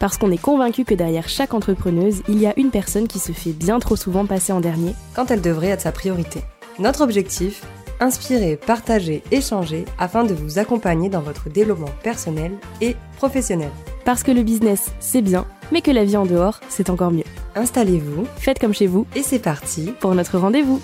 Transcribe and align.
Parce 0.00 0.16
qu'on 0.16 0.30
est 0.30 0.40
convaincu 0.40 0.86
que 0.86 0.94
derrière 0.94 1.28
chaque 1.28 1.52
entrepreneuse, 1.52 2.22
il 2.26 2.40
y 2.40 2.46
a 2.46 2.58
une 2.58 2.70
personne 2.70 3.06
qui 3.06 3.18
se 3.18 3.32
fait 3.32 3.52
bien 3.52 3.78
trop 3.78 3.96
souvent 3.96 4.24
passer 4.24 4.50
en 4.50 4.60
dernier 4.60 4.94
quand 5.14 5.30
elle 5.30 5.42
devrait 5.42 5.68
être 5.68 5.82
sa 5.82 5.92
priorité. 5.92 6.40
Notre 6.78 7.02
objectif 7.02 7.62
Inspirer, 8.02 8.56
partager, 8.56 9.22
échanger 9.30 9.84
afin 9.98 10.24
de 10.24 10.32
vous 10.32 10.58
accompagner 10.58 11.10
dans 11.10 11.20
votre 11.20 11.50
développement 11.50 11.90
personnel 12.02 12.52
et 12.80 12.96
professionnel. 13.18 13.68
Parce 14.06 14.22
que 14.22 14.30
le 14.30 14.42
business, 14.42 14.90
c'est 15.00 15.20
bien, 15.20 15.46
mais 15.70 15.82
que 15.82 15.90
la 15.90 16.06
vie 16.06 16.16
en 16.16 16.24
dehors, 16.24 16.60
c'est 16.70 16.88
encore 16.88 17.10
mieux. 17.10 17.24
Installez-vous, 17.54 18.24
faites 18.36 18.58
comme 18.58 18.72
chez 18.72 18.86
vous, 18.86 19.06
et 19.14 19.22
c'est 19.22 19.38
parti 19.38 19.92
pour 20.00 20.14
notre 20.14 20.38
rendez-vous. 20.38 20.80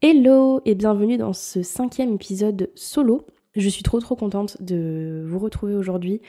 Hello 0.00 0.62
et 0.64 0.74
bienvenue 0.74 1.18
dans 1.18 1.34
ce 1.34 1.62
cinquième 1.62 2.14
épisode 2.14 2.70
solo. 2.74 3.26
Je 3.54 3.68
suis 3.68 3.82
trop 3.82 4.00
trop 4.00 4.16
contente 4.16 4.56
de 4.62 5.22
vous 5.28 5.38
retrouver 5.38 5.74
aujourd'hui 5.74 6.22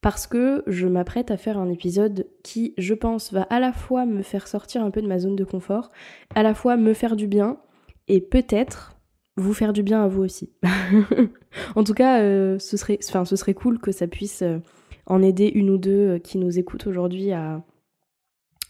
parce 0.00 0.26
que 0.26 0.62
je 0.66 0.86
m'apprête 0.86 1.30
à 1.30 1.36
faire 1.36 1.58
un 1.58 1.68
épisode 1.68 2.26
qui, 2.42 2.74
je 2.78 2.94
pense, 2.94 3.32
va 3.32 3.42
à 3.42 3.60
la 3.60 3.72
fois 3.72 4.06
me 4.06 4.22
faire 4.22 4.48
sortir 4.48 4.82
un 4.82 4.90
peu 4.90 5.02
de 5.02 5.06
ma 5.06 5.18
zone 5.18 5.36
de 5.36 5.44
confort, 5.44 5.90
à 6.34 6.42
la 6.42 6.54
fois 6.54 6.76
me 6.76 6.94
faire 6.94 7.16
du 7.16 7.26
bien, 7.26 7.58
et 8.08 8.20
peut-être 8.20 8.96
vous 9.36 9.54
faire 9.54 9.72
du 9.72 9.82
bien 9.82 10.02
à 10.02 10.08
vous 10.08 10.22
aussi. 10.22 10.50
en 11.76 11.84
tout 11.84 11.94
cas, 11.94 12.22
euh, 12.22 12.58
ce, 12.58 12.76
serait, 12.76 12.98
enfin, 13.06 13.24
ce 13.24 13.36
serait 13.36 13.54
cool 13.54 13.78
que 13.78 13.92
ça 13.92 14.06
puisse 14.06 14.42
euh, 14.42 14.58
en 15.06 15.22
aider 15.22 15.50
une 15.54 15.70
ou 15.70 15.78
deux 15.78 16.08
euh, 16.08 16.18
qui 16.18 16.38
nous 16.38 16.58
écoutent 16.58 16.86
aujourd'hui 16.86 17.32
à, 17.32 17.62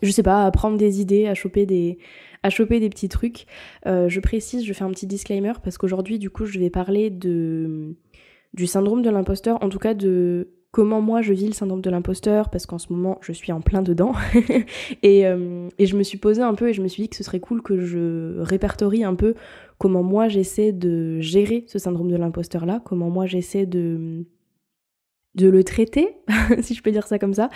je 0.02 0.10
sais 0.10 0.22
pas, 0.22 0.44
à 0.44 0.50
prendre 0.50 0.76
des 0.76 1.00
idées, 1.00 1.26
à 1.26 1.34
choper 1.34 1.64
des, 1.64 1.98
à 2.42 2.50
choper 2.50 2.80
des 2.80 2.88
petits 2.88 3.08
trucs. 3.08 3.46
je 3.84 4.20
précise, 4.20 4.64
je 4.64 4.72
fais 4.72 4.84
un 4.84 4.90
petit 4.90 5.06
disclaimer 5.06 5.52
parce 5.62 5.78
qu'aujourd'hui, 5.78 6.18
du 6.18 6.30
coup, 6.30 6.44
je 6.44 6.58
vais 6.58 6.70
parler 6.70 7.10
de 7.10 7.96
du 8.52 8.66
syndrome 8.66 9.02
de 9.02 9.10
l'imposteur, 9.10 9.62
en 9.62 9.68
tout 9.68 9.78
cas 9.78 9.94
de 9.94 10.59
comment 10.72 11.00
moi 11.00 11.22
je 11.22 11.32
vis 11.32 11.46
le 11.46 11.52
syndrome 11.52 11.80
de 11.80 11.90
l'imposteur, 11.90 12.48
parce 12.50 12.66
qu'en 12.66 12.78
ce 12.78 12.92
moment 12.92 13.18
je 13.22 13.32
suis 13.32 13.52
en 13.52 13.60
plein 13.60 13.82
dedans. 13.82 14.12
Euh, 15.04 15.68
et, 15.78 15.86
je 15.86 15.96
me 15.96 16.02
suis 16.02 16.18
posé 16.18 16.40
un 16.42 16.54
peu 16.54 16.68
et 16.68 16.72
je 16.72 16.82
me 16.82 16.88
suis 16.88 17.02
dit 17.02 17.08
que 17.08 17.16
ce 17.16 17.24
serait 17.24 17.40
cool 17.40 17.62
que 17.62 17.80
je 17.80 18.38
répertorie 18.40 19.04
un 19.04 19.14
peu 19.14 19.34
comment 19.78 20.02
moi 20.02 20.28
j'essaie 20.28 20.72
de 20.72 21.20
gérer 21.20 21.64
ce 21.66 21.78
syndrome 21.78 22.10
de 22.10 22.16
l'imposteur 22.16 22.64
là, 22.64 22.80
comment 22.84 23.10
moi 23.10 23.26
j'essaie 23.26 23.66
de 23.66 24.24
de 25.34 25.48
le 25.48 25.64
traiter, 25.64 26.16
si 26.60 26.74
je 26.74 26.82
peux 26.82 26.90
dire 26.90 27.06
ça 27.06 27.18
comme 27.18 27.34
ça. 27.34 27.50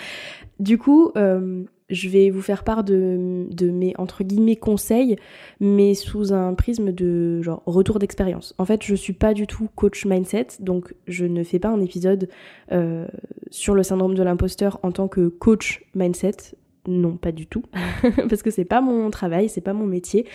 Du 0.59 0.79
coup, 0.79 1.13
euh, 1.17 1.65
je 1.91 2.09
vais 2.09 2.31
vous 2.31 2.41
faire 2.41 2.65
part 2.65 2.83
de, 2.85 3.47
mes 3.63 3.95
entre 3.99 4.25
guillemets 4.25 4.57
conseils, 4.57 5.17
mais 5.61 5.95
sous 5.95 6.33
un 6.33 6.55
prisme 6.55 6.93
de 6.93 7.43
genre 7.43 7.63
retour 7.67 7.99
d'expérience. 7.99 8.55
En 8.59 8.65
fait, 8.65 8.83
je 8.83 8.95
suis 8.95 9.13
pas 9.13 9.35
du 9.35 9.47
tout 9.47 9.69
coach 9.75 10.07
mindset, 10.07 10.47
donc 10.61 10.95
je 11.07 11.27
ne 11.27 11.43
fais 11.43 11.59
pas 11.59 11.69
un 11.69 11.81
épisode 11.81 12.29
euh, 12.73 13.07
sur 13.51 13.75
le 13.75 13.83
syndrome 13.83 14.15
de 14.15 14.23
l'imposteur 14.23 14.79
en 14.83 14.93
tant 14.93 15.09
que 15.09 15.29
coach 15.29 15.85
mindset. 15.95 16.57
Non, 16.87 17.17
pas 17.17 17.33
du 17.33 17.47
tout, 17.47 17.63
parce 18.29 18.43
que 18.43 18.51
c'est 18.51 18.65
pas 18.65 18.81
mon 18.81 19.11
travail, 19.11 19.49
c'est 19.49 19.63
pas 19.63 19.73
mon 19.73 19.87
métier, 19.87 20.27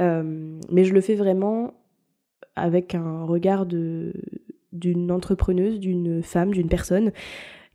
euh, 0.00 0.58
mais 0.70 0.84
je 0.84 0.94
le 0.94 1.00
fais 1.00 1.14
vraiment 1.14 1.74
avec 2.56 2.94
un 2.94 3.24
regard 3.24 3.66
d'une 3.66 5.12
entrepreneuse, 5.12 5.78
d'une 5.80 6.22
femme, 6.22 6.52
d'une 6.52 6.68
personne 6.68 7.12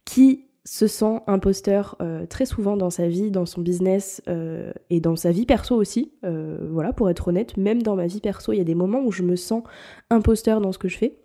qui 0.05 0.47
se 0.73 0.87
sent 0.87 1.19
imposteur 1.27 1.95
euh, 2.01 2.25
très 2.25 2.47
souvent 2.47 2.75
dans 2.75 2.89
sa 2.89 3.07
vie, 3.07 3.29
dans 3.29 3.45
son 3.45 3.61
business 3.61 4.23
euh, 4.27 4.71
et 4.89 5.01
dans 5.01 5.15
sa 5.15 5.29
vie 5.29 5.45
perso 5.45 5.75
aussi. 5.75 6.13
Euh, 6.25 6.57
voilà, 6.71 6.93
pour 6.93 7.11
être 7.11 7.27
honnête, 7.27 7.57
même 7.57 7.83
dans 7.83 7.95
ma 7.95 8.07
vie 8.07 8.21
perso, 8.21 8.53
il 8.53 8.57
y 8.57 8.61
a 8.61 8.63
des 8.63 8.73
moments 8.73 9.03
où 9.05 9.11
je 9.11 9.21
me 9.21 9.35
sens 9.35 9.61
imposteur 10.09 10.61
dans 10.61 10.71
ce 10.71 10.79
que 10.79 10.87
je 10.87 10.97
fais. 10.97 11.19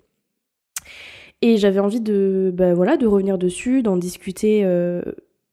Et 1.41 1.56
j'avais 1.56 1.78
envie 1.81 2.03
de, 2.03 2.53
bah, 2.54 2.75
revenir 2.75 3.38
dessus, 3.38 3.82
d'en 3.82 3.97
discuter 3.97 4.66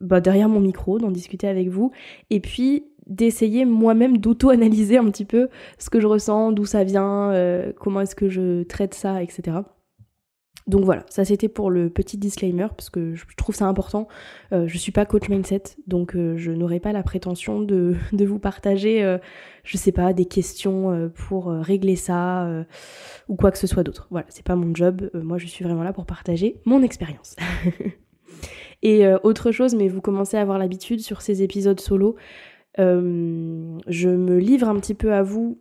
bah, 0.01 0.19
derrière 0.19 0.49
mon 0.49 0.59
micro, 0.59 0.99
d'en 0.99 1.11
discuter 1.11 1.47
avec 1.47 1.69
vous, 1.69 1.91
et 2.31 2.41
puis 2.41 2.83
d'essayer 3.07 3.63
moi-même 3.63 4.17
d'auto-analyser 4.17 4.97
un 4.97 5.09
petit 5.09 5.25
peu 5.25 5.47
ce 5.77 5.89
que 5.89 6.01
je 6.01 6.07
ressens, 6.07 6.51
d'où 6.51 6.65
ça 6.65 6.83
vient, 6.83 7.31
comment 7.79 8.01
est-ce 8.01 8.15
que 8.15 8.27
je 8.27 8.63
traite 8.63 8.93
ça, 8.93 9.23
etc. 9.23 9.59
Donc 10.67 10.83
voilà, 10.83 11.05
ça 11.09 11.23
c'était 11.23 11.47
pour 11.47 11.69
le 11.69 11.91
petit 11.91 12.17
disclaimer 12.17 12.67
parce 12.75 12.89
que 12.89 13.13
je 13.13 13.23
trouve 13.37 13.53
ça 13.53 13.67
important. 13.67 14.07
Euh, 14.51 14.67
je 14.67 14.77
suis 14.79 14.91
pas 14.91 15.05
coach 15.05 15.29
mindset, 15.29 15.61
donc 15.85 16.15
euh, 16.15 16.35
je 16.37 16.51
n'aurai 16.51 16.79
pas 16.79 16.91
la 16.91 17.03
prétention 17.03 17.61
de, 17.61 17.95
vous 18.11 18.39
partager, 18.39 19.03
euh, 19.03 19.19
je 19.63 19.77
sais 19.77 19.91
pas, 19.91 20.11
des 20.13 20.25
questions 20.25 20.91
euh, 20.91 21.09
pour 21.09 21.51
régler 21.51 21.95
ça 21.95 22.65
ou 23.27 23.35
quoi 23.35 23.51
que 23.51 23.59
ce 23.59 23.67
soit 23.67 23.83
d'autre. 23.83 24.07
Voilà, 24.09 24.25
c'est 24.29 24.45
pas 24.45 24.55
mon 24.55 24.73
job. 24.73 25.09
moi, 25.13 25.37
je 25.37 25.45
suis 25.45 25.63
vraiment 25.63 25.83
là 25.83 25.93
pour 25.93 26.05
partager 26.05 26.61
mon 26.65 26.81
expérience. 26.81 27.35
Et 28.81 29.07
autre 29.23 29.51
chose, 29.51 29.73
mais 29.73 29.87
vous 29.87 30.01
commencez 30.01 30.37
à 30.37 30.41
avoir 30.41 30.59
l'habitude 30.59 30.99
sur 30.99 31.21
ces 31.21 31.41
épisodes 31.41 31.79
solo, 31.79 32.15
je 32.77 34.09
me 34.09 34.37
livre 34.37 34.67
un 34.67 34.79
petit 34.79 34.93
peu 34.93 35.13
à 35.13 35.23
vous 35.23 35.59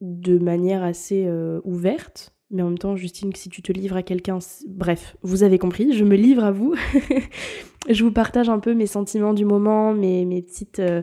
de 0.00 0.38
manière 0.38 0.82
assez 0.82 1.28
ouverte 1.64 2.35
mais 2.50 2.62
en 2.62 2.66
même 2.66 2.78
temps, 2.78 2.94
Justine, 2.94 3.34
si 3.34 3.48
tu 3.48 3.60
te 3.60 3.72
livres 3.72 3.96
à 3.96 4.02
quelqu'un, 4.02 4.38
bref, 4.68 5.16
vous 5.22 5.42
avez 5.42 5.58
compris, 5.58 5.92
je 5.92 6.04
me 6.04 6.14
livre 6.14 6.44
à 6.44 6.52
vous. 6.52 6.74
je 7.88 8.04
vous 8.04 8.12
partage 8.12 8.48
un 8.48 8.60
peu 8.60 8.72
mes 8.72 8.86
sentiments 8.86 9.34
du 9.34 9.44
moment, 9.44 9.92
mes, 9.92 10.24
mes 10.24 10.42
petites. 10.42 10.78
Euh, 10.78 11.02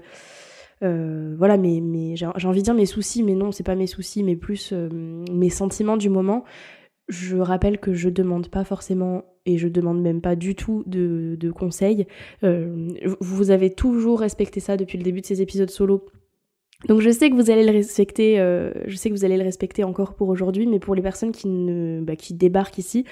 euh, 0.84 1.36
voilà, 1.38 1.58
mes, 1.58 1.82
mes, 1.82 2.16
j'ai 2.16 2.26
envie 2.26 2.60
de 2.60 2.64
dire 2.64 2.74
mes 2.74 2.86
soucis, 2.86 3.24
mais 3.24 3.36
non, 3.36 3.52
c'est 3.52 3.64
pas 3.64 3.76
mes 3.76 3.88
soucis, 3.88 4.24
mais 4.24 4.36
plus 4.36 4.72
euh, 4.72 4.90
mes 5.32 5.50
sentiments 5.50 5.98
du 5.98 6.10
moment. 6.10 6.46
Je 7.10 7.36
rappelle 7.36 7.78
que 7.78 7.94
je 7.94 8.08
demande 8.08 8.48
pas 8.48 8.64
forcément 8.64 9.26
et 9.46 9.58
je 9.58 9.68
demande 9.68 10.02
même 10.02 10.22
pas 10.22 10.38
du 10.38 10.56
tout 10.56 10.84
de, 10.86 11.36
de 11.38 11.52
conseils. 11.52 12.08
vous 12.42 13.52
avez 13.52 13.74
toujours 13.74 14.22
respecté 14.22 14.62
ça 14.62 14.78
depuis 14.78 14.98
le 14.98 15.04
début 15.04 15.20
de 15.20 15.26
ces 15.26 15.42
épisodes 15.42 15.70
solo 15.70 16.06
donc 16.88 17.02
je 17.02 17.10
sais 17.10 17.30
que 17.30 17.36
vous 17.36 17.50
allez 17.50 17.66
le 17.66 17.72
respecter, 17.72 18.40
euh, 18.40 18.72
je 18.86 18.96
sais 18.96 19.10
que 19.10 19.16
vous 19.16 19.26
allez 19.26 19.38
le 19.38 19.44
respecter 19.44 19.84
encore 19.84 20.14
pour 20.16 20.30
aujourd'hui, 20.30 20.68
mais 20.68 20.80
pour 20.80 20.96
les 20.96 21.02
personnes 21.02 21.32
qui 21.32 21.48
bah, 22.02 22.14
débarquent 22.32 22.78
ici, 22.78 23.06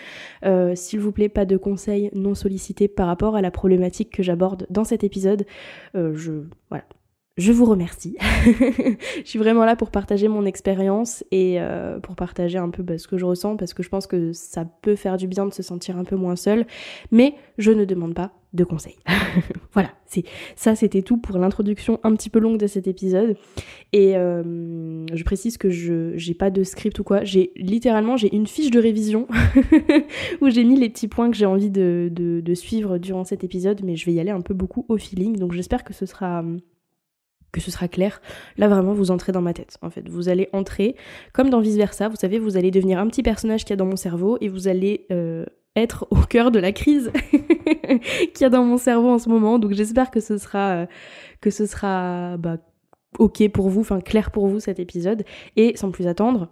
euh, 0.46 0.76
s'il 0.76 1.00
vous 1.00 1.12
plaît, 1.12 1.30
pas 1.30 1.46
de 1.46 1.58
conseils 1.58 2.10
non 2.14 2.36
sollicités 2.36 2.88
par 2.88 3.08
rapport 3.08 3.36
à 3.36 3.42
la 3.42 3.52
problématique 3.52 4.12
que 4.12 4.24
j'aborde 4.24 4.68
dans 4.70 4.84
cet 4.84 5.04
épisode. 5.04 5.46
Euh, 5.96 6.14
je, 6.16 6.44
voilà, 6.70 6.84
je 7.38 7.52
vous 7.52 7.66
remercie. 7.66 8.18
je 8.46 9.24
suis 9.24 9.40
vraiment 9.40 9.66
là 9.66 9.76
pour 9.76 9.92
partager 9.92 10.28
mon 10.28 10.46
expérience 10.46 11.24
et 11.32 11.60
pour 12.04 12.16
partager 12.16 12.58
un 12.58 12.70
peu 12.70 12.84
bah, 12.84 12.98
ce 12.98 13.08
que 13.08 13.18
je 13.18 13.26
ressens 13.26 13.56
parce 13.56 13.74
que 13.74 13.84
je 13.84 13.90
pense 13.90 14.08
que 14.08 14.34
ça 14.34 14.66
peut 14.82 14.96
faire 14.96 15.18
du 15.18 15.28
bien 15.28 15.46
de 15.46 15.54
se 15.54 15.64
sentir 15.64 15.98
un 15.98 16.04
peu 16.04 16.16
moins 16.16 16.36
seul. 16.36 16.66
Mais 17.12 17.36
je 17.58 17.72
ne 17.72 17.86
demande 17.86 18.14
pas 18.14 18.32
de 18.54 18.64
conseils. 18.64 18.98
voilà, 19.74 19.92
c'est 20.06 20.24
ça 20.56 20.76
c'était 20.76 21.02
tout 21.02 21.18
pour 21.18 21.38
l'introduction 21.38 22.00
un 22.04 22.16
petit 22.16 22.30
peu 22.30 22.40
longue 22.40 22.58
de 22.58 22.68
cet 22.68 22.88
épisode. 22.88 23.38
Et 23.94 24.18
euh, 24.18 25.06
je 25.14 25.24
précise 25.24 25.58
que 25.58 25.70
je 25.70 26.18
j'ai 26.18 26.34
pas 26.34 26.50
de 26.50 26.64
script 26.64 27.00
ou 27.00 27.04
quoi. 27.04 27.24
J'ai 27.24 27.52
littéralement 27.56 28.18
j'ai 28.18 28.34
une 28.36 28.48
fiche 28.48 28.72
de 28.72 28.80
révision 28.80 29.28
où 30.42 30.50
j'ai 30.50 30.64
mis 30.64 30.78
les 30.78 30.90
petits 30.90 31.08
points 31.08 31.32
que 31.32 31.38
j'ai 31.38 31.46
envie 31.46 31.70
de, 31.70 32.42
suivre 32.54 32.98
durant 32.98 33.24
cet 33.24 33.46
épisode, 33.46 33.82
mais 33.84 33.96
je 33.96 34.06
vais 34.06 34.14
y 34.14 34.20
aller 34.20 34.32
un 34.32 34.42
peu 34.42 34.54
beaucoup 34.54 34.86
au 34.90 34.98
feeling. 34.98 35.38
Donc 35.38 35.54
j'espère 35.54 35.86
que 35.86 35.94
ce 35.94 36.06
sera 36.06 36.44
que 37.54 37.62
ce 37.62 37.72
sera 37.72 37.88
clair. 37.88 38.22
Là 38.58 38.68
vraiment 38.68 38.94
vous 38.94 39.12
entrez 39.12 39.32
dans 39.32 39.42
ma 39.42 39.54
tête 39.54 39.78
en 39.82 39.90
fait. 39.90 40.10
Vous 40.10 40.28
allez 40.28 40.50
entrer 40.52 40.96
comme 41.32 41.50
dans 41.50 41.62
vice 41.62 41.78
versa. 41.78 42.10
Vous 42.10 42.18
savez, 42.18 42.38
vous 42.38 42.58
allez 42.58 42.72
devenir 42.72 43.00
un 43.00 43.08
petit 43.08 43.24
personnage 43.24 43.64
qu'il 43.64 43.72
y 43.72 43.74
a 43.74 43.78
dans 43.78 43.86
mon 43.86 43.96
cerveau 43.96 44.38
et 44.42 44.50
vous 44.50 44.68
allez 44.68 45.06
euh, 45.12 45.46
être 45.76 46.08
au 46.10 46.18
cœur 46.18 46.52
de 46.52 46.60
la 46.60 46.72
crise 46.72 47.12
qu'il 47.32 48.42
y 48.42 48.44
a 48.44 48.50
dans 48.50 48.64
mon 48.64 48.78
cerveau 48.78 49.10
en 49.10 49.20
ce 49.20 49.30
moment. 49.30 49.60
Donc 49.60 49.72
j'espère 49.74 50.12
que 50.12 50.20
ce 50.20 50.38
sera 50.38 50.72
euh, 50.72 50.86
que 51.40 51.50
ce 51.50 51.66
sera 51.66 52.38
bah, 52.38 52.58
ok 53.20 53.48
pour 53.50 53.70
vous, 53.70 53.82
enfin 53.82 54.02
clair 54.02 54.32
pour 54.32 54.48
vous 54.48 54.60
cet 54.60 54.80
épisode. 54.80 55.24
Et 55.56 55.76
sans 55.78 55.92
plus 55.92 56.08
attendre, 56.08 56.50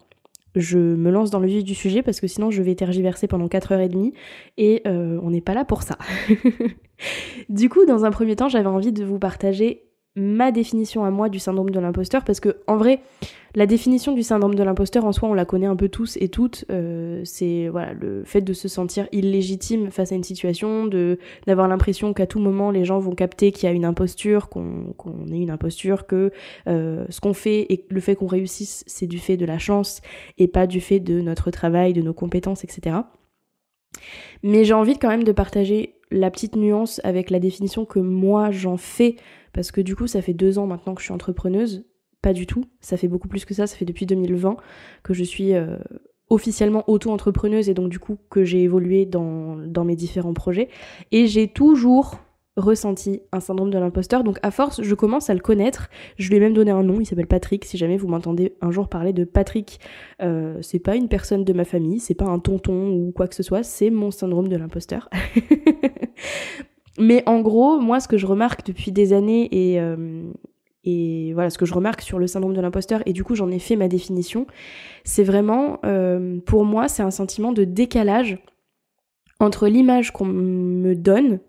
je 0.56 0.78
me 0.78 1.12
lance 1.12 1.30
dans 1.30 1.40
le 1.40 1.48
vif 1.48 1.64
du 1.64 1.76
sujet 1.76 2.02
parce 2.02 2.20
que 2.20 2.28
sinon 2.28 2.52
je 2.52 2.62
vais 2.62 2.76
tergiverser 2.76 3.28
pendant 3.28 3.48
4h30 3.48 4.14
et 4.58 4.82
euh, 4.88 5.20
on 5.24 5.32
n'est 5.32 5.42
pas 5.42 5.54
là 5.54 5.66
pour 5.66 5.84
ça. 5.84 5.98
du 7.50 7.70
coup, 7.70 7.86
dans 7.86 8.06
un 8.06 8.12
premier 8.12 8.36
temps, 8.36 8.50
j'avais 8.50 8.68
envie 8.68 8.92
de 8.92 9.04
vous 9.04 9.20
partager 9.20 9.89
ma 10.16 10.52
définition 10.52 11.06
à 11.06 11.12
moi 11.12 11.30
du 11.30 11.40
syndrome 11.40 11.70
de 11.70 11.80
l'imposteur 11.80 12.24
parce 12.24 12.40
que 12.40 12.58
en 12.68 12.78
vrai 12.78 13.02
la 13.56 13.66
définition 13.66 14.14
du 14.14 14.24
syndrome 14.24 14.56
de 14.56 14.64
l'imposteur 14.64 15.06
en 15.06 15.12
soi 15.12 15.30
on 15.30 15.34
la 15.34 15.46
connaît 15.46 15.68
un 15.68 15.76
peu 15.76 15.88
tous 15.88 16.18
et 16.18 16.30
toutes 16.30 16.66
euh, 16.72 17.22
c'est 17.26 17.70
le 18.00 18.24
fait 18.26 18.42
de 18.42 18.54
se 18.54 18.68
sentir 18.68 19.08
illégitime 19.12 19.92
face 19.92 20.12
à 20.12 20.16
une 20.16 20.24
situation 20.24 20.88
de 20.88 21.20
d'avoir 21.46 21.68
l'impression 21.68 22.14
qu'à 22.14 22.26
tout 22.26 22.40
moment 22.40 22.72
les 22.72 22.86
gens 22.86 23.00
vont 23.00 23.14
capter 23.14 23.52
qu'il 23.52 23.70
y 23.70 23.72
a 23.72 23.76
une 23.76 23.86
imposture 23.86 24.50
qu'on 24.50 24.94
ait 25.32 25.38
une 25.38 25.52
imposture 25.52 26.08
que 26.08 26.32
euh, 26.68 27.06
ce 27.10 27.22
qu'on 27.22 27.34
fait 27.34 27.68
et 27.70 27.86
le 27.90 28.02
fait 28.02 28.16
qu'on 28.16 28.28
réussisse 28.28 28.84
c'est 28.88 29.08
du 29.08 29.20
fait 29.20 29.38
de 29.38 29.46
la 29.46 29.60
chance 29.60 30.02
et 30.40 30.48
pas 30.48 30.66
du 30.66 30.82
fait 30.82 31.00
de 31.00 31.22
notre 31.22 31.52
travail 31.52 31.94
de 31.94 32.02
nos 32.02 32.14
compétences 32.14 32.64
etc 32.64 32.98
mais 34.42 34.64
j'ai 34.64 34.74
envie 34.74 34.98
quand 34.98 35.10
même 35.10 35.24
de 35.24 35.32
partager 35.32 35.96
la 36.12 36.32
petite 36.32 36.56
nuance 36.56 37.00
avec 37.04 37.30
la 37.30 37.40
définition 37.40 37.86
que 37.86 38.00
moi 38.00 38.52
j'en 38.52 38.78
fais 38.78 39.16
parce 39.54 39.72
que 39.72 39.82
du 39.82 39.96
coup 39.96 40.08
ça 40.08 40.22
fait 40.22 40.34
deux 40.34 40.60
ans 40.60 40.68
maintenant 40.68 40.96
que 40.96 41.02
je 41.02 41.06
suis 41.06 41.14
entrepreneuse, 41.14 41.86
pas 42.22 42.34
du 42.34 42.46
tout, 42.46 42.66
ça 42.82 42.98
fait 42.98 43.08
beaucoup 43.08 43.28
plus 43.28 43.46
que 43.46 43.54
ça, 43.54 43.68
ça 43.68 43.76
fait 43.76 43.86
depuis 43.86 44.06
2020 44.06 44.58
que 45.04 45.14
je 45.14 45.24
suis 45.24 45.54
euh, 45.54 45.78
officiellement 46.30 46.84
auto-entrepreneuse 46.90 47.70
et 47.70 47.74
donc 47.74 47.90
du 47.90 48.00
coup 48.00 48.18
que 48.30 48.44
j'ai 48.44 48.64
évolué 48.64 49.06
dans, 49.06 49.58
mes 49.86 49.96
différents 49.96 50.34
projets 50.34 50.70
et 51.12 51.28
j'ai 51.28 51.48
toujours 51.48 52.20
ressenti 52.58 53.22
un 53.32 53.40
syndrome 53.40 53.70
de 53.70 53.78
l'imposteur. 53.78 54.24
Donc 54.24 54.38
à 54.44 54.52
force, 54.52 54.82
je 54.82 54.96
commence 54.96 55.30
à 55.30 55.34
le 55.34 55.40
connaître. 55.40 55.90
Je 56.18 56.30
lui 56.30 56.36
ai 56.36 56.40
même 56.42 56.54
donné 56.54 56.72
un 56.72 56.84
nom, 56.84 57.00
il 57.00 57.06
s'appelle 57.06 57.28
Patrick. 57.28 57.64
Si 57.64 57.78
jamais 57.78 57.96
vous 57.96 58.10
m'entendez 58.10 58.58
un 58.62 58.70
jour 58.70 58.90
parler 58.90 59.14
de 59.14 59.24
Patrick, 59.24 59.80
euh, 60.22 60.58
c'est 60.62 60.80
pas 60.80 60.98
une 60.98 61.08
personne 61.08 61.46
de 61.46 61.54
ma 61.54 61.64
famille, 61.64 62.00
c'est 62.00 62.16
pas 62.16 62.26
un 62.26 62.40
tonton 62.40 62.92
ou 62.92 63.12
quoi 63.16 63.28
que 63.28 63.36
ce 63.36 63.44
soit, 63.44 63.64
c'est 63.64 63.90
mon 63.90 64.12
syndrome 64.12 64.50
de 64.50 64.58
l'imposteur. 64.58 65.10
Mais 67.00 67.24
en 67.26 67.40
gros, 67.40 67.80
moi, 67.80 68.02
ce 68.02 68.10
que 68.10 68.18
je 68.18 68.26
remarque 68.26 68.66
depuis 68.66 68.92
des 68.92 69.14
années 69.14 69.48
et, 69.52 69.80
euh, 69.80 70.24
et 70.84 71.32
voilà, 71.34 71.50
ce 71.50 71.58
que 71.58 71.66
je 71.66 71.74
remarque 71.74 72.02
sur 72.02 72.20
le 72.20 72.28
syndrome 72.28 72.54
de 72.54 72.60
l'imposteur, 72.60 73.02
et 73.06 73.14
du 73.14 73.24
coup, 73.24 73.36
j'en 73.36 73.50
ai 73.50 73.60
fait 73.60 73.78
ma 73.78 73.88
définition, 73.88 74.46
c'est 75.06 75.24
vraiment, 75.24 75.80
euh, 75.86 76.40
pour 76.46 76.66
moi, 76.66 76.90
c'est 76.90 77.02
un 77.02 77.12
sentiment 77.12 77.54
de 77.54 77.64
décalage 77.64 78.38
entre 79.40 79.70
l'image 79.70 80.12
qu'on 80.12 80.26
me 80.26 80.94
donne 80.94 81.40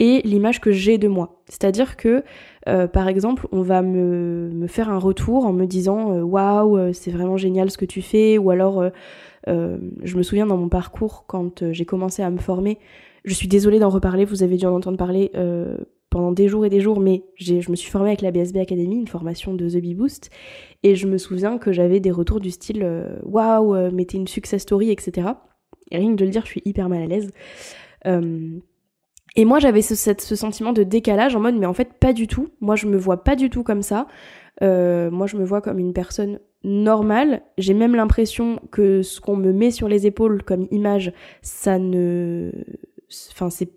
et 0.00 0.20
l'image 0.24 0.60
que 0.60 0.72
j'ai 0.72 0.98
de 0.98 1.06
moi. 1.06 1.44
C'est-à-dire 1.48 1.96
que, 1.96 2.24
euh, 2.68 2.88
par 2.88 3.06
exemple, 3.06 3.46
on 3.52 3.62
va 3.62 3.82
me, 3.82 4.66
faire 4.66 4.90
un 4.90 4.98
retour 4.98 5.46
en 5.46 5.52
me 5.52 5.66
disant 5.66 6.18
waouh, 6.22 6.92
c'est 6.92 7.12
vraiment 7.12 7.36
génial 7.36 7.70
ce 7.70 7.78
que 7.78 7.84
tu 7.84 8.02
fais, 8.02 8.36
ou 8.36 8.50
alors, 8.50 8.82
je 9.46 10.16
me 10.16 10.22
souviens 10.24 10.46
dans 10.46 10.56
mon 10.56 10.68
parcours 10.68 11.24
quand 11.28 11.70
j'ai 11.70 11.84
commencé 11.84 12.22
à 12.22 12.30
me 12.30 12.38
former, 12.38 12.78
je 13.24 13.34
suis 13.34 13.48
désolée 13.48 13.78
d'en 13.78 13.88
reparler, 13.88 14.24
vous 14.24 14.42
avez 14.42 14.56
dû 14.56 14.66
en 14.66 14.74
entendre 14.74 14.96
parler 14.96 15.30
euh, 15.36 15.76
pendant 16.10 16.32
des 16.32 16.48
jours 16.48 16.66
et 16.66 16.70
des 16.70 16.80
jours, 16.80 17.00
mais 17.00 17.24
je 17.36 17.70
me 17.70 17.76
suis 17.76 17.90
formée 17.90 18.08
avec 18.08 18.20
la 18.20 18.30
BSB 18.30 18.58
Academy, 18.58 18.96
une 18.96 19.08
formation 19.08 19.54
de 19.54 19.68
The 19.68 19.80
Bee 19.80 19.94
Boost, 19.94 20.30
et 20.82 20.94
je 20.94 21.06
me 21.06 21.18
souviens 21.18 21.58
que 21.58 21.72
j'avais 21.72 22.00
des 22.00 22.10
retours 22.10 22.40
du 22.40 22.50
style 22.50 22.82
euh, 22.82 23.16
waouh, 23.24 23.74
wow, 23.74 23.90
mais 23.92 24.04
t'es 24.04 24.18
une 24.18 24.28
success 24.28 24.62
story, 24.62 24.90
etc. 24.90 25.28
Et 25.90 25.98
rien 25.98 26.10
que 26.10 26.16
de 26.16 26.24
le 26.24 26.30
dire, 26.30 26.42
je 26.44 26.50
suis 26.50 26.62
hyper 26.64 26.88
mal 26.88 27.02
à 27.02 27.06
l'aise. 27.06 27.30
Euh, 28.06 28.58
et 29.36 29.44
moi, 29.44 29.60
j'avais 29.60 29.82
ce, 29.82 29.94
ce, 29.94 30.36
sentiment 30.36 30.72
de 30.72 30.82
décalage 30.82 31.34
en 31.36 31.40
mode, 31.40 31.54
mais 31.54 31.66
en 31.66 31.72
fait, 31.72 31.94
pas 31.94 32.12
du 32.12 32.26
tout. 32.26 32.48
Moi, 32.60 32.76
je 32.76 32.86
me 32.86 32.96
vois 32.96 33.24
pas 33.24 33.36
du 33.36 33.48
tout 33.48 33.62
comme 33.62 33.82
ça. 33.82 34.06
moi, 34.60 35.26
je 35.26 35.36
me 35.36 35.44
vois 35.44 35.62
comme 35.62 35.78
une 35.78 35.94
personne 35.94 36.38
normale. 36.64 37.42
J'ai 37.56 37.72
même 37.72 37.94
l'impression 37.94 38.60
que 38.70 39.02
ce 39.02 39.20
qu'on 39.20 39.36
me 39.36 39.52
met 39.52 39.70
sur 39.70 39.88
les 39.88 40.06
épaules 40.06 40.42
comme 40.42 40.66
image, 40.70 41.12
ça 41.40 41.78
ne 41.78 42.52
enfin 43.32 43.50
c'est 43.50 43.70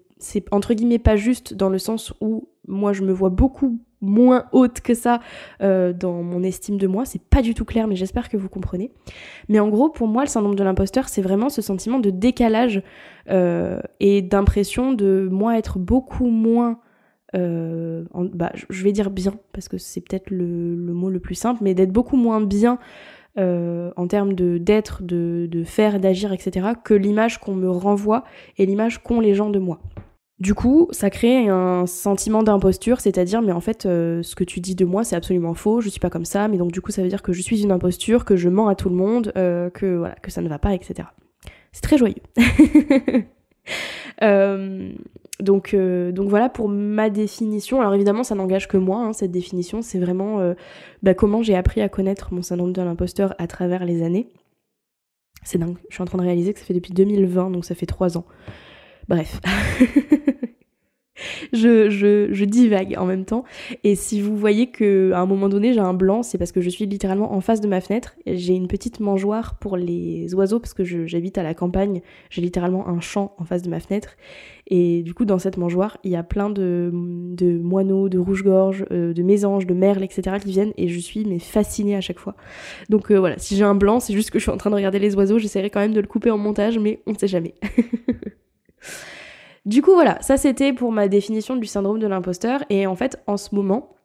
entre 0.52 0.74
guillemets 0.74 1.00
pas 1.00 1.16
juste 1.16 1.54
dans 1.54 1.70
le 1.70 1.78
sens 1.78 2.14
où 2.22 2.48
moi 2.68 2.94
je 2.94 3.04
me 3.04 3.12
vois 3.12 3.30
beaucoup 3.30 3.80
moins 4.06 4.46
haute 4.52 4.82
que 4.82 4.94
ça 4.94 5.20
euh, 5.62 5.94
dans 5.94 6.24
mon 6.24 6.44
estime 6.44 6.78
de 6.78 6.88
moi. 6.88 7.06
C'est 7.06 7.22
pas 7.22 7.42
du 7.42 7.54
tout 7.54 7.66
clair, 7.66 7.88
mais 7.88 7.96
j'espère 7.96 8.30
que 8.30 8.38
vous 8.38 8.50
comprenez. 8.50 8.92
Mais 9.50 9.60
en 9.60 9.70
gros, 9.70 9.90
pour 9.90 10.08
moi, 10.08 10.24
le 10.24 10.30
syndrome 10.30 10.56
de 10.56 10.64
l'imposteur, 10.64 11.10
c'est 11.10 11.22
vraiment 11.22 11.50
ce 11.50 11.62
sentiment 11.62 12.00
de 12.00 12.10
décalage 12.10 12.82
euh, 13.30 13.80
et 14.00 14.22
d'impression 14.22 14.94
de 14.94 15.28
moi 15.32 15.58
être 15.58 15.80
beaucoup 15.80 16.28
moins. 16.28 16.80
Euh, 17.36 18.06
bah, 18.34 18.52
je 18.70 18.84
vais 18.84 18.94
dire 18.94 19.10
bien 19.10 19.34
parce 19.52 19.68
que 19.68 19.78
c'est 19.78 20.00
peut-être 20.00 20.30
le, 20.30 20.76
le, 20.76 20.94
mot 20.94 21.10
le 21.10 21.20
plus 21.20 21.36
simple, 21.36 21.62
mais 21.64 21.74
d'être 21.74 21.92
beaucoup 21.92 22.16
moins 22.16 22.40
bien 22.40 22.80
euh, 23.38 23.92
en 23.96 24.08
termes 24.08 24.34
de 24.34 24.58
d'être, 24.58 25.04
de, 25.04 25.48
de 25.50 25.64
faire, 25.64 26.00
d'agir, 26.00 26.32
etc., 26.34 26.68
que 26.84 26.94
l'image 26.94 27.40
qu'on 27.40 27.56
me 27.56 27.70
renvoie 27.70 28.24
et 28.58 28.66
l'image 28.66 29.02
qu'ont 29.04 29.20
les 29.20 29.36
gens 29.36 29.50
de 29.50 29.60
moi. 29.60 29.80
Du 30.40 30.54
coup, 30.54 30.90
ça 30.92 31.10
crée 31.10 31.48
un 31.48 31.86
sentiment 31.86 32.44
d'imposture, 32.44 33.00
c'est-à-dire, 33.00 33.42
mais 33.42 33.54
en 33.54 33.62
fait, 33.62 33.86
euh, 33.86 34.22
ce 34.22 34.36
que 34.36 34.44
tu 34.44 34.60
dis 34.60 34.76
de 34.76 34.84
moi, 34.84 35.06
c'est 35.06 35.16
absolument 35.16 35.54
faux, 35.54 35.80
je 35.80 35.88
suis 35.88 36.02
pas 36.02 36.10
comme 36.10 36.26
ça, 36.26 36.50
mais 36.50 36.58
donc 36.58 36.74
du 36.74 36.82
coup, 36.82 36.92
ça 36.92 37.02
veut 37.02 37.08
dire 37.08 37.22
que 37.22 37.32
je 37.32 37.42
suis 37.42 37.64
une 37.64 37.72
imposture, 37.72 38.26
que 38.26 38.36
je 38.36 38.50
mens 38.50 38.68
à 38.68 38.76
tout 38.76 38.90
le 38.90 38.96
monde, 38.96 39.32
euh, 39.38 39.70
que 39.70 39.96
voilà, 39.96 40.16
que 40.16 40.32
ça 40.32 40.42
ne 40.42 40.50
va 40.50 40.60
pas, 40.60 40.74
etc. 40.74 41.08
C'est 41.72 41.82
très 41.82 41.98
joyeux. 41.98 42.22
euh, 44.24 44.92
donc, 45.40 45.74
euh, 45.74 46.12
donc 46.12 46.30
voilà 46.30 46.50
pour 46.50 46.70
ma 46.70 47.10
définition. 47.10 47.82
Alors 47.82 47.94
évidemment, 47.94 48.24
ça 48.24 48.36
n'engage 48.36 48.68
que 48.68 48.78
moi, 48.78 49.00
hein, 49.00 49.14
cette 49.14 49.32
définition. 49.32 49.82
C'est 49.82 50.00
vraiment 50.00 50.40
euh, 50.40 50.54
bah, 51.04 51.14
comment 51.14 51.44
j'ai 51.44 51.56
appris 51.56 51.82
à 51.82 51.90
connaître 51.90 52.34
mon 52.34 52.42
syndrome 52.42 52.74
de 52.74 52.82
l'imposteur 52.82 53.36
à 53.38 53.48
travers 53.48 53.86
les 53.86 54.04
années. 54.04 54.30
C'est 55.44 55.58
dingue. 55.58 55.78
Je 55.90 55.96
suis 55.96 56.02
en 56.02 56.06
train 56.06 56.18
de 56.18 56.24
réaliser 56.24 56.54
que 56.54 56.60
ça 56.60 56.66
fait 56.66 56.74
depuis 56.74 56.94
2020, 56.94 57.52
donc 57.52 57.66
ça 57.66 57.76
fait 57.76 57.86
trois 57.86 58.18
ans. 58.18 58.26
Bref. 59.08 59.40
je, 61.54 61.90
je, 61.90 62.46
divague 62.46 62.96
en 62.98 63.06
même 63.06 63.26
temps. 63.26 63.44
Et 63.84 63.96
si 63.96 64.22
vous 64.22 64.38
voyez 64.38 64.68
que 64.68 65.12
à 65.14 65.20
un 65.20 65.26
moment 65.26 65.50
donné 65.50 65.74
j'ai 65.74 65.80
un 65.80 65.94
blanc, 65.94 66.24
c'est 66.24 66.38
parce 66.38 66.52
que 66.52 66.62
je 66.62 66.70
suis 66.70 66.86
littéralement 66.86 67.34
en 67.34 67.42
face 67.42 67.62
de 67.62 67.68
ma 67.68 67.82
fenêtre. 67.82 68.16
J'ai 68.26 68.54
une 68.54 68.68
petite 68.68 69.00
mangeoire 69.00 69.56
pour 69.56 69.78
les 69.78 70.34
oiseaux 70.36 70.60
parce 70.60 70.74
que 70.74 70.84
j'habite 70.84 71.38
à 71.38 71.44
la 71.44 71.54
campagne. 71.54 72.02
J'ai 72.30 72.42
littéralement 72.42 72.88
un 72.88 73.00
champ 73.00 73.36
en 73.38 73.46
face 73.46 73.62
de 73.62 73.70
ma 73.70 73.80
fenêtre. 73.80 74.16
Et 74.68 75.04
du 75.04 75.14
coup, 75.14 75.26
dans 75.26 75.38
cette 75.38 75.58
mangeoire, 75.58 75.98
il 76.04 76.12
y 76.12 76.16
a 76.16 76.24
plein 76.24 76.50
de, 76.50 76.90
de 76.94 77.58
moineaux, 77.60 78.10
de 78.10 78.18
rouge-gorge, 78.18 78.86
euh, 78.92 79.14
de 79.14 79.22
mésanges, 79.22 79.68
de 79.68 79.76
merles, 79.76 80.04
etc. 80.04 80.38
qui 80.42 80.52
viennent 80.52 80.74
et 80.78 80.88
je 80.88 81.00
suis 81.00 81.24
mais 81.26 81.40
fascinée 81.40 81.96
à 81.96 82.02
chaque 82.02 82.20
fois. 82.20 82.36
Donc 82.90 83.12
euh, 83.12 83.20
voilà, 83.20 83.38
si 83.38 83.56
j'ai 83.56 83.64
un 83.64 83.76
blanc, 83.76 84.00
c'est 84.00 84.14
juste 84.14 84.32
que 84.32 84.40
je 84.40 84.44
suis 84.44 84.52
en 84.52 84.58
train 84.58 84.72
de 84.72 84.76
regarder 84.76 85.00
les 85.00 85.16
oiseaux. 85.16 85.38
J'essaierai 85.38 85.70
quand 85.70 85.80
même 85.80 85.94
de 85.94 86.02
le 86.02 86.08
couper 86.08 86.32
en 86.32 86.38
montage, 86.38 86.80
mais 86.80 87.02
on 87.06 87.12
ne 87.12 87.18
sait 87.18 87.28
jamais. 87.28 87.54
Du 89.66 89.82
coup, 89.82 89.94
voilà, 89.94 90.22
ça 90.22 90.38
c'était 90.38 90.74
pour 90.74 90.92
ma 90.92 91.08
définition 91.08 91.56
du 91.56 91.66
syndrome 91.66 91.98
de 91.98 92.06
l'imposteur. 92.06 92.64
Et 92.70 92.86
en 92.86 92.96
fait, 92.96 93.22
en 93.26 93.36
ce 93.36 93.56
moment, 93.56 93.96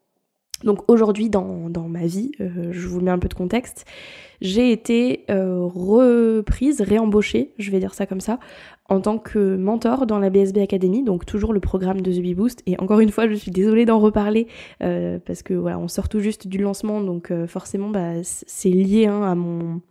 donc 0.64 0.90
aujourd'hui 0.90 1.28
dans, 1.28 1.70
ma 1.88 2.06
vie, 2.06 2.32
euh, 2.40 2.68
je 2.70 2.86
vous 2.86 3.00
mets 3.00 3.10
un 3.10 3.18
peu 3.18 3.28
de 3.28 3.34
contexte, 3.34 3.84
j'ai 4.40 4.72
été 4.72 5.24
euh, 5.30 5.60
reprise, 5.60 6.80
réembauchée, 6.80 7.52
je 7.58 7.70
vais 7.70 7.78
dire 7.78 7.92
ça 7.92 8.06
comme 8.06 8.20
ça, 8.20 8.38
en 8.88 9.00
tant 9.00 9.18
que 9.18 9.56
mentor 9.56 10.06
dans 10.06 10.18
la 10.18 10.30
BSB 10.30 10.58
Academy, 10.58 11.02
donc 11.02 11.26
toujours 11.26 11.52
le 11.52 11.60
programme 11.60 12.00
de 12.00 12.10
The 12.10 12.22
Bee 12.22 12.34
Boost. 12.34 12.62
Et 12.66 12.80
encore 12.80 13.00
une 13.00 13.10
fois, 13.10 13.28
je 13.28 13.34
suis 13.34 13.50
désolée 13.50 13.84
d'en 13.84 13.98
reparler 13.98 14.48
euh, 14.82 15.18
parce 15.24 15.42
que 15.42 15.52
voilà, 15.52 15.78
on 15.78 15.88
sort 15.88 16.08
tout 16.08 16.20
juste 16.20 16.48
du 16.48 16.56
lancement, 16.58 17.02
donc 17.02 17.32
forcément, 17.46 17.90
bah, 17.90 18.22
c'est 18.22 18.70
lié 18.70 19.06
hein, 19.06 19.82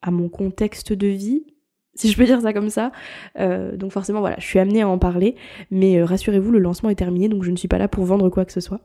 à 0.00 0.10
mon 0.10 0.28
contexte 0.30 0.94
de 0.94 1.06
vie, 1.06 1.44
si 1.94 2.10
je 2.10 2.16
peux 2.16 2.24
dire 2.24 2.40
ça 2.40 2.52
comme 2.52 2.70
ça. 2.70 2.92
Euh, 3.38 3.76
donc 3.76 3.92
forcément, 3.92 4.20
voilà, 4.20 4.36
je 4.38 4.46
suis 4.46 4.58
amenée 4.58 4.82
à 4.82 4.88
en 4.88 4.98
parler, 4.98 5.36
mais 5.70 5.98
euh, 5.98 6.04
rassurez-vous, 6.04 6.50
le 6.50 6.58
lancement 6.58 6.90
est 6.90 6.94
terminé, 6.94 7.28
donc 7.28 7.42
je 7.42 7.50
ne 7.50 7.56
suis 7.56 7.68
pas 7.68 7.78
là 7.78 7.88
pour 7.88 8.04
vendre 8.04 8.28
quoi 8.28 8.44
que 8.44 8.52
ce 8.52 8.60
soit. 8.60 8.80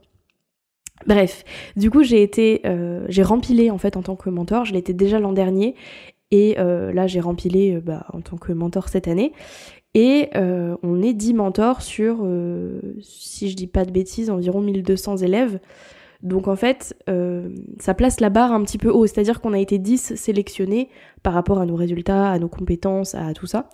Bref, 1.06 1.44
du 1.76 1.90
coup, 1.90 2.02
j'ai 2.02 2.22
été, 2.22 2.60
euh, 2.66 3.06
j'ai 3.08 3.22
rempilé 3.22 3.70
en 3.70 3.78
fait 3.78 3.96
en 3.96 4.02
tant 4.02 4.16
que 4.16 4.30
mentor. 4.30 4.64
Je 4.64 4.74
l'étais 4.74 4.92
déjà 4.92 5.20
l'an 5.20 5.32
dernier, 5.32 5.74
et 6.30 6.56
là, 6.56 7.06
j'ai 7.06 7.20
rempilé 7.20 7.80
bah, 7.80 8.04
en 8.12 8.20
tant 8.20 8.36
que 8.36 8.52
mentor 8.52 8.90
cette 8.90 9.08
année. 9.08 9.32
Et 9.94 10.28
on 10.34 11.00
est 11.00 11.14
10 11.14 11.32
mentors 11.32 11.80
sur, 11.80 12.18
si 13.00 13.48
je 13.48 13.56
dis 13.56 13.66
pas 13.66 13.86
de 13.86 13.90
bêtises, 13.90 14.28
environ 14.28 14.60
1200 14.60 15.18
élèves. 15.18 15.58
Donc 16.22 16.48
en 16.48 16.56
fait, 16.56 16.96
euh, 17.08 17.48
ça 17.78 17.94
place 17.94 18.20
la 18.20 18.28
barre 18.28 18.52
un 18.52 18.62
petit 18.64 18.78
peu 18.78 18.90
haut, 18.90 19.06
c'est-à-dire 19.06 19.40
qu'on 19.40 19.52
a 19.52 19.58
été 19.58 19.78
10 19.78 20.16
sélectionnés 20.16 20.88
par 21.22 21.32
rapport 21.32 21.60
à 21.60 21.66
nos 21.66 21.76
résultats, 21.76 22.30
à 22.30 22.38
nos 22.38 22.48
compétences, 22.48 23.14
à 23.14 23.32
tout 23.34 23.46
ça. 23.46 23.68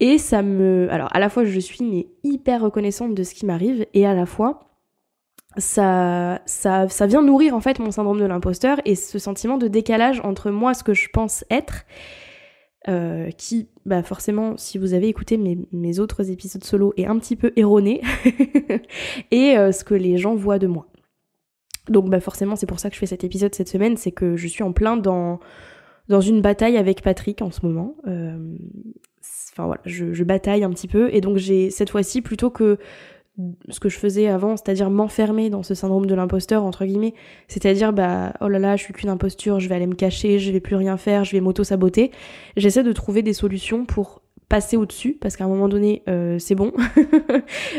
Et 0.00 0.18
ça 0.18 0.42
me... 0.42 0.88
Alors 0.90 1.08
à 1.12 1.20
la 1.20 1.28
fois 1.28 1.44
je 1.44 1.60
suis 1.60 2.08
hyper 2.24 2.60
reconnaissante 2.60 3.14
de 3.14 3.22
ce 3.22 3.34
qui 3.34 3.46
m'arrive 3.46 3.86
et 3.94 4.04
à 4.06 4.14
la 4.14 4.26
fois 4.26 4.72
ça, 5.56 6.40
vient 7.06 7.22
nourrir 7.22 7.54
en 7.54 7.60
fait 7.60 7.78
mon 7.78 7.90
syndrome 7.90 8.18
de 8.18 8.24
l'imposteur 8.24 8.80
et 8.84 8.94
ce 8.94 9.18
sentiment 9.18 9.58
de 9.58 9.68
décalage 9.68 10.20
entre 10.24 10.50
moi, 10.50 10.74
ce 10.74 10.82
que 10.82 10.94
je 10.94 11.08
pense 11.12 11.44
être, 11.50 11.84
euh, 12.88 13.30
qui, 13.30 13.68
bah 13.86 14.02
forcément, 14.02 14.56
si 14.56 14.78
vous 14.78 14.94
avez 14.94 15.08
écouté 15.08 15.36
mes, 15.36 15.58
mes, 15.72 15.98
autres 16.00 16.30
épisodes 16.30 16.64
solo, 16.64 16.92
est 16.96 17.06
un 17.06 17.18
petit 17.18 17.36
peu 17.36 17.52
erroné, 17.56 18.00
et 19.30 19.56
euh, 19.56 19.72
ce 19.72 19.84
que 19.84 19.94
les 19.94 20.18
gens 20.18 20.34
voient 20.34 20.58
de 20.58 20.66
moi. 20.66 20.86
Donc 21.88 22.08
bah 22.08 22.20
forcément 22.20 22.56
c'est 22.56 22.66
pour 22.66 22.78
ça 22.78 22.88
que 22.88 22.94
je 22.94 23.00
fais 23.00 23.06
cet 23.06 23.24
épisode 23.24 23.54
cette 23.54 23.68
semaine, 23.68 23.96
c'est 23.96 24.12
que 24.12 24.36
je 24.36 24.46
suis 24.46 24.62
en 24.62 24.72
plein 24.72 24.96
dans, 24.96 25.40
une 26.08 26.40
bataille 26.40 26.76
avec 26.76 27.02
Patrick 27.02 27.42
en 27.42 27.50
ce 27.50 27.64
moment. 27.64 27.96
Euh, 28.06 28.36
enfin 29.52 29.66
voilà, 29.66 29.80
je, 29.84 30.22
bataille 30.24 30.64
un 30.64 30.70
petit 30.70 30.88
peu 30.88 31.12
et 31.12 31.20
donc 31.20 31.38
j'ai 31.38 31.70
cette 31.70 31.90
fois-ci 31.90 32.22
plutôt 32.22 32.50
que 32.50 32.78
ce 33.68 33.80
que 33.80 33.88
je 33.88 33.98
faisais 33.98 34.28
avant, 34.28 34.56
c'est-à-dire 34.56 34.90
m'enfermer 34.90 35.48
dans 35.48 35.62
ce 35.62 35.74
syndrome 35.74 36.06
de 36.06 36.14
l'imposteur, 36.14 36.64
entre 36.64 36.84
guillemets, 36.84 37.14
c'est-à-dire, 37.48 37.92
bah, 37.92 38.34
oh 38.40 38.48
là 38.48 38.58
là, 38.58 38.76
je 38.76 38.82
suis 38.82 38.92
qu'une 38.92 39.08
imposture, 39.08 39.58
je 39.58 39.68
vais 39.70 39.74
aller 39.74 39.86
me 39.86 39.94
cacher, 39.94 40.38
je 40.38 40.52
vais 40.52 40.60
plus 40.60 40.76
rien 40.76 40.98
faire, 40.98 41.24
je 41.24 41.32
vais 41.32 41.40
m'auto-saboter. 41.40 42.10
J'essaie 42.56 42.82
de 42.82 42.92
trouver 42.92 43.22
des 43.22 43.32
solutions 43.32 43.86
pour 43.86 44.20
passer 44.50 44.76
au-dessus, 44.76 45.16
parce 45.18 45.36
qu'à 45.36 45.44
un 45.44 45.48
moment 45.48 45.68
donné, 45.68 46.02
euh, 46.10 46.38
c'est 46.38 46.54
bon. 46.54 46.72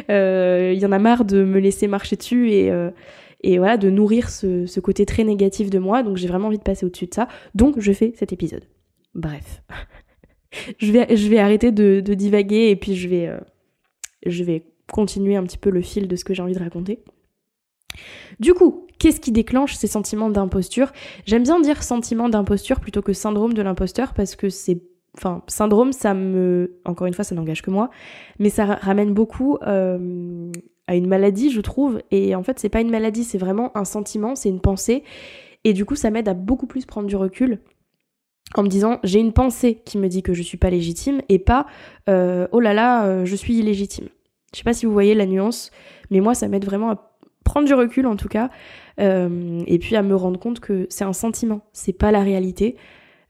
Il 0.10 0.12
euh, 0.12 0.74
y 0.74 0.86
en 0.88 0.92
a 0.92 0.98
marre 0.98 1.24
de 1.24 1.44
me 1.44 1.60
laisser 1.60 1.88
marcher 1.88 2.16
dessus 2.16 2.52
et, 2.52 2.72
et 3.44 3.58
voilà, 3.58 3.78
de 3.78 3.90
nourrir 3.90 4.30
ce, 4.30 4.80
côté 4.80 5.06
très 5.06 5.24
négatif 5.24 5.70
de 5.70 5.80
moi, 5.80 6.04
donc 6.04 6.18
j'ai 6.18 6.28
vraiment 6.28 6.48
envie 6.48 6.58
de 6.58 6.64
passer 6.64 6.86
au-dessus 6.86 7.08
de 7.08 7.14
ça. 7.14 7.28
Donc 7.56 7.80
je 7.80 7.92
fais 7.92 8.14
cet 8.16 8.34
épisode. 8.34 8.66
Bref. 9.14 9.62
je, 10.80 10.92
vais, 10.92 11.16
je 11.16 11.30
vais 11.30 11.40
arrêter 11.40 11.72
de, 11.72 12.00
divaguer 12.00 12.70
et 12.70 12.76
puis 12.76 12.96
je 12.96 13.08
vais, 13.08 13.32
je 14.26 14.44
vais 14.44 14.66
continuer 14.92 15.36
un 15.36 15.44
petit 15.44 15.58
peu 15.58 15.70
le 15.70 15.82
fil 15.82 16.08
de 16.08 16.16
ce 16.16 16.24
que 16.24 16.34
j'ai 16.34 16.42
envie 16.42 16.54
de 16.54 16.60
raconter. 16.60 17.04
Du 18.40 18.54
coup, 18.54 18.88
qu'est-ce 19.00 19.20
qui 19.20 19.32
déclenche 19.32 19.76
ces 19.76 19.88
sentiments 19.88 20.30
d'imposture? 20.30 20.92
J'aime 21.26 21.44
bien 21.44 21.60
dire 21.60 21.84
sentiment 21.84 22.30
d'imposture 22.30 22.80
plutôt 22.80 23.02
que 23.02 23.14
syndrome 23.14 23.54
de 23.54 23.62
l'imposteur 23.62 24.14
parce 24.14 24.36
que 24.36 24.50
c'est 24.50 24.82
enfin 25.16 25.44
syndrome 25.48 25.94
ça 25.94 26.16
me 26.16 26.80
encore 26.86 27.06
une 27.06 27.14
fois 27.14 27.24
ça 27.24 27.36
n'engage 27.36 27.62
que 27.62 27.70
moi 27.70 27.92
mais 28.40 28.50
ça 28.50 28.66
ramène 28.66 29.14
beaucoup 29.14 29.60
euh, 29.62 30.52
à 30.88 30.96
une 30.96 31.08
maladie 31.08 31.50
je 31.50 31.62
trouve 31.62 32.02
et 32.12 32.36
en 32.36 32.44
fait 32.44 32.60
c'est 32.60 32.70
pas 32.70 32.82
une 32.82 32.90
maladie 32.90 33.24
c'est 33.24 33.38
vraiment 33.38 33.76
un 33.78 33.86
sentiment 33.86 34.36
c'est 34.36 34.50
une 34.50 34.60
pensée 34.60 35.04
et 35.64 35.74
du 35.74 35.86
coup 35.86 35.96
ça 35.96 36.10
m'aide 36.10 36.28
à 36.28 36.34
beaucoup 36.34 36.68
plus 36.68 36.86
prendre 36.86 37.08
du 37.08 37.16
recul 37.16 37.60
en 38.56 38.64
me 38.64 38.68
disant 38.68 39.00
j'ai 39.04 39.20
une 39.20 39.34
pensée 39.34 39.82
qui 39.86 39.98
me 39.98 40.08
dit 40.08 40.24
que 40.24 40.34
je 40.34 40.42
suis 40.42 40.58
pas 40.58 40.70
légitime 40.70 41.22
et 41.30 41.40
pas 41.40 41.66
euh, 42.10 42.48
oh 42.52 42.60
là 42.60 42.74
là 42.74 43.06
euh, 43.06 43.26
je 43.26 43.36
suis 43.36 43.56
illégitime 43.56 44.10
je 44.54 44.60
sais 44.60 44.64
pas 44.64 44.74
si 44.74 44.86
vous 44.86 44.94
voyez 44.94 45.16
la 45.16 45.26
nuance, 45.26 45.72
mais 46.12 46.20
moi 46.20 46.36
ça 46.36 46.48
m'aide 46.48 46.64
vraiment 46.64 46.92
à 46.92 47.12
prendre 47.44 47.66
du 47.66 47.74
recul 47.74 48.06
en 48.06 48.16
tout 48.16 48.28
cas, 48.28 48.52
euh, 49.00 49.64
et 49.66 49.80
puis 49.80 49.96
à 49.96 50.04
me 50.04 50.16
rendre 50.16 50.40
compte 50.40 50.60
que 50.60 50.86
c'est 50.92 51.04
un 51.04 51.14
sentiment, 51.14 51.62
c'est 51.74 51.92
pas 51.94 52.12
la 52.12 52.22
réalité. 52.22 52.76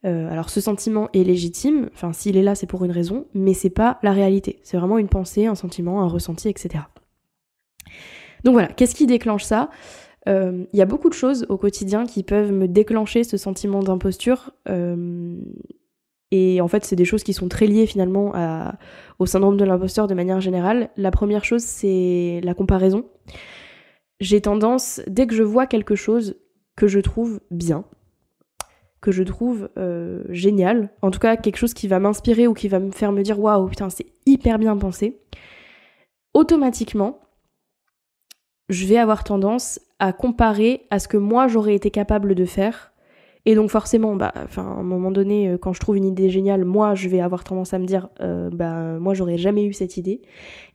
Alors 0.06 0.50
ce 0.50 0.60
sentiment 0.60 1.08
est 1.14 1.24
légitime, 1.24 1.90
enfin 1.94 2.12
s'il 2.12 2.36
est 2.36 2.42
là 2.44 2.56
c'est 2.56 2.68
pour 2.68 2.84
une 2.84 2.92
raison, 2.92 3.26
mais 3.34 3.54
c'est 3.54 3.70
pas 3.70 4.00
la 4.04 4.12
réalité. 4.12 4.60
C'est 4.62 4.76
vraiment 4.76 4.98
une 4.98 5.08
pensée, 5.08 5.46
un 5.46 5.56
sentiment, 5.56 6.02
un 6.02 6.10
ressenti, 6.10 6.50
etc. 6.50 6.84
Donc 8.44 8.54
voilà, 8.54 8.68
qu'est-ce 8.68 8.96
qui 8.96 9.08
déclenche 9.08 9.44
ça? 9.44 9.70
Euh, 10.28 10.66
Il 10.74 10.80
y 10.80 10.82
a 10.82 10.86
beaucoup 10.86 11.10
de 11.10 11.14
choses 11.14 11.46
au 11.50 11.58
quotidien 11.58 12.06
qui 12.06 12.24
peuvent 12.24 12.52
me 12.52 12.68
déclencher 12.68 13.24
ce 13.24 13.38
sentiment 13.38 13.82
d'imposture. 13.82 14.52
Et 16.32 16.62
en 16.62 16.68
fait, 16.68 16.84
c'est 16.84 16.96
des 16.96 17.06
choses 17.06 17.24
qui 17.24 17.34
sont 17.34 17.48
très 17.48 17.68
liées 17.68 17.86
finalement 17.86 18.34
au 19.20 19.26
syndrome 19.26 19.56
de 19.56 19.66
l'imposteur 19.66 20.08
de 20.08 20.16
manière 20.16 20.42
générale. 20.42 20.90
La 20.98 21.12
première 21.12 21.46
chose, 21.46 21.62
c'est 21.62 22.42
la 22.44 22.54
comparaison. 22.54 23.06
J'ai 24.20 24.42
tendance, 24.42 25.02
dès 25.08 25.28
que 25.28 25.36
je 25.36 25.44
vois 25.44 25.68
quelque 25.68 25.96
chose 25.96 26.36
que 26.76 26.88
je 26.88 27.00
trouve 27.00 27.40
bien, 27.52 27.86
que 29.02 29.12
je 29.12 29.22
trouve 29.22 29.70
euh, 29.78 30.24
génial, 30.30 30.92
en 31.02 31.12
tout 31.12 31.20
cas 31.20 31.36
quelque 31.36 31.58
chose 31.58 31.74
qui 31.74 31.88
va 31.88 32.00
m'inspirer 32.00 32.48
ou 32.48 32.54
qui 32.54 32.68
va 32.68 32.80
me 32.80 32.92
faire 32.92 33.12
me 33.12 33.22
dire 33.22 33.40
waouh, 33.40 33.68
putain, 33.68 33.90
c'est 33.90 34.06
hyper 34.26 34.58
bien 34.60 34.78
pensé, 34.78 35.20
automatiquement, 36.34 37.20
je 38.74 38.86
vais 38.86 38.98
avoir 38.98 39.24
tendance 39.24 39.80
à 40.00 40.12
comparer 40.12 40.86
à 40.90 41.00
ce 41.00 41.08
que 41.08 41.18
moi 41.18 41.48
j'aurais 41.48 41.76
été 41.76 41.92
capable 41.92 42.36
de 42.36 42.46
faire 42.46 42.94
et 43.46 43.56
donc 43.56 43.70
forcément, 43.70 44.16
bah, 44.16 44.34
à 44.36 44.62
un 44.62 44.84
moment 44.84 45.12
donné, 45.12 45.50
euh, 45.50 45.58
quand 45.58 45.74
je 45.74 45.80
trouve 45.80 45.98
une 45.98 46.06
idée 46.06 46.30
géniale, 46.30 46.64
moi, 46.64 46.96
je 46.96 47.10
vais 47.10 47.20
avoir 47.20 47.44
tendance 47.44 47.74
à 47.74 47.80
me 47.80 47.86
dire, 47.86 48.08
euh, 48.22 48.50
bah, 48.50 48.98
moi, 49.00 49.14
j'aurais 49.14 49.38
jamais 49.38 49.66
eu 49.66 49.74
cette 49.74 49.98
idée. 49.98 50.22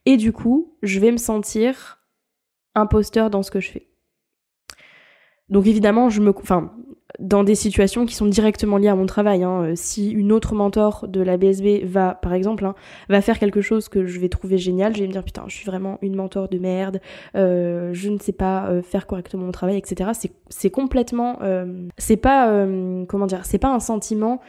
Et 0.04 0.16
du 0.16 0.32
coup, 0.32 0.76
je 0.82 1.00
vais 1.00 1.10
me 1.10 1.16
sentir 1.16 2.02
imposteur 2.74 3.30
dans 3.30 3.42
ce 3.42 3.50
que 3.50 3.60
je 3.60 3.70
fais. 3.70 3.88
Donc 5.50 5.66
évidemment, 5.66 6.10
je 6.10 6.20
me, 6.20 6.30
enfin, 6.30 6.72
dans 7.18 7.42
des 7.42 7.54
situations 7.54 8.06
qui 8.06 8.14
sont 8.14 8.26
directement 8.26 8.76
liées 8.76 8.88
à 8.88 8.94
mon 8.94 9.06
travail. 9.06 9.42
Hein. 9.42 9.62
Euh, 9.62 9.72
si 9.74 10.10
une 10.10 10.30
autre 10.30 10.54
mentor 10.54 11.06
de 11.08 11.20
la 11.20 11.36
BSB 11.36 11.84
va, 11.84 12.14
par 12.14 12.34
exemple, 12.34 12.64
hein, 12.64 12.74
va 13.08 13.20
faire 13.20 13.38
quelque 13.38 13.60
chose 13.60 13.88
que 13.88 14.06
je 14.06 14.20
vais 14.20 14.28
trouver 14.28 14.58
génial, 14.58 14.94
je 14.94 15.00
vais 15.00 15.06
me 15.06 15.12
dire 15.12 15.24
putain, 15.24 15.44
je 15.48 15.56
suis 15.56 15.66
vraiment 15.66 15.98
une 16.02 16.14
mentor 16.14 16.48
de 16.48 16.58
merde, 16.58 17.00
euh, 17.34 17.90
je 17.92 18.10
ne 18.10 18.18
sais 18.18 18.32
pas 18.32 18.68
euh, 18.68 18.82
faire 18.82 19.06
correctement 19.06 19.46
mon 19.46 19.52
travail, 19.52 19.78
etc. 19.78 20.10
C'est 20.48 20.70
complètement, 20.70 21.38
c'est 21.96 22.16
pas, 22.16 22.66
comment 23.08 23.26
dire, 23.26 23.44
c'est 23.44 23.58
pas 23.58 23.72
un 23.72 23.80
sentiment 23.80 24.40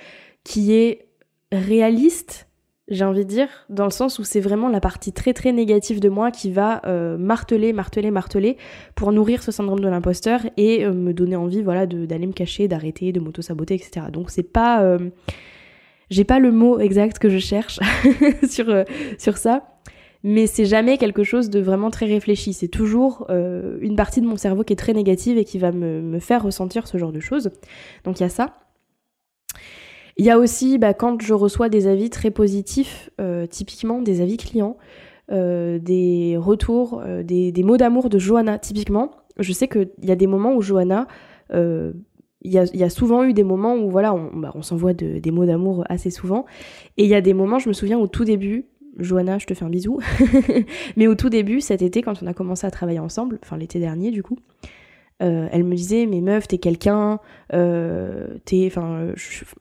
qui 0.43 0.73
est 0.73 1.07
réaliste 1.51 2.48
j'ai 2.89 3.05
envie 3.05 3.23
de 3.23 3.29
dire, 3.29 3.47
dans 3.69 3.85
le 3.85 3.91
sens 3.91 4.17
où 4.17 4.23
c'est 4.23 4.39
vraiment 4.39 4.67
la 4.67 4.79
partie 4.79 5.13
très 5.13 5.33
très 5.33 5.51
négative 5.51 5.99
de 5.99 6.09
moi 6.09 6.31
qui 6.31 6.51
va 6.51 6.81
euh, 6.85 7.17
marteler, 7.17 7.71
marteler, 7.71 8.09
marteler 8.09 8.57
pour 8.95 9.11
nourrir 9.11 9.43
ce 9.43 9.51
syndrome 9.51 9.79
de 9.79 9.87
l'imposteur 9.87 10.41
et 10.57 10.85
euh, 10.85 10.93
me 10.93 11.13
donner 11.13 11.35
envie 11.35 11.61
voilà 11.61 11.85
d'aller 11.85 12.25
me 12.25 12.33
cacher, 12.33 12.67
d'arrêter, 12.67 13.11
de 13.11 13.19
m'auto-saboter, 13.19 13.75
etc. 13.75 14.07
Donc 14.11 14.31
c'est 14.31 14.51
pas... 14.51 14.83
Euh, 14.83 15.09
j'ai 16.09 16.23
pas 16.23 16.39
le 16.39 16.51
mot 16.51 16.79
exact 16.79 17.19
que 17.19 17.29
je 17.29 17.37
cherche 17.37 17.79
sur, 18.49 18.65
sur 19.19 19.37
ça, 19.37 19.77
mais 20.23 20.47
c'est 20.47 20.65
jamais 20.65 20.97
quelque 20.97 21.23
chose 21.23 21.51
de 21.51 21.59
vraiment 21.59 21.91
très 21.91 22.07
réfléchi. 22.07 22.51
C'est 22.51 22.67
toujours 22.67 23.27
une 23.29 23.95
partie 23.95 24.19
de 24.19 24.25
mon 24.25 24.35
cerveau 24.35 24.63
qui 24.63 24.73
est 24.73 24.75
très 24.75 24.93
négative 24.93 25.37
et 25.37 25.45
qui 25.45 25.59
va 25.59 25.71
me, 25.71 26.01
me 26.01 26.17
faire 26.17 26.41
ressentir 26.41 26.87
ce 26.87 26.97
genre 26.97 27.11
de 27.11 27.19
choses. 27.19 27.51
Donc 28.05 28.19
il 28.19 28.23
y 28.23 28.25
a 28.25 28.29
ça. 28.29 28.55
Il 30.19 30.25
y 30.25 30.29
a 30.29 30.37
aussi 30.37 30.77
bah, 30.77 30.93
quand 30.93 31.21
je 31.21 31.33
reçois 31.33 31.69
des 31.69 31.87
avis 31.87 32.09
très 32.09 32.29
positifs, 32.29 33.09
euh, 33.21 33.47
typiquement 33.47 34.01
des 34.01 34.19
avis 34.19 34.35
clients, 34.35 34.75
euh, 35.31 35.79
des 35.79 36.35
retours, 36.37 37.01
euh, 37.05 37.23
des, 37.23 37.63
mots 37.63 37.77
d'amour 37.77 38.09
de 38.09 38.19
Johanna, 38.19 38.59
typiquement. 38.59 39.11
Je 39.37 39.53
sais 39.53 39.69
qu'il 39.69 39.87
y 40.03 40.11
a 40.11 40.17
des 40.17 40.27
moments 40.27 40.53
où 40.55 40.61
Johanna, 40.61 41.07
il 41.53 41.93
y, 42.43 42.57
a, 42.57 42.89
souvent 42.89 43.23
eu 43.23 43.31
des 43.31 43.45
moments 43.45 43.75
où 43.75 43.89
voilà, 43.89 44.13
on, 44.13 44.35
bah, 44.35 44.53
s'envoie 44.61 44.91
des 44.91 45.31
mots 45.31 45.45
d'amour 45.45 45.85
assez 45.87 46.09
souvent. 46.09 46.45
Et 46.97 47.05
il 47.05 47.09
y 47.09 47.15
a 47.15 47.21
des 47.21 47.33
moments, 47.33 47.57
je 47.57 47.69
me 47.69 47.73
souviens 47.73 47.97
au 47.97 48.07
tout 48.07 48.25
début, 48.25 48.65
Johanna, 48.97 49.37
je 49.37 49.45
te 49.45 49.53
fais 49.53 49.63
un 49.63 49.69
bisou, 49.69 49.99
mais 50.97 51.07
au 51.07 51.15
tout 51.15 51.29
début, 51.29 51.61
cet 51.61 51.81
été, 51.81 52.01
quand 52.01 52.21
on 52.21 52.27
a 52.27 52.33
commencé 52.33 52.67
à 52.67 52.71
travailler 52.71 52.99
ensemble, 52.99 53.39
enfin 53.41 53.55
l'été 53.55 53.79
dernier 53.79 54.11
du 54.11 54.21
coup, 54.21 54.37
euh, 55.21 55.47
elle 55.51 55.63
me 55.63 55.75
disait 55.75 56.05
mais 56.05 56.21
meuf 56.21 56.47
t'es 56.47 56.59
quelqu'un 56.59 57.19
euh, 57.53 58.37
t'es 58.45 58.65
enfin 58.67 59.13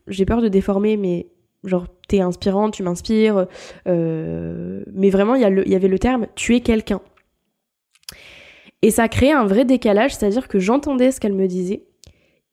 j'ai 0.07 0.25
peur 0.25 0.41
de 0.41 0.49
déformer 0.49 0.97
mais 0.97 1.27
genre 1.65 1.87
t'es 2.07 2.21
inspirante 2.21 2.75
tu 2.75 2.85
m'inspires 2.85 3.47
euh, 3.89 4.85
mais 4.93 5.11
vraiment 5.11 5.35
il 5.35 5.41
y, 5.41 5.71
y, 5.71 5.75
avait 5.75 5.89
le 5.89 5.99
terme 5.99 6.27
tu 6.35 6.55
es 6.55 6.61
quelqu'un. 6.61 7.01
Et 8.83 8.93
ça 8.93 9.09
créait 9.09 9.33
un 9.33 9.47
vrai 9.47 9.65
décalage 9.65 10.15
c'est 10.15 10.27
à 10.27 10.31
dire 10.31 10.47
que 10.47 10.61
j'entendais 10.61 11.11
ce 11.11 11.19
qu'elle 11.19 11.35
me 11.35 11.49
disait 11.49 11.88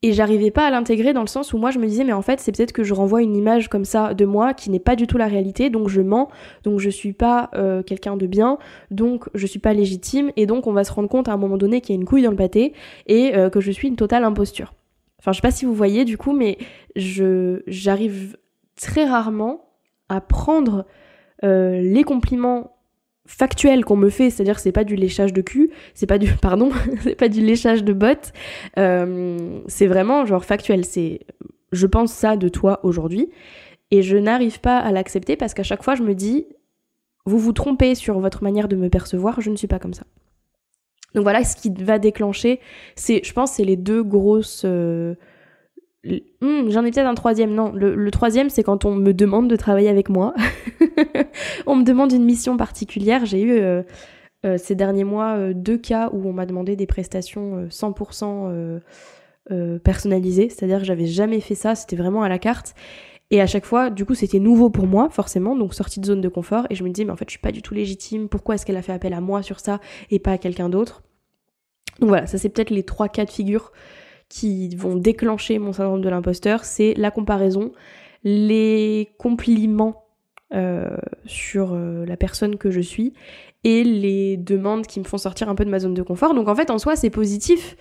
et 0.06 0.14
j'arrivais 0.14 0.52
pas 0.52 0.68
à 0.68 0.70
l'intégrer 0.70 1.14
dans 1.14 1.22
le 1.22 1.28
sens 1.28 1.52
où 1.52 1.58
moi 1.58 1.72
je 1.72 1.80
me 1.80 1.88
disais 1.88 2.04
mais 2.04 2.14
en 2.14 2.22
fait 2.22 2.40
c'est 2.40 2.56
peut-être 2.56 2.74
que 2.74 2.84
je 2.84 2.94
renvoie 2.94 3.24
une 3.24 3.36
image 3.36 3.70
comme 3.70 3.86
ça 3.86 4.14
de 4.14 4.24
moi 4.24 4.54
qui 4.54 4.70
n'est 4.70 4.80
pas 4.80 4.96
du 4.96 5.08
tout 5.08 5.18
la 5.18 5.26
réalité 5.26 5.72
donc 5.72 5.90
je 5.90 6.00
mens 6.00 6.30
donc 6.64 6.80
je 6.80 6.92
suis 6.92 7.12
pas 7.12 7.50
euh, 7.56 7.82
quelqu'un 7.82 8.16
de 8.16 8.28
bien 8.28 8.60
donc 8.92 9.28
je 9.34 9.48
suis 9.48 9.58
pas 9.58 9.74
légitime 9.74 10.32
et 10.38 10.46
donc 10.46 10.68
on 10.68 10.74
va 10.74 10.84
se 10.84 10.94
rendre 10.94 11.10
compte 11.10 11.28
à 11.28 11.34
un 11.34 11.38
moment 11.38 11.58
donné 11.58 11.82
qu'il 11.82 11.96
y 11.96 11.98
a 11.98 12.00
une 12.00 12.06
couille 12.06 12.22
dans 12.22 12.30
le 12.30 12.36
pâté 12.36 12.74
et 13.08 13.36
euh, 13.36 13.50
que 13.50 13.60
je 13.62 13.72
suis 13.72 13.88
une 13.88 13.96
totale 13.96 14.24
imposture. 14.24 14.76
Enfin 15.20 15.32
je 15.32 15.38
sais 15.38 15.42
pas 15.42 15.50
si 15.50 15.66
vous 15.66 15.74
voyez 15.74 16.06
du 16.06 16.20
coup 16.20 16.34
mais 16.34 16.60
j'arrive 16.96 18.38
très 18.80 19.06
rarement 19.06 19.72
à 20.08 20.22
prendre 20.22 20.86
euh, 21.44 21.82
les 21.82 22.04
compliments 22.04 22.75
factuel 23.26 23.84
qu'on 23.84 23.96
me 23.96 24.10
fait, 24.10 24.30
c'est-à-dire 24.30 24.60
c'est 24.60 24.72
pas 24.72 24.84
du 24.84 24.96
léchage 24.96 25.34
de 25.34 25.42
cul, 25.42 25.72
c'est 25.94 26.06
pas 26.06 26.18
du 26.18 26.32
pardon, 26.42 26.70
c'est 27.04 27.16
pas 27.16 27.30
du 27.30 27.42
léchage 27.42 27.84
de 27.84 27.94
bottes, 27.94 28.34
euh, 28.78 29.60
c'est 29.68 29.88
vraiment 29.88 30.26
genre 30.26 30.46
factuel, 30.46 30.86
c'est 30.86 31.22
je 31.72 31.88
pense 31.88 32.14
ça 32.14 32.38
de 32.38 32.48
toi 32.48 32.80
aujourd'hui 32.84 33.30
et 33.92 34.02
je 34.02 34.18
n'arrive 34.18 34.60
pas 34.62 34.78
à 34.78 34.92
l'accepter 34.92 35.36
parce 35.36 35.54
qu'à 35.54 35.64
chaque 35.64 35.84
fois 35.84 35.96
je 35.96 36.04
me 36.04 36.14
dis 36.14 36.46
vous 37.26 37.40
vous 37.40 37.54
trompez 37.54 37.96
sur 37.96 38.20
votre 38.20 38.44
manière 38.44 38.68
de 38.68 38.76
me 38.76 38.90
percevoir, 38.90 39.42
je 39.42 39.50
ne 39.50 39.56
suis 39.56 39.68
pas 39.68 39.80
comme 39.80 39.96
ça. 39.96 40.06
Donc 41.16 41.24
voilà 41.24 41.44
ce 41.44 41.56
qui 41.56 41.70
va 41.70 41.98
déclencher, 41.98 42.60
c'est 42.96 43.24
je 43.24 43.34
pense 43.34 43.54
c'est 43.54 43.64
les 43.64 43.78
deux 43.78 44.04
grosses 44.04 44.64
euh, 44.66 45.16
Hmm, 46.42 46.70
j'en 46.70 46.86
ai 46.86 46.92
peut-être 46.92 47.08
un 47.08 47.16
troisième, 47.16 47.54
non. 47.54 47.72
Le, 47.74 48.12
troisième, 48.12 48.50
c'est 48.50 48.64
quand 48.64 48.86
on 48.86 48.96
me 48.96 49.14
demande 49.14 49.50
de 49.50 49.56
travailler 49.56 49.90
avec 49.90 50.10
moi. 50.10 50.34
on 51.66 51.76
me 51.76 51.84
demande 51.84 52.12
une 52.12 52.24
mission 52.24 52.58
particulière. 52.58 53.26
J'ai 53.26 53.42
eu 53.42 53.52
euh, 53.54 53.82
euh, 54.46 54.58
ces 54.58 54.76
derniers 54.76 55.04
mois 55.04 55.36
euh, 55.38 55.54
deux 55.56 55.78
cas 55.78 56.10
où 56.14 56.28
on 56.28 56.34
m'a 56.34 56.46
demandé 56.46 56.76
des 56.76 56.86
prestations 56.86 57.68
100% 57.70 58.80
personnalisées. 59.84 60.50
C'est-à-dire 60.50 60.80
que 60.80 60.86
j'avais 60.86 61.08
jamais 61.08 61.40
fait 61.40 61.56
ça, 61.56 61.76
c'était 61.76 61.96
vraiment 61.96 62.22
à 62.22 62.30
la 62.30 62.40
carte. 62.40 62.76
Et 63.32 63.42
à 63.42 63.48
chaque 63.48 63.66
fois, 63.66 63.90
du 63.90 64.06
coup, 64.06 64.14
c'était 64.14 64.38
nouveau 64.38 64.70
pour 64.70 64.86
moi, 64.86 65.10
forcément, 65.10 65.56
donc 65.56 65.74
sortie 65.74 66.00
de 66.00 66.06
zone 66.06 66.22
de 66.22 66.30
confort. 66.30 66.68
Et 66.70 66.76
je 66.76 66.84
me 66.84 66.90
disais, 66.90 67.06
mais 67.06 67.12
en 67.12 67.16
fait, 67.16 67.26
je 67.28 67.32
suis 67.32 67.40
pas 67.40 67.52
du 67.52 67.64
tout 67.64 67.74
légitime. 67.74 68.30
Pourquoi 68.30 68.56
est-ce 68.56 68.68
qu'elle 68.68 68.78
a 68.78 68.84
fait 68.84 68.94
appel 68.94 69.14
à 69.14 69.22
moi 69.22 69.42
sur 69.42 69.60
ça 69.60 69.80
et 70.12 70.20
pas 70.20 70.34
à 70.34 70.38
quelqu'un 70.38 70.70
d'autre? 70.70 71.02
Donc 72.00 72.10
voilà, 72.10 72.28
ça 72.28 72.38
c'est 72.38 72.50
peut-être 72.50 72.70
les 72.70 72.84
trois 72.84 73.08
cas 73.08 73.26
de 73.26 73.30
figure 73.32 73.72
qui 74.30 74.76
vont 74.76 74.96
déclencher 74.96 75.60
mon 75.60 75.74
syndrome 75.74 76.02
de 76.02 76.10
l'imposteur, 76.10 76.66
c'est 76.66 76.94
la 76.96 77.12
comparaison, 77.12 77.72
les 78.24 79.10
compliments 79.18 80.04
sur 81.26 81.76
la 81.76 82.16
personne 82.16 82.56
que 82.56 82.72
je 82.72 82.80
suis 82.80 83.14
et 83.66 83.84
les 83.84 84.38
demandes 84.38 84.88
qui 84.88 85.02
me 85.02 85.04
font 85.04 85.18
sortir 85.18 85.50
un 85.50 85.56
peu 85.56 85.66
de 85.66 85.70
ma 85.70 85.80
zone 85.80 85.94
de 85.94 86.02
confort. 86.02 86.34
Donc 86.34 86.48
en 86.48 86.56
fait, 86.56 86.70
en 86.70 86.78
soi, 86.78 86.96
c'est 86.96 87.10
positif 87.10 87.76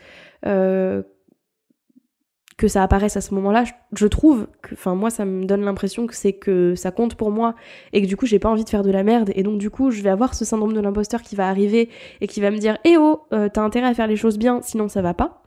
que 2.56 2.68
ça 2.68 2.82
apparaisse 2.82 3.16
à 3.16 3.20
ce 3.20 3.34
moment-là, 3.34 3.64
je 3.96 4.06
trouve 4.06 4.46
que, 4.62 4.74
enfin 4.74 4.94
moi 4.94 5.10
ça 5.10 5.24
me 5.24 5.44
donne 5.44 5.62
l'impression 5.62 6.06
que 6.06 6.14
c'est 6.14 6.34
que 6.34 6.74
ça 6.76 6.92
compte 6.92 7.16
pour 7.16 7.30
moi 7.30 7.54
et 7.92 8.00
que 8.00 8.06
du 8.06 8.16
coup 8.16 8.26
j'ai 8.26 8.38
pas 8.38 8.48
envie 8.48 8.64
de 8.64 8.68
faire 8.68 8.82
de 8.82 8.90
la 8.90 9.02
merde 9.02 9.32
et 9.34 9.42
donc 9.42 9.58
du 9.58 9.70
coup 9.70 9.90
je 9.90 10.02
vais 10.02 10.10
avoir 10.10 10.34
ce 10.34 10.44
syndrome 10.44 10.72
de 10.72 10.80
l'imposteur 10.80 11.22
qui 11.22 11.34
va 11.34 11.48
arriver 11.48 11.88
et 12.20 12.26
qui 12.26 12.40
va 12.40 12.50
me 12.50 12.58
dire 12.58 12.78
eh 12.84 12.96
oh 12.96 13.22
euh, 13.32 13.48
t'as 13.52 13.62
intérêt 13.62 13.88
à 13.88 13.94
faire 13.94 14.06
les 14.06 14.16
choses 14.16 14.38
bien 14.38 14.60
sinon 14.62 14.88
ça 14.88 15.02
va 15.02 15.14
pas. 15.14 15.43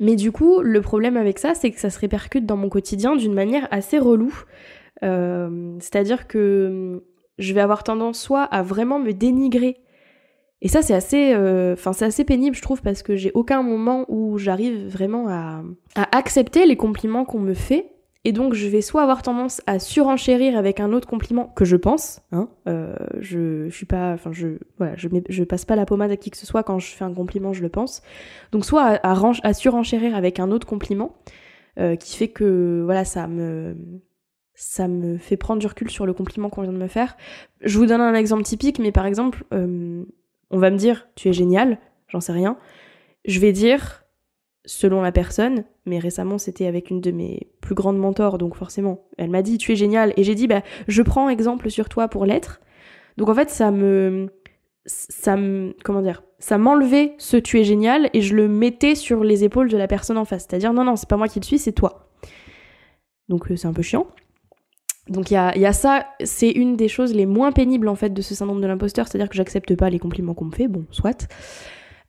Mais 0.00 0.16
du 0.16 0.32
coup 0.32 0.60
le 0.60 0.80
problème 0.80 1.16
avec 1.16 1.38
ça 1.38 1.54
c'est 1.54 1.70
que 1.70 1.80
ça 1.80 1.90
se 1.90 1.98
répercute 1.98 2.46
dans 2.46 2.56
mon 2.56 2.68
quotidien 2.68 3.16
d'une 3.16 3.34
manière 3.34 3.68
assez 3.70 3.98
relou. 3.98 4.34
Euh, 5.02 5.76
c'est-à-dire 5.80 6.26
que 6.26 7.02
je 7.38 7.52
vais 7.52 7.60
avoir 7.60 7.84
tendance 7.84 8.20
soit 8.20 8.44
à 8.44 8.62
vraiment 8.62 8.98
me 8.98 9.12
dénigrer 9.12 9.78
et 10.62 10.68
ça, 10.68 10.82
c'est 10.82 10.94
assez, 10.94 11.34
euh, 11.34 11.76
assez 12.00 12.24
pénible, 12.24 12.56
je 12.56 12.62
trouve, 12.62 12.80
parce 12.80 13.02
que 13.02 13.14
j'ai 13.14 13.30
aucun 13.34 13.62
moment 13.62 14.06
où 14.08 14.38
j'arrive 14.38 14.88
vraiment 14.88 15.28
à, 15.28 15.62
accepter 16.12 16.66
les 16.66 16.76
compliments 16.76 17.24
qu'on 17.24 17.40
me 17.40 17.54
fait. 17.54 17.92
Et 18.26 18.32
donc, 18.32 18.54
je 18.54 18.66
vais 18.66 18.80
soit 18.80 19.02
avoir 19.02 19.22
tendance 19.22 19.62
à 19.68 19.78
surenchérir 19.78 20.58
avec 20.58 20.80
un 20.80 20.92
autre 20.92 21.06
compliment 21.06 21.46
que 21.54 21.64
je 21.64 21.76
pense, 21.76 22.22
hein, 22.32 22.48
euh, 22.66 22.96
je, 23.20 23.70
voilà, 24.78 24.96
je, 24.96 25.44
passe 25.44 25.64
pas 25.64 25.76
la 25.76 25.86
pommade 25.86 26.10
à 26.10 26.16
qui 26.16 26.32
que 26.32 26.36
ce 26.36 26.44
soit 26.44 26.64
quand 26.64 26.80
je 26.80 26.88
fais 26.88 27.04
un 27.04 27.14
compliment, 27.14 27.52
je 27.52 27.62
le 27.62 27.68
pense. 27.68 28.02
Donc, 28.50 28.64
soit 28.64 28.98
à, 29.04 29.54
surenchérir 29.54 30.16
avec 30.16 30.40
un 30.40 30.50
autre 30.50 30.66
compliment, 30.66 31.14
euh, 31.78 31.94
qui 31.94 32.16
fait 32.16 32.26
que, 32.26 32.82
voilà, 32.84 33.04
ça 33.04 33.28
me, 33.28 33.76
ça 34.54 34.88
me 34.88 35.18
fait 35.18 35.36
prendre 35.36 35.60
du 35.60 35.68
recul 35.68 35.88
sur 35.88 36.04
le 36.04 36.12
compliment 36.12 36.50
qu'on 36.50 36.62
vient 36.62 36.72
de 36.72 36.78
me 36.78 36.88
faire. 36.88 37.16
Je 37.60 37.78
vous 37.78 37.86
donne 37.86 38.00
un 38.00 38.14
exemple 38.14 38.42
typique, 38.42 38.80
mais 38.80 38.90
par 38.90 39.06
exemple, 39.06 39.44
on 39.52 40.58
va 40.58 40.72
me 40.72 40.76
dire 40.76 41.06
tu 41.14 41.28
es 41.28 41.32
génial, 41.32 41.78
j'en 42.08 42.20
sais 42.20 42.32
rien. 42.32 42.56
Je 43.24 43.38
vais 43.38 43.52
dire 43.52 44.02
selon 44.66 45.00
la 45.00 45.12
personne, 45.12 45.64
mais 45.86 45.98
récemment 45.98 46.38
c'était 46.38 46.66
avec 46.66 46.90
une 46.90 47.00
de 47.00 47.10
mes 47.10 47.48
plus 47.60 47.74
grandes 47.74 47.98
mentors, 47.98 48.38
donc 48.38 48.56
forcément, 48.56 49.06
elle 49.16 49.30
m'a 49.30 49.42
dit 49.42 49.58
tu 49.58 49.72
es 49.72 49.76
génial, 49.76 50.12
et 50.16 50.24
j'ai 50.24 50.34
dit 50.34 50.46
bah 50.46 50.62
je 50.88 51.02
prends 51.02 51.28
exemple 51.28 51.70
sur 51.70 51.88
toi 51.88 52.08
pour 52.08 52.26
l'être. 52.26 52.60
Donc 53.16 53.28
en 53.28 53.34
fait 53.34 53.50
ça 53.50 53.70
me 53.70 54.28
ça 54.84 55.36
me 55.36 55.74
comment 55.82 56.02
dire 56.02 56.22
ça 56.38 56.58
m'enlevait 56.58 57.14
ce 57.18 57.36
tu 57.36 57.58
es 57.58 57.64
génial 57.64 58.10
et 58.12 58.20
je 58.20 58.36
le 58.36 58.46
mettais 58.46 58.94
sur 58.94 59.24
les 59.24 59.42
épaules 59.42 59.70
de 59.70 59.76
la 59.76 59.88
personne 59.88 60.18
en 60.18 60.24
face. 60.24 60.46
C'est 60.48 60.56
à 60.56 60.58
dire 60.58 60.72
non 60.72 60.84
non 60.84 60.96
c'est 60.96 61.08
pas 61.08 61.16
moi 61.16 61.28
qui 61.28 61.40
le 61.40 61.44
suis 61.44 61.58
c'est 61.58 61.72
toi. 61.72 62.10
Donc 63.28 63.50
euh, 63.50 63.56
c'est 63.56 63.66
un 63.66 63.72
peu 63.72 63.82
chiant. 63.82 64.06
Donc 65.08 65.30
il 65.30 65.34
y 65.34 65.36
a, 65.36 65.72
ça, 65.72 66.06
c'est 66.24 66.50
une 66.50 66.76
des 66.76 66.88
choses 66.88 67.14
les 67.14 67.26
moins 67.26 67.52
pénibles 67.52 67.88
en 67.88 67.94
fait 67.94 68.10
de 68.10 68.22
ce 68.22 68.34
syndrome 68.34 68.60
de 68.60 68.66
l'imposteur, 68.66 69.06
c'est-à-dire 69.06 69.28
que 69.28 69.36
j'accepte 69.36 69.76
pas 69.76 69.88
les 69.88 70.00
compliments 70.00 70.34
qu'on 70.34 70.46
me 70.46 70.54
fait, 70.54 70.66
bon, 70.66 70.84
soit. 70.90 71.28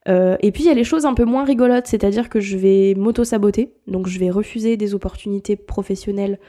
Euh, 0.08 0.38
et 0.42 0.52
puis 0.52 0.64
il 0.64 0.68
y 0.68 0.70
a 0.70 0.74
les 0.74 0.84
choses 0.84 1.06
un 1.06 1.14
peu 1.14 1.26
moins 1.26 1.44
rigolotes, 1.44 1.88
c'est-à-dire 1.88 2.30
que 2.30 2.40
je 2.40 2.58
vais 2.58 2.94
m'auto-saboter, 2.96 3.74
donc 3.88 4.08
je 4.08 4.20
vais 4.20 4.30
refuser 4.30 4.78
des 4.78 4.94
opportunités 4.94 5.56
professionnelles, 5.56 6.40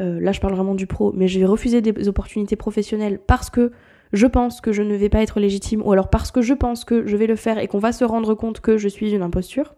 euh, 0.00 0.18
là 0.20 0.32
je 0.32 0.40
parle 0.40 0.54
vraiment 0.54 0.74
du 0.74 0.86
pro, 0.86 1.12
mais 1.12 1.28
je 1.28 1.38
vais 1.38 1.46
refuser 1.46 1.80
des 1.80 2.08
opportunités 2.08 2.56
professionnelles 2.56 3.20
parce 3.24 3.48
que 3.48 3.70
je 4.12 4.26
pense 4.26 4.60
que 4.60 4.72
je 4.72 4.82
ne 4.82 4.94
vais 4.96 5.08
pas 5.08 5.22
être 5.22 5.38
légitime, 5.38 5.82
ou 5.84 5.92
alors 5.92 6.10
parce 6.10 6.30
que 6.32 6.42
je 6.42 6.54
pense 6.54 6.84
que 6.84 7.06
je 7.06 7.16
vais 7.16 7.26
le 7.26 7.36
faire 7.36 7.58
et 7.58 7.68
qu'on 7.68 7.78
va 7.78 7.92
se 7.92 8.04
rendre 8.04 8.34
compte 8.34 8.60
que 8.60 8.76
je 8.76 8.88
suis 8.88 9.12
une 9.12 9.22
imposture. 9.22 9.74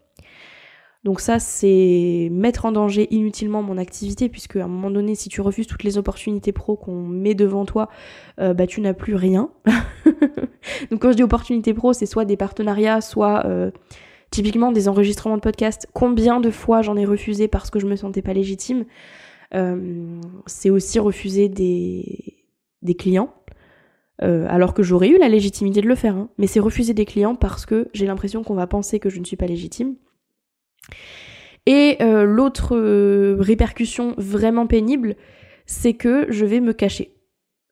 Donc 1.05 1.21
ça, 1.21 1.39
c'est 1.39 2.29
mettre 2.33 2.65
en 2.65 2.73
danger 2.73 3.07
inutilement 3.15 3.63
mon 3.63 3.79
activité, 3.79 4.29
puisque 4.29 4.57
à 4.57 4.65
un 4.65 4.69
moment 4.69 4.91
donné, 4.91 5.15
si 5.15 5.29
tu 5.29 5.41
refuses 5.41 5.69
toutes 5.69 5.85
les 5.85 5.97
opportunités 5.97 6.53
pro 6.53 6.77
qu'on 6.77 7.03
met 7.03 7.35
devant 7.35 7.65
toi, 7.65 7.89
euh, 8.41 8.53
bah 8.53 8.67
tu 8.67 8.81
n'as 8.81 8.95
plus 8.95 9.15
rien. 9.15 9.51
Donc 10.91 11.01
quand 11.01 11.13
je 11.13 11.17
dis 11.17 11.23
opportunités 11.23 11.73
pro, 11.73 11.93
c'est 11.93 12.07
soit 12.07 12.25
des 12.25 12.37
partenariats, 12.37 13.01
soit 13.01 13.47
euh, 13.47 13.71
typiquement 14.31 14.73
des 14.73 14.89
enregistrements 14.89 15.37
de 15.37 15.41
podcasts. 15.41 15.87
Combien 15.93 16.41
de 16.41 16.51
fois 16.51 16.83
j'en 16.83 16.97
ai 16.97 17.05
refusé 17.05 17.47
parce 17.47 17.71
que 17.71 17.79
je 17.79 17.87
me 17.87 17.95
sentais 17.95 18.23
pas 18.23 18.33
légitime 18.33 18.85
euh, 19.55 20.21
C'est 20.47 20.71
aussi 20.71 20.99
refuser 20.99 21.49
des, 21.49 22.95
clients. 22.99 23.33
alors 24.21 24.75
que 24.75 24.83
j'aurais 24.83 25.11
eu 25.11 25.19
la 25.19 25.29
légitimité 25.29 25.81
de 25.81 25.87
le 25.87 25.95
faire, 25.95 26.17
hein. 26.17 26.29
mais 26.39 26.49
c'est 26.49 26.59
refuser 26.59 26.93
des 26.93 27.05
clients 27.05 27.37
parce 27.37 27.67
que 27.67 27.89
j'ai 27.95 28.07
l'impression 28.07 28.43
qu'on 28.43 28.55
va 28.55 28.67
penser 28.67 28.99
que 28.99 29.11
je 29.11 29.21
ne 29.21 29.25
suis 29.25 29.37
pas 29.37 29.47
légitime. 29.47 29.95
Et 31.69 31.99
euh, 32.01 32.25
l'autre 32.25 32.75
euh, 32.75 33.37
répercussion 33.39 34.15
vraiment 34.17 34.67
pénible, 34.67 35.17
c'est 35.67 35.93
que 35.93 36.25
je 36.31 36.47
vais 36.47 36.61
me 36.61 36.73
cacher. 36.73 37.13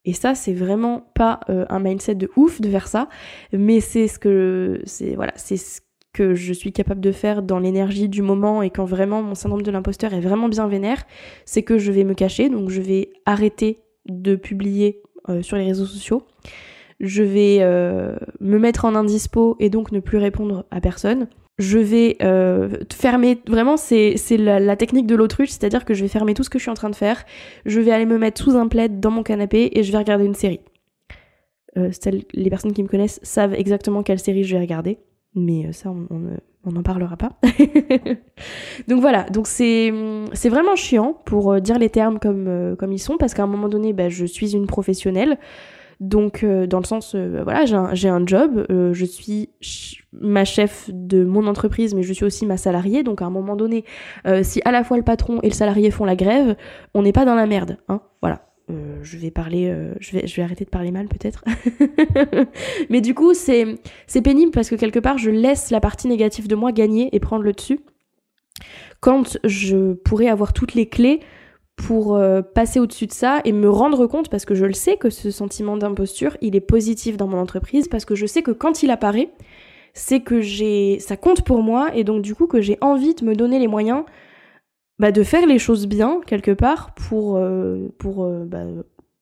Et 0.05 0.13
ça, 0.13 0.35
c'est 0.35 0.53
vraiment 0.53 1.11
pas 1.15 1.39
euh, 1.49 1.65
un 1.69 1.79
mindset 1.79 2.13
de 2.13 2.29
ouf 2.35 2.61
de 2.61 2.69
faire 2.69 2.87
ça, 2.87 3.09
mais 3.51 3.79
c'est 3.79 4.07
ce 4.07 4.19
que 4.19 4.81
c'est 4.85 5.57
ce 5.57 5.81
que 6.13 6.35
je 6.35 6.53
suis 6.53 6.71
capable 6.71 7.01
de 7.01 7.11
faire 7.11 7.41
dans 7.41 7.57
l'énergie 7.57 8.07
du 8.07 8.21
moment 8.21 8.61
et 8.61 8.69
quand 8.69 8.85
vraiment 8.85 9.23
mon 9.23 9.33
syndrome 9.33 9.63
de 9.63 9.71
l'imposteur 9.71 10.13
est 10.13 10.21
vraiment 10.21 10.47
bien 10.47 10.67
vénère, 10.67 11.03
c'est 11.45 11.63
que 11.63 11.79
je 11.79 11.91
vais 11.91 12.03
me 12.03 12.13
cacher, 12.13 12.49
donc 12.49 12.69
je 12.69 12.81
vais 12.81 13.09
arrêter 13.25 13.79
de 14.05 14.35
publier 14.35 15.01
sur 15.41 15.57
les 15.57 15.65
réseaux 15.65 15.85
sociaux. 15.85 16.25
Je 16.99 17.21
vais 17.21 17.59
me 18.39 18.57
mettre 18.57 18.85
en 18.85 18.95
indispo 18.95 19.57
et 19.59 19.69
donc 19.69 19.91
ne 19.91 19.99
plus 19.99 20.17
répondre 20.17 20.65
à 20.71 20.81
personne 20.81 21.27
je 21.59 21.79
vais 21.79 22.17
euh, 22.21 22.69
fermer, 22.93 23.39
vraiment 23.47 23.77
c'est, 23.77 24.15
la, 24.37 24.75
technique 24.75 25.07
de 25.07 25.15
l'autruche, 25.15 25.49
c'est-à-dire 25.49 25.85
que 25.85 25.93
je 25.93 26.03
vais 26.03 26.07
fermer 26.07 26.33
tout 26.33 26.43
ce 26.43 26.49
que 26.49 26.59
je 26.59 26.63
suis 26.63 26.71
en 26.71 26.75
train 26.75 26.89
de 26.89 26.95
faire, 26.95 27.23
je 27.65 27.79
vais 27.79 27.91
aller 27.91 28.05
me 28.05 28.17
mettre 28.17 28.41
sous 28.41 28.55
un 28.55 28.67
plaid 28.67 28.99
dans 28.99 29.11
mon 29.11 29.23
canapé 29.23 29.71
et 29.73 29.83
je 29.83 29.91
vais 29.91 29.97
regarder 29.97 30.25
une 30.25 30.35
série. 30.35 30.59
Euh, 31.77 31.89
les 32.33 32.49
personnes 32.49 32.73
qui 32.73 32.83
me 32.83 32.87
connaissent 32.87 33.19
savent 33.23 33.53
exactement 33.53 34.03
quelle 34.03 34.19
série 34.19 34.43
je 34.43 34.55
vais 34.55 34.61
regarder, 34.61 34.99
mais 35.33 35.67
euh, 35.67 35.71
ça 35.71 35.91
on 35.91 36.71
n'en 36.71 36.83
parlera 36.83 37.17
pas. 37.17 37.39
donc 38.87 39.01
voilà, 39.01 39.23
donc 39.23 39.47
c'est, 39.47 39.89
vraiment 40.45 40.75
chiant 40.75 41.19
pour 41.25 41.59
dire 41.59 41.79
les 41.79 41.89
termes 41.89 42.19
comme, 42.19 42.75
comme 42.77 42.91
ils 42.91 42.99
sont, 42.99 43.17
parce 43.17 43.33
qu'à 43.33 43.43
un 43.43 43.47
moment 43.47 43.69
donné, 43.69 43.93
bah, 43.93 44.09
je 44.09 44.25
suis 44.25 44.55
une 44.55 44.67
professionnelle, 44.67 45.39
donc, 45.99 46.43
euh, 46.43 46.67
dans 46.67 46.79
le 46.79 46.85
sens, 46.85 47.15
euh, 47.15 47.41
voilà, 47.43 47.65
j'ai 47.65 48.09
un, 48.09 48.27
job, 48.27 48.65
euh, 48.69 48.93
je 48.93 49.05
suis 49.05 49.49
ma 50.13 50.45
chef 50.45 50.89
de 50.93 51.23
mon 51.23 51.47
entreprise, 51.47 51.95
mais 51.95 52.03
je 52.03 52.13
suis 52.13 52.25
aussi 52.25 52.45
ma 52.45 52.57
salariée. 52.57 53.03
Donc, 53.03 53.21
à 53.21 53.25
un 53.25 53.29
moment 53.29 53.55
donné, 53.55 53.83
si 54.43 54.61
à 54.65 54.71
la 54.71 54.83
fois 54.83 54.97
le 54.97 55.03
patron 55.03 55.39
et 55.41 55.49
le 55.49 55.53
salarié 55.53 55.91
font 55.91 56.05
la 56.05 56.15
grève, 56.15 56.55
on 56.93 57.01
n'est 57.01 57.13
pas 57.13 57.25
dans 57.25 57.35
la 57.35 57.45
merde, 57.47 57.77
hein. 57.87 58.01
Voilà. 58.21 58.41
je 58.69 59.17
vais 59.17 59.31
parler, 59.31 59.73
je 59.99 60.11
vais, 60.11 60.27
je 60.27 60.35
vais 60.35 60.41
arrêter 60.41 60.65
de 60.65 60.69
parler 60.69 60.91
mal 60.91 61.07
peut-être. 61.07 61.43
mais 62.89 63.01
du 63.01 63.13
coup, 63.13 63.33
c'est, 63.33 63.79
c'est 64.07 64.21
pénible 64.21 64.51
parce 64.51 64.69
que 64.69 64.75
quelque 64.75 64.99
part, 64.99 65.17
je 65.17 65.29
laisse 65.29 65.71
la 65.71 65.79
partie 65.79 66.07
négative 66.07 66.47
de 66.47 66.55
moi 66.55 66.71
gagner 66.71 67.15
et 67.15 67.19
prendre 67.19 67.43
le 67.43 67.53
dessus. 67.53 67.79
Quand 68.99 69.37
je 69.43 69.93
pourrais 69.93 70.27
avoir 70.27 70.53
toutes 70.53 70.73
les 70.73 70.87
clés 70.87 71.21
pour 71.77 72.15
euh, 72.15 72.41
passer 72.41 72.79
au-dessus 72.79 73.05
de 73.05 73.13
ça 73.13 73.39
et 73.45 73.53
me 73.53 73.69
rendre 73.69 74.07
compte, 74.07 74.29
parce 74.29 74.43
que 74.43 74.55
je 74.55 74.65
le 74.65 74.73
sais 74.73 74.97
que 74.97 75.09
ce 75.09 75.31
sentiment 75.31 75.77
d'imposture, 75.77 76.35
il 76.41 76.55
est 76.55 76.61
positif 76.61 77.15
dans 77.15 77.27
mon 77.27 77.37
entreprise, 77.37 77.87
parce 77.87 78.03
que 78.03 78.15
je 78.15 78.25
sais 78.25 78.41
que 78.41 78.51
quand 78.51 78.83
il 78.83 78.91
apparaît, 78.91 79.29
c'est 79.93 80.19
que 80.19 80.41
j'ai, 80.41 80.99
ça 80.99 81.15
compte 81.15 81.43
pour 81.43 81.61
moi, 81.61 81.91
et 81.95 82.03
donc 82.03 82.23
du 82.23 82.35
coup 82.35 82.47
que 82.47 82.61
j'ai 82.61 82.77
envie 82.81 83.13
de 83.13 83.23
me 83.23 83.35
donner 83.35 83.59
les 83.59 83.67
moyens 83.67 84.03
bah, 84.99 85.11
de 85.11 85.23
faire 85.23 85.45
les 85.45 85.59
choses 85.59 85.87
bien 85.87 86.19
quelque 86.25 86.51
part 86.51 86.93
pour, 86.95 87.37
euh, 87.37 87.87
pour 87.99 88.25
euh, 88.25 88.43
bah, 88.45 88.63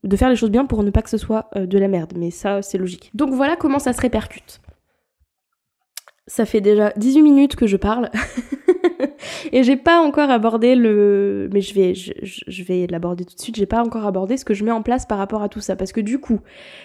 de 0.03 0.15
faire 0.15 0.29
les 0.29 0.37
choses 0.37 0.51
bien 0.51 0.65
pour 0.65 0.81
ne 0.83 0.91
pas 0.91 1.01
que 1.01 1.09
ce 1.09 1.17
soit 1.17 1.49
de 1.55 1.77
la 1.77 1.89
merde. 1.89 2.13
Mais 2.15 2.31
ça, 2.31 2.61
c'est 2.61 2.77
logique. 2.77 3.11
Donc 3.13 3.31
voilà 3.31 3.57
comment 3.57 3.79
ça 3.79 3.91
se 3.91 3.99
répercute. 3.99 4.61
Ça 6.27 6.45
fait 6.45 6.61
déjà 6.61 6.93
18 6.95 7.21
minutes 7.21 7.55
que 7.55 7.67
je 7.67 7.75
parle. 7.77 8.09
et 9.51 9.63
j'ai 9.63 9.75
pas 9.75 9.99
encore 9.99 10.29
abordé 10.29 10.75
le. 10.75 11.49
Mais 11.53 11.61
je 11.61 11.73
vais, 11.73 11.93
je, 11.95 12.63
vais 12.63 12.87
l'aborder 12.87 13.25
tout 13.25 13.35
de 13.35 13.41
suite. 13.41 13.55
J'ai 13.55 13.65
pas 13.65 13.81
encore 13.81 14.05
abordé 14.05 14.37
ce 14.37 14.45
que 14.45 14.53
je 14.53 14.63
mets 14.63 14.71
en 14.71 14.81
place 14.81 15.05
par 15.05 15.17
rapport 15.17 15.41
à 15.41 15.49
tout 15.49 15.59
ça. 15.59 15.75
Parce 15.75 15.91
que 15.91 16.01
du 16.01 16.19
coup, 16.19 16.39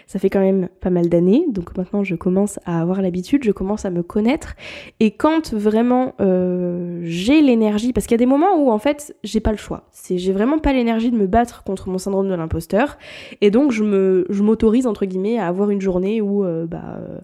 ça 0.07 0.19
fait 0.19 0.31
quand 0.31 0.41
même 0.41 0.69
pas 0.81 0.91
mal 0.91 1.09
d'années. 1.09 1.45
Donc 1.49 1.77
maintenant, 1.77 2.05
je 2.05 2.15
commence 2.15 2.59
à 2.65 2.81
avoir 2.81 3.03
l'habitude, 3.03 3.45
je 3.45 3.53
commence 3.53 3.85
à 3.85 3.91
me 3.91 4.03
connaître. 4.03 4.55
Et 5.01 5.11
quand 5.13 5.53
vraiment 5.53 6.15
euh, 6.21 7.01
j'ai 7.05 7.41
l'énergie. 7.43 7.93
Parce 7.93 8.07
qu'il 8.07 8.15
y 8.15 8.21
a 8.21 8.25
des 8.25 8.27
moments 8.27 8.57
où 8.57 8.71
en 8.71 8.79
fait, 8.79 9.15
j'ai 9.25 9.41
pas 9.41 9.53
le 9.53 9.59
choix. 9.59 9.89
C'est 9.93 10.19
J'ai 10.19 10.33
vraiment 10.33 10.59
pas 10.59 10.73
l'énergie 10.73 11.11
de 11.11 11.17
me 11.17 11.27
battre 11.27 11.63
contre 11.65 11.89
mon 11.89 11.99
syndrome 11.99 12.29
de 12.29 12.35
l'imposteur. 12.35 12.99
Et 13.41 13.51
donc, 13.51 13.73
je 13.73 14.43
m'autorise, 14.43 14.87
entre 14.87 15.07
guillemets, 15.07 15.39
à 15.39 15.47
avoir 15.47 15.71
une 15.71 15.81
journée 15.81 16.21
où. 16.21 16.45
Euh, 16.45 16.67
bah, 16.67 16.99
euh, 16.99 17.19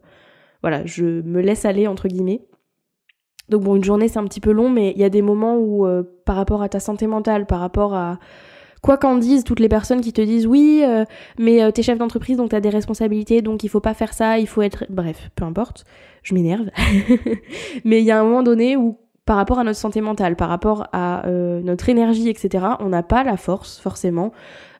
voilà, 0.62 0.84
je 0.84 1.04
me 1.04 1.40
laisse 1.40 1.64
aller 1.64 1.86
entre 1.86 2.08
guillemets. 2.08 2.40
Donc 3.48 3.62
bon, 3.62 3.76
une 3.76 3.84
journée 3.84 4.08
c'est 4.08 4.18
un 4.18 4.24
petit 4.24 4.40
peu 4.40 4.52
long, 4.52 4.68
mais 4.68 4.92
il 4.92 5.00
y 5.00 5.04
a 5.04 5.10
des 5.10 5.22
moments 5.22 5.56
où 5.56 5.86
euh, 5.86 6.02
par 6.24 6.36
rapport 6.36 6.62
à 6.62 6.68
ta 6.68 6.80
santé 6.80 7.06
mentale, 7.06 7.46
par 7.46 7.60
rapport 7.60 7.94
à 7.94 8.18
quoi 8.82 8.96
qu'en 8.96 9.16
disent 9.16 9.44
toutes 9.44 9.60
les 9.60 9.68
personnes 9.68 10.00
qui 10.00 10.12
te 10.12 10.20
disent 10.20 10.46
oui, 10.46 10.82
euh, 10.84 11.04
mais 11.38 11.62
euh, 11.62 11.70
t'es 11.70 11.82
chef 11.82 11.98
d'entreprise 11.98 12.36
donc 12.36 12.50
t'as 12.50 12.60
des 12.60 12.70
responsabilités 12.70 13.42
donc 13.42 13.64
il 13.64 13.68
faut 13.68 13.80
pas 13.80 13.94
faire 13.94 14.12
ça, 14.12 14.38
il 14.38 14.46
faut 14.46 14.62
être 14.62 14.84
bref, 14.88 15.30
peu 15.36 15.44
importe, 15.44 15.84
je 16.22 16.34
m'énerve. 16.34 16.66
mais 17.84 18.00
il 18.00 18.04
y 18.04 18.10
a 18.10 18.20
un 18.20 18.24
moment 18.24 18.42
donné 18.42 18.76
où 18.76 18.98
par 19.24 19.36
rapport 19.36 19.58
à 19.58 19.64
notre 19.64 19.78
santé 19.78 20.00
mentale, 20.00 20.36
par 20.36 20.48
rapport 20.48 20.86
à 20.92 21.24
notre 21.26 21.88
énergie, 21.88 22.28
etc., 22.28 22.64
on 22.78 22.90
n'a 22.90 23.02
pas 23.02 23.24
la 23.24 23.36
force 23.36 23.80
forcément 23.80 24.30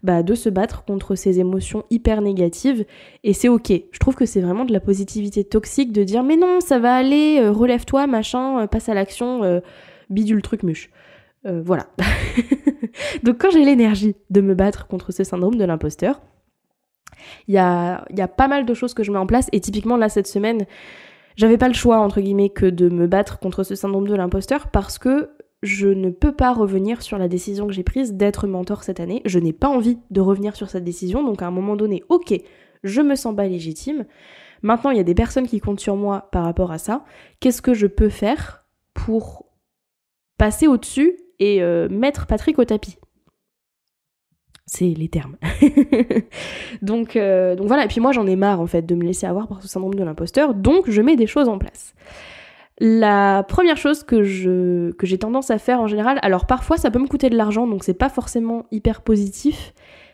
bah, 0.02 0.22
de 0.22 0.34
se 0.34 0.48
battre 0.48 0.84
contre 0.84 1.14
ces 1.14 1.40
émotions 1.40 1.84
hyper 1.90 2.20
négatives. 2.20 2.84
Et 3.24 3.32
c'est 3.32 3.48
ok. 3.48 3.72
Je 3.90 3.98
trouve 3.98 4.14
que 4.14 4.26
c'est 4.26 4.40
vraiment 4.40 4.64
de 4.64 4.72
la 4.72 4.80
positivité 4.80 5.44
toxique 5.44 5.92
de 5.92 6.04
dire 6.04 6.22
mais 6.22 6.36
non, 6.36 6.60
ça 6.60 6.78
va 6.78 6.94
aller, 6.94 7.38
euh, 7.40 7.50
relève-toi, 7.50 8.06
machin, 8.06 8.60
euh, 8.60 8.66
passe 8.66 8.88
à 8.88 8.94
l'action, 8.94 9.60
bidule 10.10 10.42
truc 10.42 10.62
muche. 10.62 10.90
voilà. 11.44 11.88
Donc 13.22 13.38
quand 13.38 13.50
j'ai 13.50 13.64
l'énergie 13.64 14.16
de 14.30 14.40
me 14.40 14.54
battre 14.54 14.86
contre 14.86 15.12
ce 15.12 15.24
syndrome 15.24 15.56
de 15.56 15.64
l'imposteur, 15.64 16.20
il 17.48 17.54
y 17.54 17.58
a, 17.58 18.04
y 18.14 18.20
a 18.20 18.28
pas 18.28 18.48
mal 18.48 18.66
de 18.66 18.74
choses 18.74 18.94
que 18.94 19.02
je 19.02 19.10
mets 19.10 19.18
en 19.18 19.26
place. 19.26 19.48
Et 19.52 19.60
typiquement 19.60 19.96
là 19.96 20.08
cette 20.08 20.26
semaine, 20.26 20.66
j'avais 21.36 21.58
pas 21.58 21.68
le 21.68 21.74
choix, 21.74 21.98
entre 21.98 22.20
guillemets, 22.20 22.48
que 22.48 22.66
de 22.66 22.88
me 22.88 23.06
battre 23.06 23.38
contre 23.38 23.62
ce 23.62 23.74
syndrome 23.74 24.08
de 24.08 24.14
l'imposteur 24.14 24.68
parce 24.68 24.98
que 24.98 25.30
je 25.66 25.88
ne 25.88 26.10
peux 26.10 26.32
pas 26.32 26.54
revenir 26.54 27.02
sur 27.02 27.18
la 27.18 27.28
décision 27.28 27.66
que 27.66 27.72
j'ai 27.72 27.82
prise 27.82 28.14
d'être 28.14 28.46
mentor 28.46 28.84
cette 28.84 29.00
année. 29.00 29.20
Je 29.24 29.38
n'ai 29.38 29.52
pas 29.52 29.68
envie 29.68 29.98
de 30.10 30.20
revenir 30.20 30.56
sur 30.56 30.70
cette 30.70 30.84
décision. 30.84 31.22
Donc 31.24 31.42
à 31.42 31.46
un 31.46 31.50
moment 31.50 31.76
donné, 31.76 32.02
ok, 32.08 32.34
je 32.82 33.02
me 33.02 33.14
sens 33.14 33.34
pas 33.36 33.46
légitime. 33.46 34.06
Maintenant, 34.62 34.90
il 34.90 34.96
y 34.96 35.00
a 35.00 35.04
des 35.04 35.14
personnes 35.14 35.46
qui 35.46 35.60
comptent 35.60 35.80
sur 35.80 35.96
moi 35.96 36.28
par 36.32 36.44
rapport 36.44 36.72
à 36.72 36.78
ça. 36.78 37.04
Qu'est-ce 37.40 37.60
que 37.60 37.74
je 37.74 37.86
peux 37.86 38.08
faire 38.08 38.64
pour 38.94 39.46
passer 40.38 40.66
au-dessus 40.66 41.18
et 41.38 41.62
euh, 41.62 41.88
mettre 41.88 42.26
Patrick 42.26 42.58
au 42.58 42.64
tapis? 42.64 42.96
C'est 44.66 44.86
les 44.86 45.08
termes. 45.08 45.36
donc, 46.82 47.16
euh, 47.16 47.54
donc 47.54 47.68
voilà, 47.68 47.84
et 47.84 47.88
puis 47.88 48.00
moi 48.00 48.10
j'en 48.10 48.26
ai 48.26 48.34
marre 48.34 48.60
en 48.60 48.66
fait 48.66 48.82
de 48.82 48.96
me 48.96 49.04
laisser 49.04 49.26
avoir 49.26 49.46
par 49.46 49.62
ce 49.62 49.68
syndrome 49.68 49.94
de 49.94 50.02
l'imposteur, 50.02 50.54
donc 50.54 50.90
je 50.90 51.02
mets 51.02 51.14
des 51.14 51.28
choses 51.28 51.48
en 51.48 51.58
place. 51.58 51.94
La 52.78 53.42
première 53.48 53.78
chose 53.78 54.02
que 54.02 54.22
je 54.22 54.90
que 54.92 55.06
j'ai 55.06 55.18
tendance 55.18 55.50
à 55.50 55.58
faire 55.58 55.80
en 55.80 55.86
général, 55.86 56.18
alors 56.20 56.46
parfois 56.46 56.76
ça 56.76 56.90
peut 56.90 56.98
me 56.98 57.06
coûter 57.06 57.30
de 57.30 57.36
l'argent, 57.36 57.66
donc 57.66 57.84
c'est 57.84 57.94
pas 57.94 58.10
forcément 58.10 58.66
hyper 58.70 59.00
positif, 59.00 59.72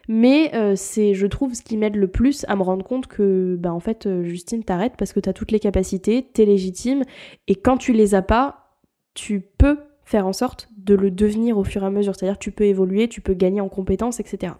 mais 0.08 0.54
euh, 0.54 0.74
c'est 0.76 1.12
je 1.14 1.26
trouve 1.26 1.54
ce 1.54 1.62
qui 1.62 1.76
m'aide 1.76 1.96
le 1.96 2.06
plus 2.06 2.44
à 2.46 2.54
me 2.54 2.62
rendre 2.62 2.84
compte 2.84 3.08
que 3.08 3.56
bah 3.58 3.72
en 3.72 3.80
fait 3.80 4.06
euh, 4.06 4.22
Justine 4.22 4.62
t'arrête 4.62 4.92
parce 4.96 5.12
que 5.12 5.18
t'as 5.18 5.32
toutes 5.32 5.50
les 5.50 5.58
capacités, 5.58 6.28
t'es 6.32 6.44
légitime, 6.44 7.02
et 7.48 7.56
quand 7.56 7.78
tu 7.78 7.92
les 7.92 8.14
as 8.14 8.22
pas, 8.22 8.78
tu 9.14 9.40
peux 9.40 9.78
faire 10.04 10.28
en 10.28 10.32
sorte 10.32 10.68
de 10.76 10.94
le 10.94 11.10
devenir 11.10 11.58
au 11.58 11.64
fur 11.64 11.82
et 11.82 11.86
à 11.86 11.90
mesure. 11.90 12.14
C'est-à-dire 12.14 12.38
tu 12.38 12.52
peux 12.52 12.64
évoluer, 12.64 13.08
tu 13.08 13.20
peux 13.20 13.34
gagner 13.34 13.60
en 13.60 13.68
compétences, 13.68 14.20
etc. 14.20 14.52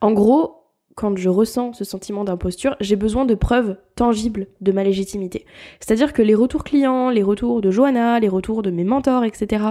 En 0.00 0.12
gros, 0.12 0.57
quand 0.98 1.16
je 1.16 1.28
ressens 1.28 1.74
ce 1.74 1.84
sentiment 1.84 2.24
d'imposture, 2.24 2.76
j'ai 2.80 2.96
besoin 2.96 3.24
de 3.24 3.36
preuves 3.36 3.76
tangibles 3.94 4.48
de 4.60 4.72
ma 4.72 4.82
légitimité. 4.82 5.46
C'est-à-dire 5.78 6.12
que 6.12 6.22
les 6.22 6.34
retours 6.34 6.64
clients, 6.64 7.08
les 7.08 7.22
retours 7.22 7.60
de 7.60 7.70
Johanna, 7.70 8.18
les 8.18 8.28
retours 8.28 8.62
de 8.62 8.72
mes 8.72 8.82
mentors, 8.82 9.22
etc., 9.22 9.66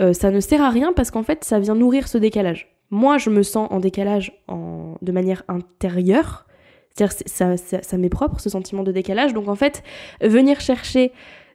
euh, 0.00 0.12
ça 0.12 0.32
ne 0.32 0.40
sert 0.40 0.60
à 0.60 0.70
rien 0.70 0.92
parce 0.92 1.12
qu'en 1.12 1.22
fait, 1.22 1.44
ça 1.44 1.60
vient 1.60 1.76
nourrir 1.76 2.08
ce 2.08 2.18
décalage. 2.18 2.76
Moi, 2.90 3.16
je 3.16 3.30
me 3.30 3.44
sens 3.44 3.68
en 3.70 3.78
décalage 3.78 4.42
en... 4.48 4.96
de 5.02 5.12
manière 5.12 5.44
intérieure. 5.46 6.46
C'est-à-dire 6.90 7.16
ça, 7.26 7.56
ça, 7.56 7.82
ça 7.82 7.96
m'est 7.96 8.08
propre, 8.08 8.40
ce 8.40 8.50
sentiment 8.50 8.82
de 8.82 8.90
décalage. 8.90 9.34
Donc 9.34 9.46
en 9.46 9.54
fait, 9.54 9.84
venir 10.20 10.58
chercher 10.58 11.12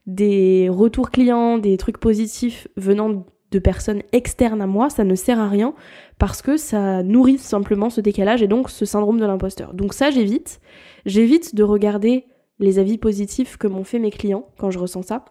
des 0.07 0.69
retours 0.69 1.11
clients, 1.11 1.57
des 1.57 1.75
trucs 1.75 1.97
positifs 1.97 2.69
venant 2.77 3.25
de 3.51 3.59
personnes 3.59 4.01
externes 4.11 4.61
à 4.61 4.67
moi, 4.67 4.89
ça 4.89 5.03
ne 5.03 5.15
sert 5.15 5.39
à 5.39 5.49
rien 5.49 5.73
parce 6.17 6.41
que 6.41 6.57
ça 6.57 7.03
nourrit 7.03 7.37
simplement 7.37 7.89
ce 7.89 8.01
décalage 8.01 8.41
et 8.41 8.47
donc 8.47 8.69
ce 8.69 8.85
syndrome 8.85 9.19
de 9.19 9.25
l'imposteur. 9.25 9.73
Donc 9.73 9.93
ça, 9.93 10.09
j'évite. 10.09 10.61
J'évite 11.05 11.55
de 11.55 11.63
regarder 11.63 12.25
les 12.59 12.79
avis 12.79 12.97
positifs 12.97 13.57
que 13.57 13.67
m'ont 13.67 13.83
fait 13.83 13.99
mes 13.99 14.11
clients 14.11 14.47
quand 14.57 14.71
je 14.71 14.79
ressens 14.79 15.03
ça. 15.03 15.25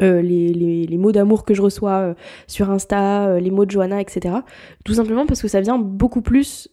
Euh, 0.00 0.22
les, 0.22 0.54
les, 0.86 0.96
mots 0.96 1.12
d'amour 1.12 1.44
que 1.44 1.52
je 1.52 1.60
reçois 1.60 1.98
euh, 1.98 2.14
sur 2.46 2.70
Insta, 2.70 3.28
euh, 3.28 3.40
les 3.40 3.50
mots 3.50 3.66
de 3.66 3.70
Johanna, 3.70 4.00
etc. 4.00 4.34
Tout 4.82 4.94
simplement 4.94 5.26
parce 5.26 5.42
que 5.42 5.48
ça 5.48 5.60
vient 5.60 5.78
beaucoup 5.78 6.22
plus 6.22 6.68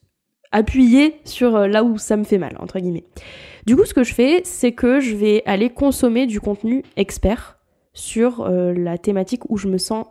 appuyer 0.53 1.15
sur 1.25 1.67
là 1.67 1.83
où 1.83 1.97
ça 1.97 2.15
me 2.15 2.23
fait 2.23 2.37
mal, 2.37 2.55
entre 2.59 2.79
guillemets. 2.79 3.03
Du 3.65 3.75
coup, 3.75 3.83
ce 3.83 3.93
que 3.93 4.03
je 4.03 4.13
fais, 4.13 4.41
c'est 4.45 4.71
que 4.71 5.01
je 5.01 5.13
vais 5.13 5.43
aller 5.45 5.69
consommer 5.69 6.25
du 6.25 6.39
contenu 6.39 6.83
expert 6.95 7.59
sur 7.93 8.47
la 8.47 8.97
thématique 8.97 9.41
où 9.49 9.57
je 9.57 9.67
me 9.67 9.77
sens 9.77 10.05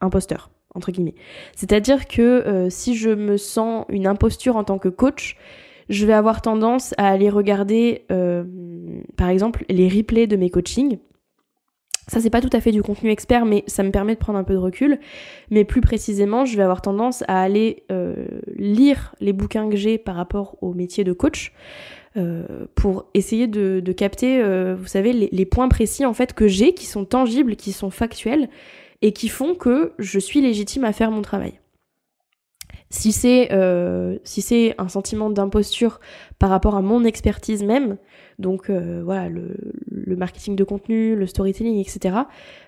imposteur, 0.00 0.50
entre 0.74 0.92
guillemets. 0.92 1.14
C'est-à-dire 1.54 2.06
que 2.06 2.22
euh, 2.22 2.70
si 2.70 2.94
je 2.94 3.10
me 3.10 3.36
sens 3.36 3.84
une 3.88 4.06
imposture 4.06 4.56
en 4.56 4.64
tant 4.64 4.78
que 4.78 4.88
coach, 4.88 5.36
je 5.88 6.06
vais 6.06 6.12
avoir 6.12 6.42
tendance 6.42 6.94
à 6.96 7.08
aller 7.08 7.30
regarder, 7.30 8.04
euh, 8.10 8.44
par 9.16 9.28
exemple, 9.28 9.64
les 9.68 9.88
replays 9.88 10.26
de 10.26 10.36
mes 10.36 10.50
coachings. 10.50 10.98
Ça, 12.08 12.20
c'est 12.20 12.30
pas 12.30 12.42
tout 12.42 12.50
à 12.52 12.60
fait 12.60 12.72
du 12.72 12.82
contenu 12.82 13.10
expert, 13.10 13.46
mais 13.46 13.64
ça 13.66 13.82
me 13.82 13.90
permet 13.90 14.14
de 14.14 14.18
prendre 14.18 14.38
un 14.38 14.44
peu 14.44 14.52
de 14.52 14.58
recul. 14.58 14.98
Mais 15.50 15.64
plus 15.64 15.80
précisément, 15.80 16.44
je 16.44 16.54
vais 16.54 16.62
avoir 16.62 16.82
tendance 16.82 17.24
à 17.28 17.40
aller 17.40 17.84
lire 18.56 19.14
les 19.20 19.32
bouquins 19.32 19.70
que 19.70 19.76
j'ai 19.76 19.96
par 19.96 20.14
rapport 20.14 20.58
au 20.60 20.74
métier 20.74 21.02
de 21.02 21.14
coach. 21.14 21.54
Euh, 22.16 22.66
pour 22.76 23.06
essayer 23.14 23.48
de, 23.48 23.80
capter, 23.90 24.40
euh, 24.40 24.76
vous 24.78 24.86
savez, 24.86 25.12
les, 25.12 25.46
points 25.46 25.68
précis 25.68 26.06
en 26.06 26.14
fait 26.14 26.32
que 26.32 26.46
j'ai, 26.46 26.72
qui 26.72 26.86
sont 26.86 27.04
tangibles, 27.04 27.56
qui 27.56 27.72
sont 27.72 27.90
factuels, 27.90 28.48
et 29.04 29.12
qui 29.12 29.28
font 29.28 29.54
que 29.54 29.92
je 29.98 30.18
suis 30.18 30.40
légitime 30.40 30.84
à 30.84 30.92
faire 30.92 31.10
mon 31.10 31.22
travail. 31.22 31.60
Si 32.90 33.12
c'est 33.12 33.52
euh, 33.52 34.18
un 34.78 34.88
sentiment 34.88 35.30
d'imposture 35.30 36.00
par 36.38 36.50
rapport 36.50 36.74
à 36.74 36.82
mon 36.82 37.04
expertise 37.04 37.62
même, 37.62 37.96
donc 38.38 38.70
voilà 38.70 39.28
le, 39.28 39.56
le, 39.90 40.16
marketing 40.16 40.56
de 40.56 40.64
contenu, 40.64 41.16
le 41.16 41.26
storytelling, 41.26 41.78
etc. 41.80 42.16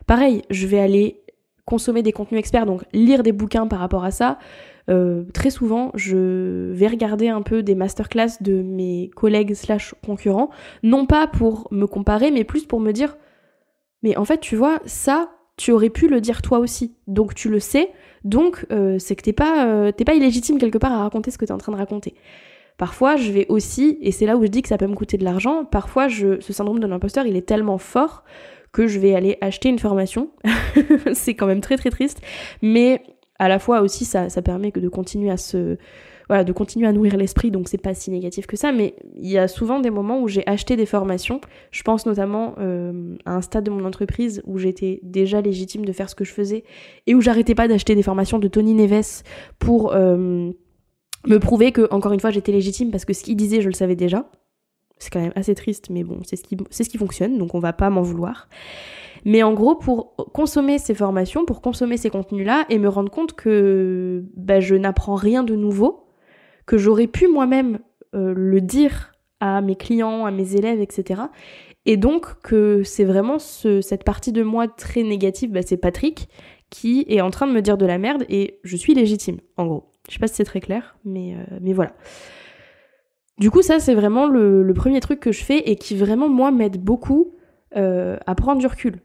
Pareil, 0.07 0.43
je 0.51 0.67
vais 0.67 0.81
aller 0.81 1.23
consommer 1.65 2.03
des 2.03 2.13
contenus 2.13 2.39
experts, 2.39 2.67
donc 2.67 2.85
lire 2.93 3.23
des 3.23 3.33
bouquins 3.33 3.67
par 3.67 3.81
rapport 3.81 4.05
à 4.05 4.11
ça, 4.11 4.39
euh, 4.89 5.25
très 5.35 5.51
souvent, 5.51 5.91
je 5.95 6.71
vais 6.73 6.87
regarder 6.87 7.29
un 7.29 7.43
peu 7.43 7.63
des 7.63 7.75
masterclass 7.75 8.41
de 8.41 8.63
mes 8.63 9.11
collègues 9.17 9.55
slash 9.55 9.95
concurrents, 10.05 10.51
non 10.83 11.07
pas 11.07 11.27
pour 11.27 11.69
me 11.73 11.87
comparer, 11.87 12.31
mais 12.31 12.45
plus 12.45 12.65
pour 12.65 12.81
me 12.81 12.93
dire, 12.93 13.17
mais 14.03 14.17
en 14.17 14.25
fait, 14.25 14.39
tu 14.39 14.55
vois, 14.57 14.79
ça, 14.87 15.31
tu 15.57 15.73
aurais 15.73 15.91
pu 15.91 16.09
le 16.09 16.21
dire 16.21 16.43
toi 16.43 16.59
aussi. 16.59 16.95
Donc 17.07 17.35
tu 17.35 17.49
le 17.49 17.61
sais, 17.61 17.91
donc 18.25 18.67
euh, 18.71 18.99
c'est 18.99 19.17
que 19.17 19.23
t'es 19.23 19.33
pas, 19.33 19.67
euh, 19.67 19.93
pas 19.93 20.15
illégitime 20.15 20.59
quelque 20.59 20.79
part 20.79 20.93
à 20.93 20.99
raconter 20.99 21.31
ce 21.31 21.39
que 21.39 21.45
t'es 21.45 21.53
en 21.53 21.59
train 21.59 21.73
de 21.73 21.79
raconter. 21.79 22.15
Parfois, 22.79 23.17
je 23.17 23.33
vais 23.33 23.47
aussi, 23.49 23.97
et 24.03 24.13
c'est 24.13 24.27
là 24.27 24.37
où 24.37 24.43
je 24.43 24.49
dis 24.49 24.61
que 24.61 24.69
ça 24.69 24.77
peut 24.77 24.87
me 24.87 24.95
coûter 24.95 25.17
de 25.17 25.25
l'argent, 25.25 25.65
parfois 25.65 26.09
je, 26.09 26.41
ce 26.41 26.53
syndrome 26.53 26.79
de 26.79 26.87
l'imposteur, 26.87 27.27
il 27.27 27.37
est 27.37 27.47
tellement 27.47 27.79
fort 27.79 28.25
que 28.73 28.87
je 28.87 28.99
vais 28.99 29.15
aller 29.15 29.39
acheter 29.41 29.71
une 29.71 29.79
formation. 29.79 30.31
c'est 31.15 31.35
quand 31.35 31.47
même 31.47 31.63
très 31.63 31.79
très 31.79 31.89
triste, 31.89 32.21
mais 32.61 33.03
à 33.39 33.49
la 33.49 33.59
fois 33.59 33.81
aussi 33.81 34.05
ça, 34.05 34.29
ça 34.29 34.43
permet 34.43 34.73
que 34.73 34.81
de 34.81 34.89
continuer 34.89 35.31
à 35.31 35.39
se 35.39 35.79
voilà, 36.29 36.45
de 36.45 36.53
continuer 36.53 36.87
à 36.87 36.93
nourrir 36.93 37.17
l'esprit, 37.17 37.51
donc 37.51 37.69
c'est 37.69 37.81
pas 37.81 37.95
si 37.95 38.11
négatif 38.11 38.47
que 38.47 38.57
ça, 38.57 38.73
mais 38.73 38.95
il 39.15 39.29
y 39.29 39.39
a 39.39 39.49
souvent 39.49 39.81
des 39.81 39.91
moments 39.91 40.21
où 40.21 40.29
j'ai 40.29 40.47
acheté 40.47 40.77
des 40.77 40.87
formations. 40.87 41.41
Je 41.71 41.83
pense 41.83 42.07
notamment 42.07 42.55
euh, 42.59 43.15
à 43.25 43.35
un 43.35 43.43
stade 43.43 43.65
de 43.65 43.71
mon 43.71 43.85
entreprise 43.85 44.43
où 44.45 44.59
j'étais 44.59 45.01
déjà 45.03 45.41
légitime 45.41 45.85
de 45.85 45.93
faire 45.93 46.11
ce 46.11 46.15
que 46.15 46.25
je 46.25 46.33
faisais 46.33 46.65
et 47.07 47.15
où 47.15 47.21
j'arrêtais 47.21 47.55
pas 47.55 47.69
d'acheter 47.69 47.95
des 47.95 48.03
formations 48.03 48.39
de 48.39 48.49
Tony 48.49 48.75
Neves 48.75 49.23
pour 49.59 49.95
euh, 49.95 50.51
me 51.27 51.39
prouver 51.39 51.73
que, 51.73 51.87
encore 51.93 52.13
une 52.13 52.21
fois, 52.21 52.31
j'étais 52.31 52.53
légitime 52.53 52.91
parce 52.91 53.05
que 53.05 53.13
ce 53.13 53.23
qu'il 53.23 53.37
disait, 53.37 53.61
je 53.61 53.69
le 53.69 53.75
savais 53.75 53.97
déjà. 53.97 54.29
C'est 54.99 55.11
quand 55.11 55.21
même 55.21 55.33
assez 55.37 55.55
triste, 55.55 55.91
mais 55.91 56.05
bon, 56.05 56.21
c'est 56.25 56.37
ce 56.37 56.43
qui, 56.43 56.57
ce 56.71 56.83
qui 56.83 56.97
fonctionne, 56.97 57.37
donc 57.37 57.55
on 57.55 57.59
va 57.59 57.75
pas 57.75 57.91
m'en 57.91 58.01
vouloir. 58.03 58.49
Mais 59.27 59.43
en 59.43 59.53
gros, 59.53 59.75
pour 59.75 60.15
consommer 60.33 60.79
ces 60.79 60.95
formations, 60.95 61.45
pour 61.45 61.61
consommer 61.61 61.97
ces 61.97 62.11
contenus-là 62.11 62.65
et 62.71 62.79
me 62.79 62.89
rendre 62.89 63.11
compte 63.11 63.35
que 63.35 64.25
bah, 64.37 64.61
je 64.61 64.75
n'apprends 64.75 65.17
rien 65.17 65.43
de 65.43 65.55
nouveau, 65.55 66.06
que 66.67 66.79
j'aurais 66.79 67.07
pu 67.07 67.29
moi-même 67.29 67.79
euh, 68.15 68.35
le 68.35 68.61
dire 68.61 69.13
à 69.41 69.61
mes 69.61 69.77
clients, 69.77 70.25
à 70.27 70.31
mes 70.31 70.57
élèves, 70.57 70.81
etc. 70.81 71.23
Et 71.85 71.97
donc 71.97 72.41
que 72.43 72.83
c'est 72.83 73.05
vraiment 73.05 73.39
cette 73.39 74.05
partie 74.05 74.33
de 74.33 74.43
moi 74.43 74.67
très 74.67 75.03
négative, 75.03 75.53
bah, 75.53 75.61
c'est 75.65 75.77
Patrick 75.77 76.29
qui 76.71 77.05
est 77.09 77.21
en 77.21 77.31
train 77.31 77.47
de 77.47 77.53
me 77.53 77.63
dire 77.63 77.79
de 77.79 77.87
la 77.87 77.99
merde 77.99 78.25
et 78.29 78.59
je 78.65 78.77
suis 78.77 78.95
légitime, 78.95 79.39
en 79.57 79.67
gros. 79.67 79.93
Je 80.09 80.15
sais 80.15 80.19
pas 80.19 80.27
si 80.27 80.35
c'est 80.35 80.45
très 80.45 80.61
clair, 80.61 80.97
mais, 81.05 81.35
euh, 81.35 81.59
mais 81.61 81.73
voilà. 81.73 81.93
Du 83.39 83.51
coup, 83.51 83.63
ça, 83.63 83.79
c'est 83.79 83.95
vraiment 83.95 84.27
le, 84.27 84.73
premier 84.75 85.01
truc 85.01 85.21
que 85.21 85.33
je 85.33 85.45
fais 85.45 85.59
et 85.71 85.77
qui 85.77 85.97
vraiment, 85.97 86.29
moi, 86.29 86.51
m'aide 86.51 86.83
beaucoup 86.83 87.35
euh, 87.77 88.17
à 88.27 88.35
prendre 88.35 88.61
du 88.61 88.67
recul. 88.67 89.01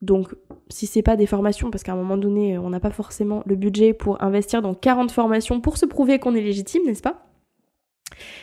Donc, 0.00 0.34
si 0.68 0.86
c'est 0.86 1.02
pas 1.02 1.16
des 1.16 1.26
formations, 1.26 1.70
parce 1.70 1.82
qu'à 1.82 1.92
un 1.92 1.96
moment 1.96 2.16
donné, 2.16 2.56
on 2.58 2.70
n'a 2.70 2.80
pas 2.80 2.90
forcément 2.90 3.42
le 3.46 3.56
budget 3.56 3.92
pour 3.92 4.22
investir 4.22 4.62
dans 4.62 4.74
40 4.74 5.10
formations 5.10 5.60
pour 5.60 5.76
se 5.76 5.86
prouver 5.86 6.18
qu'on 6.18 6.34
est 6.34 6.40
légitime, 6.40 6.82
n'est-ce 6.86 7.02
pas? 7.02 7.26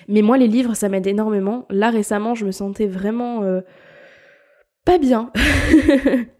Mais 0.07 0.21
moi, 0.21 0.37
les 0.37 0.47
livres, 0.47 0.73
ça 0.73 0.89
m'aide 0.89 1.07
énormément. 1.07 1.65
Là, 1.69 1.89
récemment, 1.89 2.35
je 2.35 2.45
me 2.45 2.51
sentais 2.51 2.87
vraiment 2.87 3.43
euh, 3.43 3.61
pas 4.83 4.97
bien. 4.97 5.31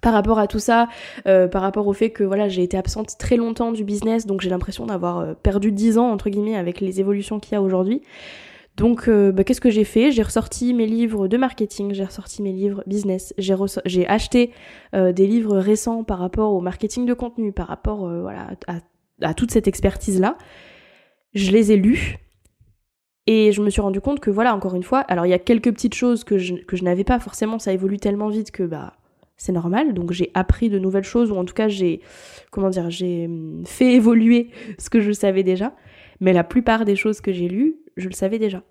par 0.00 0.12
rapport 0.12 0.38
à 0.38 0.46
tout 0.46 0.58
ça, 0.58 0.88
euh, 1.26 1.48
par 1.48 1.62
rapport 1.62 1.86
au 1.86 1.92
fait 1.92 2.10
que 2.10 2.24
voilà, 2.24 2.48
j'ai 2.48 2.62
été 2.62 2.76
absente 2.76 3.18
très 3.18 3.36
longtemps 3.36 3.72
du 3.72 3.84
business, 3.84 4.26
donc 4.26 4.40
j'ai 4.40 4.50
l'impression 4.50 4.86
d'avoir 4.86 5.18
euh, 5.18 5.34
perdu 5.34 5.72
10 5.72 5.98
ans 5.98 6.10
entre 6.10 6.30
guillemets 6.30 6.56
avec 6.56 6.80
les 6.80 7.00
évolutions 7.00 7.38
qu'il 7.38 7.52
y 7.52 7.56
a 7.56 7.62
aujourd'hui. 7.62 8.02
Donc, 8.76 9.08
euh, 9.08 9.32
bah, 9.32 9.44
qu'est-ce 9.44 9.60
que 9.60 9.70
j'ai 9.70 9.84
fait? 9.84 10.10
J'ai 10.10 10.22
ressorti 10.22 10.72
mes 10.72 10.86
livres 10.86 11.28
de 11.28 11.36
marketing, 11.36 11.92
j'ai 11.92 12.04
ressorti 12.04 12.42
mes 12.42 12.52
livres 12.52 12.82
business, 12.86 13.34
j'ai 13.36 14.06
acheté 14.06 14.52
euh, 14.94 15.12
des 15.12 15.26
livres 15.26 15.58
récents 15.58 16.04
par 16.04 16.18
rapport 16.18 16.52
au 16.52 16.60
marketing 16.60 17.04
de 17.04 17.14
contenu, 17.14 17.52
par 17.52 17.66
rapport 17.66 18.06
euh, 18.06 18.22
voilà, 18.22 18.52
à, 19.20 19.34
toute 19.34 19.50
cette 19.50 19.68
expertise-là. 19.68 20.38
Je 21.34 21.50
les 21.50 21.72
ai 21.72 21.76
lus 21.76 22.18
et 23.26 23.52
je 23.52 23.60
me 23.60 23.70
suis 23.70 23.80
rendu 23.80 24.00
compte 24.00 24.20
que, 24.20 24.30
voilà, 24.30 24.54
encore 24.54 24.74
une 24.74 24.82
fois, 24.82 25.00
alors 25.00 25.26
il 25.26 25.30
y 25.30 25.34
a 25.34 25.38
quelques 25.38 25.72
petites 25.72 25.94
choses 25.94 26.24
que 26.24 26.38
je, 26.38 26.54
que 26.54 26.76
je 26.76 26.84
n'avais 26.84 27.04
pas 27.04 27.20
forcément, 27.20 27.58
ça 27.58 27.72
évolue 27.72 27.98
tellement 27.98 28.28
vite 28.28 28.50
que 28.50 28.62
bah, 28.62 28.94
c'est 29.36 29.52
normal. 29.52 29.94
Donc 29.94 30.12
j'ai 30.12 30.30
appris 30.34 30.68
de 30.68 30.78
nouvelles 30.78 31.04
choses, 31.04 31.30
ou 31.30 31.36
en 31.36 31.44
tout 31.44 31.54
cas 31.54 31.68
j'ai, 31.68 32.00
comment 32.50 32.70
dire, 32.70 32.90
j'ai 32.90 33.26
hum, 33.26 33.62
fait 33.66 33.94
évoluer 33.94 34.50
ce 34.78 34.90
que 34.90 35.00
je 35.00 35.12
savais 35.12 35.42
déjà. 35.42 35.74
Mais 36.20 36.34
la 36.34 36.44
plupart 36.44 36.84
des 36.84 36.96
choses 36.96 37.20
que 37.20 37.32
j'ai 37.32 37.48
lues, 37.48 37.76
je 38.00 38.08
le 38.08 38.14
savais 38.14 38.38
déjà. 38.38 38.62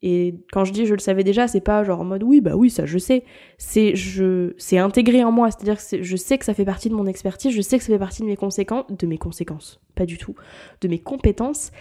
Et 0.00 0.36
quand 0.52 0.64
je 0.64 0.72
dis 0.72 0.86
je 0.86 0.94
le 0.94 1.00
savais 1.00 1.24
déjà, 1.24 1.48
c'est 1.48 1.60
pas 1.60 1.82
genre 1.82 2.00
en 2.00 2.04
mode 2.04 2.22
oui, 2.22 2.40
bah 2.40 2.54
oui, 2.54 2.70
ça 2.70 2.86
je 2.86 2.98
sais. 2.98 3.24
C'est 3.56 3.96
je 3.96 4.54
c'est 4.56 4.78
intégré 4.78 5.24
en 5.24 5.32
moi, 5.32 5.50
c'est-à-dire 5.50 5.76
que 5.76 6.02
je 6.02 6.16
sais 6.16 6.38
que 6.38 6.44
ça 6.44 6.54
fait 6.54 6.64
partie 6.64 6.88
de 6.88 6.94
mon 6.94 7.06
expertise, 7.06 7.52
je 7.52 7.60
sais 7.60 7.78
que 7.78 7.84
ça 7.84 7.92
fait 7.92 7.98
partie 7.98 8.22
de 8.22 8.26
mes 8.26 8.36
conséquences, 8.36 8.86
de 8.90 9.06
mes 9.06 9.18
conséquences, 9.18 9.80
pas 9.96 10.06
du 10.06 10.16
tout, 10.16 10.36
de 10.80 10.88
mes 10.88 11.00
compétences. 11.00 11.72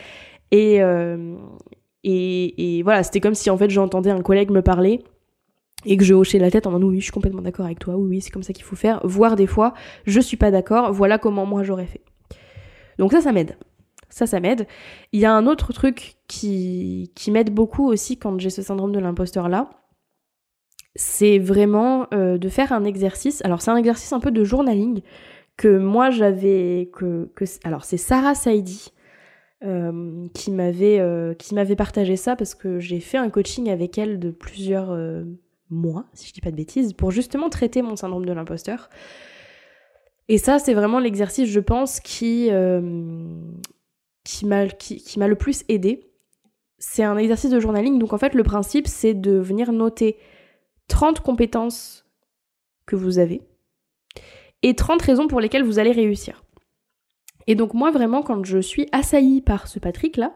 Et 0.51 0.81
euh, 0.81 1.35
et, 2.03 2.77
et 2.77 2.83
voilà, 2.83 3.03
c'était 3.03 3.19
comme 3.19 3.35
si 3.35 3.49
en 3.49 3.57
fait 3.57 3.69
j'entendais 3.69 4.09
un 4.09 4.21
collègue 4.21 4.49
me 4.49 4.61
parler 4.61 5.03
et 5.85 5.95
que 5.95 6.03
je 6.03 6.13
hochais 6.13 6.39
la 6.39 6.49
tête 6.49 6.65
en 6.65 6.71
disant 6.71 6.87
oui, 6.87 6.99
je 6.99 7.03
suis 7.03 7.11
complètement 7.11 7.41
d'accord 7.41 7.65
avec 7.65 7.79
toi, 7.79 7.97
oui, 7.97 8.07
oui, 8.09 8.21
c'est 8.21 8.31
comme 8.31 8.43
ça 8.43 8.53
qu'il 8.53 8.65
faut 8.65 8.75
faire. 8.75 8.99
Voire 9.03 9.35
des 9.35 9.47
fois, 9.47 9.73
je 10.05 10.19
suis 10.19 10.37
pas 10.37 10.49
d'accord, 10.49 10.91
voilà 10.91 11.19
comment 11.19 11.45
moi 11.45 11.61
j'aurais 11.63 11.85
fait. 11.85 12.01
Donc 12.97 13.11
ça, 13.11 13.21
ça 13.21 13.31
m'aide. 13.31 13.57
Ça, 14.09 14.25
ça 14.25 14.39
m'aide. 14.39 14.67
Il 15.11 15.19
y 15.19 15.25
a 15.25 15.33
un 15.33 15.47
autre 15.47 15.73
truc 15.73 16.17
qui, 16.27 17.11
m'aide 17.29 17.53
beaucoup 17.53 17.87
aussi 17.87 18.17
quand 18.17 18.39
j'ai 18.39 18.49
ce 18.49 18.61
syndrome 18.61 18.91
de 18.91 18.99
l'imposteur 18.99 19.49
là. 19.49 19.69
C'est 20.95 21.37
vraiment 21.37 22.07
euh, 22.13 22.37
de 22.37 22.49
faire 22.49 22.71
un 22.71 22.83
exercice. 22.83 23.43
Alors, 23.45 23.61
c'est 23.61 23.69
un 23.69 23.75
exercice 23.75 24.13
un 24.13 24.19
peu 24.19 24.31
de 24.31 24.43
journaling 24.43 25.01
que 25.55 25.77
moi 25.77 26.09
j'avais. 26.09 26.89
Alors, 27.63 27.85
c'est 27.85 27.97
Sarah 27.97 28.33
Saidi 28.33 28.93
euh, 29.63 30.27
qui 30.33 30.51
m'avait 30.51 30.99
euh, 30.99 31.33
qui 31.35 31.53
m'avait 31.53 31.75
partagé 31.75 32.15
ça 32.15 32.35
parce 32.35 32.55
que 32.55 32.79
j'ai 32.79 32.99
fait 32.99 33.17
un 33.17 33.29
coaching 33.29 33.69
avec 33.69 33.97
elle 33.97 34.19
de 34.19 34.31
plusieurs 34.31 34.97
mois, 35.69 36.05
si 36.13 36.29
je 36.29 36.33
dis 36.33 36.41
pas 36.41 36.51
de 36.51 36.55
bêtises, 36.55 36.93
pour 36.93 37.11
justement 37.11 37.49
traiter 37.49 37.81
mon 37.83 37.95
syndrome 37.95 38.25
de 38.25 38.33
l'imposteur. 38.33 38.89
Et 40.29 40.37
ça, 40.37 40.59
c'est 40.59 40.73
vraiment 40.73 40.99
l'exercice, 40.99 41.47
je 41.47 41.59
pense, 41.59 41.99
qui, 41.99 42.49
qui 44.27 44.45
m'a 44.45 45.27
le 45.27 45.35
plus 45.35 45.63
aidé. 45.69 46.11
C'est 46.79 47.03
un 47.03 47.17
exercice 47.17 47.49
de 47.49 47.59
journaling. 47.59 47.97
Donc 47.97 48.13
en 48.13 48.17
fait, 48.17 48.33
le 48.33 48.43
principe, 48.43 48.87
c'est 48.87 49.13
de 49.13 49.37
venir 49.37 49.71
noter 49.71 50.17
30 50.89 51.21
compétences 51.21 52.05
que 52.85 52.95
vous 52.95 53.19
avez 53.19 53.41
et 54.63 54.75
30 54.75 55.01
raisons 55.01 55.27
pour 55.27 55.39
lesquelles 55.39 55.63
vous 55.63 55.79
allez 55.79 55.91
réussir. 55.91 56.43
Et 57.47 57.55
donc 57.55 57.73
moi, 57.73 57.91
vraiment, 57.91 58.21
quand 58.21 58.43
je 58.45 58.59
suis 58.59 58.87
assaillie 58.91 59.41
par 59.41 59.67
ce 59.67 59.79
Patrick-là, 59.79 60.33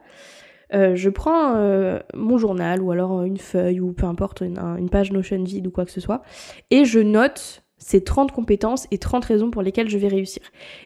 euh, 0.73 0.95
je 0.95 1.09
prends 1.09 1.55
euh, 1.55 1.99
mon 2.13 2.37
journal 2.37 2.81
ou 2.81 2.91
alors 2.91 3.23
une 3.23 3.37
feuille 3.37 3.81
ou 3.81 3.91
peu 3.91 4.05
importe, 4.05 4.41
une, 4.41 4.89
page 4.89 5.11
Notion 5.11 5.43
vide 5.43 5.67
ou 5.67 5.71
quoi 5.71 5.85
que 5.85 5.91
ce 5.91 5.99
soit, 5.99 6.21
et 6.69 6.85
je 6.85 6.99
note 6.99 7.63
ces 7.77 8.03
30 8.03 8.31
compétences 8.31 8.87
et 8.91 8.99
30 8.99 9.25
raisons 9.25 9.51
pour 9.51 9.63
lesquelles 9.63 9.89
je 9.89 9.97
vais 9.97 10.07
réussir. 10.07 10.43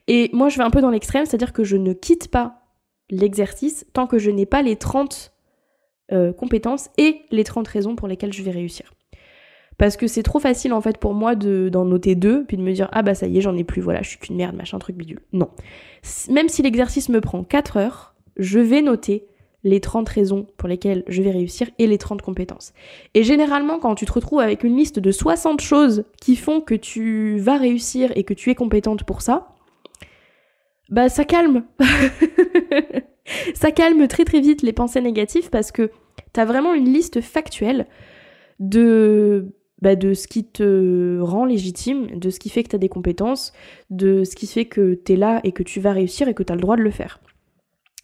Et 0.07 0.29
moi, 0.33 0.49
je 0.49 0.57
vais 0.57 0.63
un 0.63 0.71
peu 0.71 0.81
dans 0.81 0.89
l'extrême, 0.89 1.25
c'est-à-dire 1.25 1.53
que 1.53 1.63
je 1.63 1.75
ne 1.75 1.93
quitte 1.93 2.31
pas 2.31 2.64
l'exercice 3.09 3.85
tant 3.93 4.07
que 4.07 4.17
je 4.17 4.31
n'ai 4.31 4.45
pas 4.45 4.61
les 4.61 4.75
30 4.75 5.33
euh, 6.11 6.33
compétences 6.33 6.89
et 6.97 7.21
les 7.31 7.43
30 7.43 7.67
raisons 7.67 7.95
pour 7.95 8.07
lesquelles 8.07 8.33
je 8.33 8.43
vais 8.43 8.51
réussir. 8.51 8.93
Parce 9.77 9.97
que 9.97 10.07
c'est 10.07 10.23
trop 10.23 10.39
facile 10.39 10.71
en 10.71 10.79
fait 10.79 10.97
pour 10.97 11.13
moi 11.13 11.35
de 11.35 11.67
d'en 11.69 11.83
noter 11.83 12.15
deux, 12.15 12.45
puis 12.45 12.57
de 12.57 12.61
me 12.61 12.71
dire 12.71 12.87
ah 12.91 13.01
bah 13.01 13.13
ça 13.13 13.27
y 13.27 13.37
est 13.37 13.41
j'en 13.41 13.55
ai 13.57 13.63
plus, 13.63 13.81
voilà 13.81 14.01
je 14.01 14.09
suis 14.09 14.19
qu'une 14.19 14.37
merde, 14.37 14.55
machin 14.55 14.79
truc 14.79 14.95
bidule. 14.95 15.19
Non. 15.33 15.49
Même 16.29 16.47
si 16.47 16.61
l'exercice 16.61 17.09
me 17.09 17.19
prend 17.21 17.43
4 17.43 17.77
heures, 17.77 18.15
je 18.37 18.59
vais 18.59 18.81
noter 18.81 19.27
les 19.63 19.81
30 19.81 20.07
raisons 20.07 20.45
pour 20.57 20.69
lesquelles 20.69 21.03
je 21.07 21.23
vais 21.23 21.31
réussir 21.31 21.67
et 21.79 21.87
les 21.87 21.97
30 21.97 22.21
compétences. 22.21 22.73
Et 23.15 23.23
généralement 23.23 23.79
quand 23.79 23.95
tu 23.95 24.05
te 24.05 24.13
retrouves 24.13 24.39
avec 24.39 24.63
une 24.63 24.77
liste 24.77 24.99
de 24.99 25.11
60 25.11 25.59
choses 25.59 26.05
qui 26.21 26.35
font 26.35 26.61
que 26.61 26.75
tu 26.75 27.37
vas 27.39 27.57
réussir 27.57 28.11
et 28.15 28.23
que 28.23 28.33
tu 28.33 28.51
es 28.51 28.55
compétente 28.55 29.03
pour 29.03 29.21
ça, 29.21 29.55
bah 30.89 31.09
ça 31.09 31.25
calme. 31.25 31.63
ça 33.53 33.71
calme 33.71 34.07
très 34.07 34.25
très 34.25 34.41
vite 34.41 34.61
les 34.61 34.73
pensées 34.73 35.01
négatives 35.01 35.49
parce 35.49 35.71
que 35.71 35.91
t'as 36.33 36.45
vraiment 36.45 36.73
une 36.73 36.91
liste 36.91 37.21
factuelle 37.21 37.87
de 38.59 39.53
bah, 39.81 39.95
de 39.95 40.13
ce 40.13 40.27
qui 40.27 40.45
te 40.45 41.19
rend 41.19 41.45
légitime, 41.45 42.17
de 42.17 42.29
ce 42.29 42.39
qui 42.39 42.49
fait 42.49 42.63
que 42.63 42.69
t'as 42.69 42.77
des 42.77 42.89
compétences, 42.89 43.53
de 43.89 44.23
ce 44.23 44.35
qui 44.35 44.47
fait 44.47 44.65
que 44.65 44.93
t'es 44.95 45.15
là 45.15 45.41
et 45.43 45.51
que 45.51 45.63
tu 45.63 45.79
vas 45.79 45.91
réussir 45.91 46.27
et 46.27 46.33
que 46.33 46.43
t'as 46.43 46.55
le 46.55 46.61
droit 46.61 46.77
de 46.77 46.81
le 46.81 46.91
faire. 46.91 47.19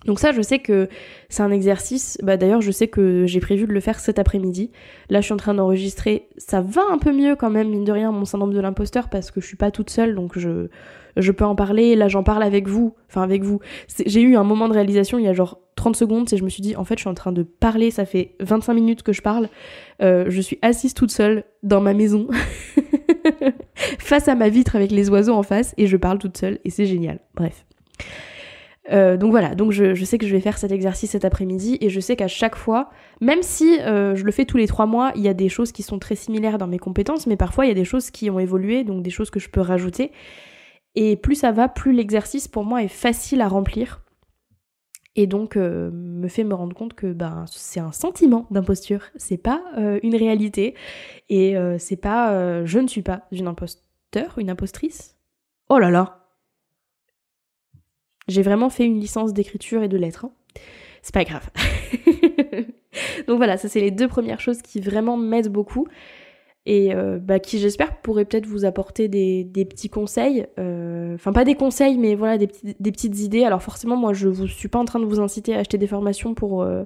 Donc 0.05 0.19
ça, 0.19 0.31
je 0.31 0.41
sais 0.41 0.59
que 0.59 0.89
c'est 1.29 1.43
un 1.43 1.51
exercice. 1.51 2.17
Bah 2.23 2.35
d'ailleurs, 2.35 2.61
je 2.61 2.71
sais 2.71 2.87
que 2.87 3.25
j'ai 3.25 3.39
prévu 3.39 3.67
de 3.67 3.71
le 3.71 3.79
faire 3.79 3.99
cet 3.99 4.19
après-midi. 4.19 4.71
Là, 5.09 5.21
je 5.21 5.25
suis 5.25 5.33
en 5.33 5.37
train 5.37 5.53
d'enregistrer. 5.53 6.27
Ça 6.37 6.61
va 6.61 6.81
un 6.89 6.97
peu 6.97 7.13
mieux 7.13 7.35
quand 7.35 7.51
même, 7.51 7.69
mine 7.69 7.83
de 7.83 7.91
rien, 7.91 8.11
mon 8.11 8.25
syndrome 8.25 8.53
de 8.53 8.59
l'imposteur 8.59 9.09
parce 9.09 9.31
que 9.31 9.41
je 9.41 9.45
suis 9.45 9.57
pas 9.57 9.71
toute 9.71 9.89
seule, 9.89 10.15
donc 10.15 10.37
je 10.37 10.69
je 11.17 11.31
peux 11.31 11.45
en 11.45 11.55
parler. 11.55 11.95
Là, 11.95 12.07
j'en 12.07 12.23
parle 12.23 12.43
avec 12.43 12.67
vous. 12.67 12.95
Enfin, 13.09 13.23
avec 13.23 13.43
vous. 13.43 13.59
J'ai 14.05 14.21
eu 14.21 14.35
un 14.35 14.43
moment 14.43 14.67
de 14.67 14.73
réalisation 14.73 15.19
il 15.19 15.25
y 15.25 15.27
a 15.27 15.33
genre 15.33 15.59
30 15.75 15.95
secondes 15.95 16.31
et 16.31 16.37
je 16.37 16.43
me 16.43 16.49
suis 16.49 16.61
dit, 16.61 16.75
en 16.75 16.83
fait, 16.83 16.95
je 16.95 17.01
suis 17.01 17.09
en 17.09 17.13
train 17.13 17.31
de 17.31 17.43
parler. 17.43 17.91
Ça 17.91 18.05
fait 18.05 18.35
25 18.39 18.73
minutes 18.73 19.03
que 19.03 19.13
je 19.13 19.21
parle. 19.21 19.49
Euh, 20.01 20.25
je 20.29 20.41
suis 20.41 20.59
assise 20.61 20.93
toute 20.93 21.11
seule 21.11 21.43
dans 21.63 21.81
ma 21.81 21.93
maison, 21.93 22.27
face 23.99 24.27
à 24.27 24.35
ma 24.35 24.49
vitre 24.49 24.75
avec 24.75 24.91
les 24.91 25.09
oiseaux 25.09 25.33
en 25.33 25.43
face 25.43 25.75
et 25.77 25.87
je 25.87 25.97
parle 25.97 26.17
toute 26.17 26.37
seule 26.37 26.59
et 26.65 26.69
c'est 26.69 26.85
génial. 26.85 27.19
Bref. 27.35 27.65
Euh, 28.91 29.15
donc 29.15 29.31
voilà, 29.31 29.53
donc 29.53 29.71
je, 29.71 30.03
sais 30.03 30.17
que 30.17 30.25
je 30.25 30.35
vais 30.35 30.41
faire 30.41 30.57
cet 30.57 30.71
exercice 30.71 31.11
cet 31.11 31.23
après-midi 31.23 31.77
et 31.81 31.89
je 31.89 31.99
sais 31.99 32.15
qu'à 32.15 32.27
chaque 32.27 32.55
fois, 32.55 32.89
même 33.21 33.43
si 33.43 33.79
euh, 33.79 34.15
je 34.15 34.23
le 34.23 34.31
fais 34.31 34.45
tous 34.45 34.57
les 34.57 34.67
trois 34.67 34.87
mois, 34.87 35.11
il 35.15 35.21
y 35.21 35.27
a 35.27 35.33
des 35.33 35.49
choses 35.49 35.71
qui 35.71 35.83
sont 35.83 35.99
très 35.99 36.15
similaires 36.15 36.57
dans 36.57 36.67
mes 36.67 36.79
compétences, 36.79 37.27
mais 37.27 37.37
parfois 37.37 37.65
il 37.65 37.69
y 37.69 37.71
a 37.71 37.75
des 37.75 37.85
choses 37.85 38.09
qui 38.09 38.29
ont 38.29 38.39
évolué, 38.39 38.83
donc 38.83 39.03
des 39.03 39.11
choses 39.11 39.29
que 39.29 39.39
je 39.39 39.49
peux 39.49 39.61
rajouter. 39.61 40.11
Et 40.95 41.15
plus 41.15 41.35
ça 41.35 41.51
va, 41.51 41.69
plus 41.69 41.93
l'exercice 41.93 42.47
pour 42.47 42.63
moi 42.63 42.83
est 42.83 42.87
facile 42.87 43.41
à 43.41 43.47
remplir. 43.47 44.01
Et 45.15 45.27
donc 45.27 45.57
euh, 45.57 45.91
me 45.91 46.27
fait 46.27 46.43
me 46.43 46.53
rendre 46.53 46.75
compte 46.75 46.93
que 46.93 47.11
ben 47.11 47.45
c'est 47.51 47.81
un 47.81 47.91
sentiment 47.91 48.47
d'imposture, 48.49 49.03
c'est 49.15 49.37
pas 49.37 49.61
une 50.03 50.15
réalité 50.15 50.75
et 51.27 51.55
c'est 51.79 51.97
pas 51.97 52.63
je 52.65 52.79
ne 52.79 52.87
suis 52.87 53.01
pas 53.01 53.23
une 53.31 53.47
imposteur, 53.47 54.37
une 54.37 54.49
impostrice. 54.49 55.17
Oh 55.67 55.79
là 55.79 55.89
là, 55.89 56.21
j'ai 58.27 58.41
vraiment 58.41 58.69
fait 58.69 58.85
une 58.85 58.99
licence 58.99 59.33
d'écriture 59.33 59.83
et 59.83 59.87
de 59.87 59.97
lettres. 59.97 60.25
Hein. 60.25 60.31
C'est 61.01 61.13
pas 61.13 61.23
grave. 61.23 61.49
Donc 63.27 63.37
voilà, 63.37 63.57
ça 63.57 63.67
c'est 63.67 63.79
les 63.79 63.91
deux 63.91 64.07
premières 64.07 64.39
choses 64.39 64.61
qui 64.61 64.79
vraiment 64.79 65.17
m'aident 65.17 65.51
beaucoup 65.51 65.87
et 66.65 66.93
euh, 66.93 67.17
bah, 67.19 67.39
qui 67.39 67.59
j'espère 67.59 67.97
pourraient 68.01 68.25
peut-être 68.25 68.45
vous 68.45 68.65
apporter 68.65 69.07
des, 69.07 69.65
petits 69.65 69.89
conseils. 69.89 70.45
Euh, 70.59 71.15
enfin 71.15 71.33
pas 71.33 71.43
des 71.43 71.55
conseils 71.55 71.97
mais 71.97 72.15
voilà 72.15 72.37
des, 72.37 72.47
petites 72.47 73.19
idées. 73.19 73.43
Alors 73.43 73.63
forcément 73.63 73.97
moi 73.97 74.13
je 74.13 74.27
vous 74.27 74.47
suis 74.47 74.67
pas 74.67 74.79
en 74.79 74.85
train 74.85 74.99
de 74.99 75.05
vous 75.05 75.19
inciter 75.19 75.55
à 75.55 75.59
acheter 75.59 75.77
des 75.77 75.87
formations 75.87 76.33
pour... 76.33 76.61
Euh, 76.61 76.83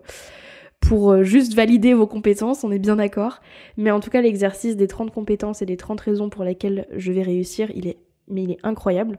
pour 0.82 1.24
juste 1.24 1.56
valider 1.56 1.96
vos 1.96 2.06
compétences, 2.06 2.64
on 2.64 2.72
est 2.72 2.78
bien 2.78 2.98
d'accord. 2.98 3.40
Mais 3.76 3.90
en 3.90 4.00
tout 4.00 4.12
cas, 4.12 4.22
l'exercice 4.22 4.76
des 4.76 4.86
30 4.86 5.10
compétences 5.10 5.64
et 5.64 5.66
des 5.66 5.78
30 5.78 6.00
raisons 6.00 6.30
pour 6.30 6.44
lesquelles 6.44 6.86
je 6.96 7.12
vais 7.12 7.24
réussir, 7.24 7.72
il 7.74 7.88
est, 7.88 7.98
mais 8.28 8.44
il 8.44 8.52
est 8.52 8.60
incroyable. 8.62 9.18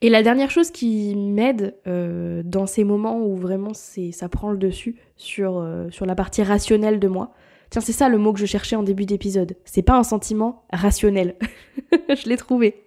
Et 0.00 0.08
la 0.08 0.24
dernière 0.24 0.50
chose 0.50 0.72
qui 0.72 1.14
m'aide 1.14 1.76
dans 1.86 2.66
ces 2.66 2.82
moments 2.82 3.20
où 3.20 3.36
vraiment 3.36 3.74
ça 3.74 4.28
prend 4.28 4.50
le 4.50 4.58
dessus 4.58 4.96
sur, 5.14 5.64
sur 5.90 6.04
la 6.04 6.16
partie 6.16 6.42
rationnelle 6.42 6.98
de 6.98 7.06
moi, 7.06 7.32
tiens 7.70 7.80
c'est 7.80 7.92
ça 7.92 8.08
le 8.08 8.18
mot 8.18 8.32
que 8.32 8.38
je 8.38 8.46
cherchais 8.46 8.76
en 8.76 8.82
début 8.82 9.06
d'épisode, 9.06 9.56
c'est 9.64 9.82
pas 9.82 9.96
un 9.96 10.02
sentiment 10.02 10.64
rationnel, 10.72 11.36
je 12.08 12.28
l'ai 12.28 12.36
trouvé. 12.36 12.84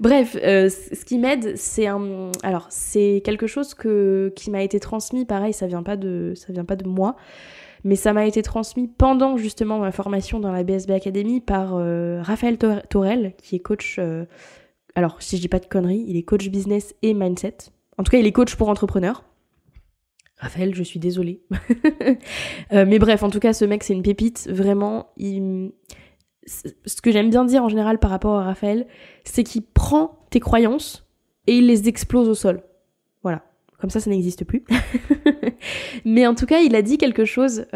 Bref, 0.00 0.36
euh, 0.42 0.68
ce 0.68 1.04
qui 1.04 1.18
m'aide 1.18 1.56
c'est 1.56 1.86
un 1.86 2.30
alors 2.42 2.66
c'est 2.70 3.22
quelque 3.24 3.46
chose 3.46 3.74
qui 3.74 4.50
m'a 4.50 4.62
été 4.62 4.80
transmis, 4.80 5.24
pareil 5.24 5.52
ça 5.52 5.66
vient 5.66 5.82
pas 5.82 5.96
de 5.96 6.32
ça 6.36 6.52
vient 6.52 6.64
pas 6.64 6.76
de 6.76 6.88
moi, 6.88 7.16
mais 7.84 7.96
ça 7.96 8.12
m'a 8.12 8.26
été 8.26 8.42
transmis 8.42 8.88
pendant 8.88 9.36
justement 9.36 9.78
ma 9.78 9.92
formation 9.92 10.40
dans 10.40 10.52
la 10.52 10.64
BSB 10.64 10.90
Academy 10.92 11.40
par 11.40 11.76
Raphaël 12.24 12.58
Torel 12.88 13.34
qui 13.42 13.56
est 13.56 13.60
coach 13.60 13.98
alors 14.94 15.16
si 15.20 15.36
je 15.36 15.42
dis 15.42 15.48
pas 15.48 15.58
de 15.58 15.66
conneries, 15.66 16.04
il 16.06 16.16
est 16.16 16.22
coach 16.22 16.48
business 16.48 16.94
et 17.02 17.14
mindset. 17.14 17.56
En 17.98 18.02
tout 18.02 18.10
cas, 18.10 18.18
il 18.18 18.26
est 18.26 18.32
coach 18.32 18.54
pour 18.56 18.68
entrepreneurs. 18.68 19.24
Raphaël, 20.38 20.74
je 20.74 20.82
suis 20.82 21.00
désolée. 21.00 21.40
Euh, 22.72 22.86
mais 22.88 22.98
bref, 22.98 23.22
en 23.22 23.30
tout 23.30 23.40
cas, 23.40 23.52
ce 23.52 23.64
mec, 23.64 23.84
c'est 23.84 23.92
une 23.92 24.02
pépite. 24.02 24.48
Vraiment, 24.50 25.10
ce 25.16 27.00
que 27.02 27.12
j'aime 27.12 27.30
bien 27.30 27.44
dire 27.44 27.62
en 27.62 27.68
général 27.68 27.98
par 27.98 28.10
rapport 28.10 28.38
à 28.38 28.44
Raphaël, 28.44 28.86
c'est 29.24 29.44
qu'il 29.44 29.62
prend 29.62 30.18
tes 30.30 30.40
croyances 30.40 31.06
et 31.46 31.58
il 31.58 31.66
les 31.66 31.88
explose 31.88 32.28
au 32.28 32.34
sol. 32.34 32.62
Voilà. 33.22 33.42
comme 33.78 33.90
ça, 33.90 34.00
ça 34.00 34.10
n'existe 34.10 34.44
plus. 34.44 34.64
Mais 36.04 36.26
en 36.26 36.34
tout 36.34 36.46
cas, 36.46 36.60
il 36.60 36.74
a 36.74 36.82
dit 36.82 36.98
quelque 36.98 37.24
chose 37.24 37.66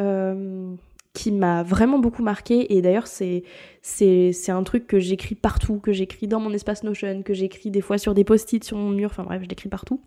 qui 1.19 1.33
m'a 1.33 1.65
vraiment 1.65 1.99
beaucoup 1.99 2.23
marqué. 2.23 2.77
Et 2.77 2.81
d'ailleurs, 2.81 3.09
c'est, 3.09 3.43
c'est, 3.83 4.33
c'est 4.33 4.53
un 4.53 4.63
truc 4.63 4.87
que 4.87 5.01
j'écris 5.01 5.35
partout, 5.35 5.81
que 5.81 5.93
j'écris 5.93 6.29
dans 6.29 6.39
mon 6.39 6.53
espace 6.53 6.85
Notion, 6.85 7.23
que 7.23 7.35
j'écris 7.35 7.71
des 7.71 7.81
fois 7.81 7.99
sur 7.99 8.15
des 8.15 8.23
post-it 8.23 8.63
sur 8.63 8.77
mon 8.77 8.91
mur, 8.91 9.11
enfin 9.11 9.25
bref, 9.25 9.43
je 9.43 9.49
l'écris 9.49 9.69
partout. 9.69 10.01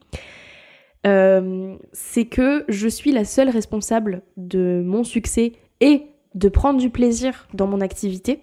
Euh, 1.07 1.75
c'est 1.93 2.25
que 2.25 2.63
je 2.67 2.87
suis 2.87 3.11
la 3.11 3.25
seule 3.25 3.49
responsable 3.49 4.21
de 4.37 4.83
mon 4.85 5.03
succès 5.03 5.53
et 5.79 6.03
de 6.35 6.47
prendre 6.47 6.79
du 6.79 6.89
plaisir 6.89 7.47
dans 7.53 7.67
mon 7.67 7.81
activité. 7.81 8.41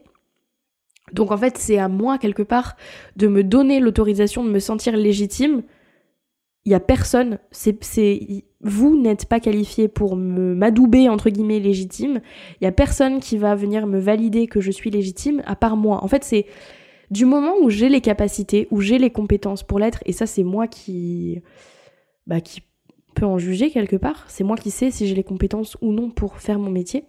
Donc 1.12 1.30
en 1.30 1.36
fait, 1.36 1.56
c'est 1.56 1.78
à 1.78 1.88
moi 1.88 2.18
quelque 2.18 2.42
part 2.42 2.76
de 3.16 3.28
me 3.28 3.42
donner 3.44 3.80
l'autorisation 3.80 4.44
de 4.44 4.50
me 4.50 4.58
sentir 4.58 4.96
légitime. 4.96 5.62
Il 6.64 6.72
y 6.72 6.74
a 6.74 6.80
personne, 6.80 7.38
c'est, 7.50 7.78
vous 8.60 9.00
n'êtes 9.00 9.24
pas 9.24 9.40
qualifié 9.40 9.88
pour 9.88 10.16
me 10.16 10.54
m'adouber 10.54 11.08
entre 11.08 11.30
guillemets 11.30 11.60
légitime. 11.60 12.20
Il 12.60 12.64
y 12.64 12.66
a 12.66 12.72
personne 12.72 13.20
qui 13.20 13.38
va 13.38 13.54
venir 13.54 13.86
me 13.86 13.98
valider 13.98 14.48
que 14.48 14.60
je 14.60 14.70
suis 14.70 14.90
légitime 14.90 15.42
à 15.46 15.56
part 15.56 15.76
moi. 15.76 16.04
En 16.04 16.08
fait, 16.08 16.24
c'est 16.24 16.44
du 17.10 17.24
moment 17.24 17.54
où 17.62 17.70
j'ai 17.70 17.88
les 17.88 18.02
capacités, 18.02 18.68
où 18.70 18.82
j'ai 18.82 18.98
les 18.98 19.10
compétences 19.10 19.62
pour 19.62 19.78
l'être, 19.78 20.02
et 20.04 20.12
ça 20.12 20.26
c'est 20.26 20.42
moi 20.42 20.66
qui 20.66 21.40
bah, 22.28 22.40
qui 22.40 22.62
peut 23.14 23.26
en 23.26 23.38
juger 23.38 23.70
quelque 23.70 23.96
part. 23.96 24.26
C'est 24.28 24.44
moi 24.44 24.56
qui 24.56 24.70
sais 24.70 24.90
si 24.90 25.08
j'ai 25.08 25.14
les 25.14 25.24
compétences 25.24 25.76
ou 25.80 25.92
non 25.92 26.10
pour 26.10 26.38
faire 26.38 26.58
mon 26.58 26.70
métier. 26.70 27.04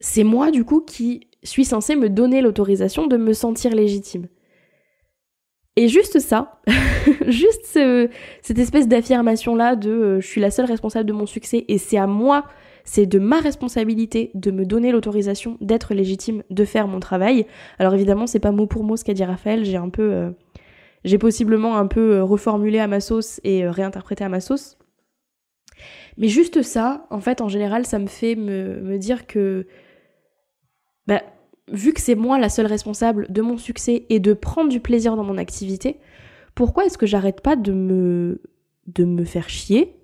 C'est 0.00 0.24
moi 0.24 0.50
du 0.50 0.64
coup 0.64 0.80
qui 0.80 1.28
suis 1.42 1.64
censé 1.64 1.96
me 1.96 2.08
donner 2.08 2.40
l'autorisation 2.40 3.06
de 3.06 3.16
me 3.16 3.32
sentir 3.32 3.74
légitime. 3.74 4.26
Et 5.76 5.88
juste 5.88 6.20
ça, 6.20 6.60
juste 7.28 7.78
cette 8.42 8.58
espèce 8.58 8.88
d'affirmation-là 8.88 9.74
de 9.74 9.90
euh, 9.90 10.20
je 10.20 10.26
suis 10.26 10.40
la 10.40 10.50
seule 10.50 10.66
responsable 10.66 11.08
de 11.08 11.14
mon 11.14 11.24
succès 11.24 11.64
et 11.66 11.78
c'est 11.78 11.96
à 11.96 12.06
moi, 12.06 12.44
c'est 12.84 13.06
de 13.06 13.18
ma 13.18 13.40
responsabilité 13.40 14.30
de 14.34 14.50
me 14.50 14.66
donner 14.66 14.92
l'autorisation 14.92 15.56
d'être 15.62 15.94
légitime, 15.94 16.42
de 16.50 16.64
faire 16.66 16.88
mon 16.88 17.00
travail. 17.00 17.46
Alors 17.78 17.94
évidemment, 17.94 18.26
c'est 18.26 18.38
pas 18.38 18.52
mot 18.52 18.66
pour 18.66 18.84
mot 18.84 18.96
ce 18.96 19.04
qu'a 19.04 19.14
dit 19.14 19.24
Raphaël, 19.24 19.64
j'ai 19.64 19.76
un 19.76 19.88
peu. 19.88 20.12
Euh, 20.12 20.30
j'ai 21.04 21.18
possiblement 21.18 21.76
un 21.76 21.86
peu 21.86 22.16
euh, 22.16 22.24
reformulé 22.24 22.78
à 22.78 22.86
ma 22.86 23.00
sauce 23.00 23.40
et 23.44 23.68
réinterprété 23.68 24.24
à 24.24 24.28
ma 24.28 24.40
sauce. 24.40 24.78
Mais 26.16 26.28
juste 26.28 26.62
ça, 26.62 27.06
en 27.10 27.20
fait, 27.20 27.40
en 27.40 27.48
général, 27.48 27.86
ça 27.86 27.98
me 27.98 28.06
fait 28.06 28.34
me, 28.34 28.80
me 28.80 28.98
dire 28.98 29.26
que. 29.26 29.66
Bah, 31.06 31.22
vu 31.68 31.92
que 31.92 32.00
c'est 32.00 32.14
moi 32.14 32.38
la 32.38 32.48
seule 32.48 32.66
responsable 32.66 33.26
de 33.30 33.42
mon 33.42 33.56
succès 33.56 34.06
et 34.08 34.20
de 34.20 34.34
prendre 34.34 34.68
du 34.68 34.80
plaisir 34.80 35.16
dans 35.16 35.24
mon 35.24 35.38
activité, 35.38 35.98
pourquoi 36.54 36.84
est-ce 36.84 36.98
que 36.98 37.06
j'arrête 37.06 37.40
pas 37.40 37.56
de 37.56 37.72
me 37.72 38.40
de 38.86 39.04
me 39.04 39.24
faire 39.24 39.48
chier 39.48 39.96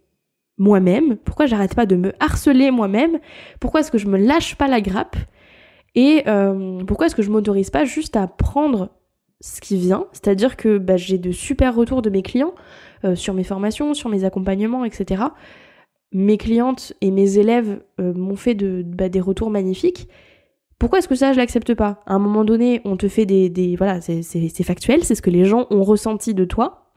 moi-même? 0.56 1.16
Pourquoi 1.16 1.46
j'arrête 1.46 1.74
pas 1.74 1.86
de 1.86 1.96
me 1.96 2.12
harceler 2.20 2.70
moi-même? 2.70 3.18
Pourquoi 3.60 3.80
est-ce 3.80 3.90
que 3.90 3.98
je 3.98 4.08
me 4.08 4.18
lâche 4.18 4.56
pas 4.56 4.68
la 4.68 4.80
grappe? 4.80 5.16
Et 5.94 6.24
euh, 6.26 6.84
pourquoi 6.84 7.06
est-ce 7.06 7.14
que 7.14 7.22
je 7.22 7.30
m'autorise 7.30 7.70
pas 7.70 7.84
juste 7.84 8.16
à 8.16 8.26
prendre 8.26 8.90
ce 9.40 9.60
qui 9.60 9.76
vient 9.76 10.06
C'est-à-dire 10.12 10.56
que 10.56 10.78
bah, 10.78 10.96
j'ai 10.96 11.18
de 11.18 11.32
super 11.32 11.74
retours 11.74 12.02
de 12.02 12.10
mes 12.10 12.22
clients 12.22 12.54
euh, 13.04 13.14
sur 13.14 13.34
mes 13.34 13.44
formations, 13.44 13.94
sur 13.94 14.08
mes 14.08 14.24
accompagnements, 14.24 14.84
etc. 14.84 15.24
Mes 16.12 16.38
clientes 16.38 16.92
et 17.00 17.10
mes 17.10 17.38
élèves 17.38 17.80
euh, 18.00 18.12
m'ont 18.14 18.36
fait 18.36 18.54
bah, 18.54 19.08
des 19.08 19.20
retours 19.20 19.50
magnifiques 19.50 20.08
pourquoi 20.78 21.00
est-ce 21.00 21.08
que 21.08 21.16
ça, 21.16 21.32
je 21.32 21.38
l'accepte 21.38 21.74
pas? 21.74 22.02
À 22.06 22.14
un 22.14 22.18
moment 22.20 22.44
donné, 22.44 22.80
on 22.84 22.96
te 22.96 23.08
fait 23.08 23.26
des... 23.26 23.74
voilà, 23.76 24.00
c'est 24.00 24.62
factuel, 24.62 25.02
c'est 25.02 25.16
ce 25.16 25.22
que 25.22 25.30
les 25.30 25.44
gens 25.44 25.66
ont 25.70 25.82
ressenti 25.82 26.34
de 26.34 26.44
toi. 26.44 26.92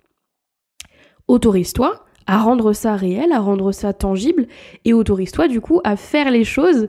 Autorise-toi 1.28 2.06
à 2.28 2.38
rendre 2.38 2.74
ça 2.74 2.96
réel, 2.96 3.32
à 3.32 3.40
rendre 3.40 3.72
ça 3.72 3.94
tangible, 3.94 4.46
et 4.86 4.94
autorise-toi 4.94 5.48
du 5.48 5.60
coup 5.60 5.82
à 5.84 5.96
faire 5.96 6.30
les 6.30 6.44
choses 6.44 6.88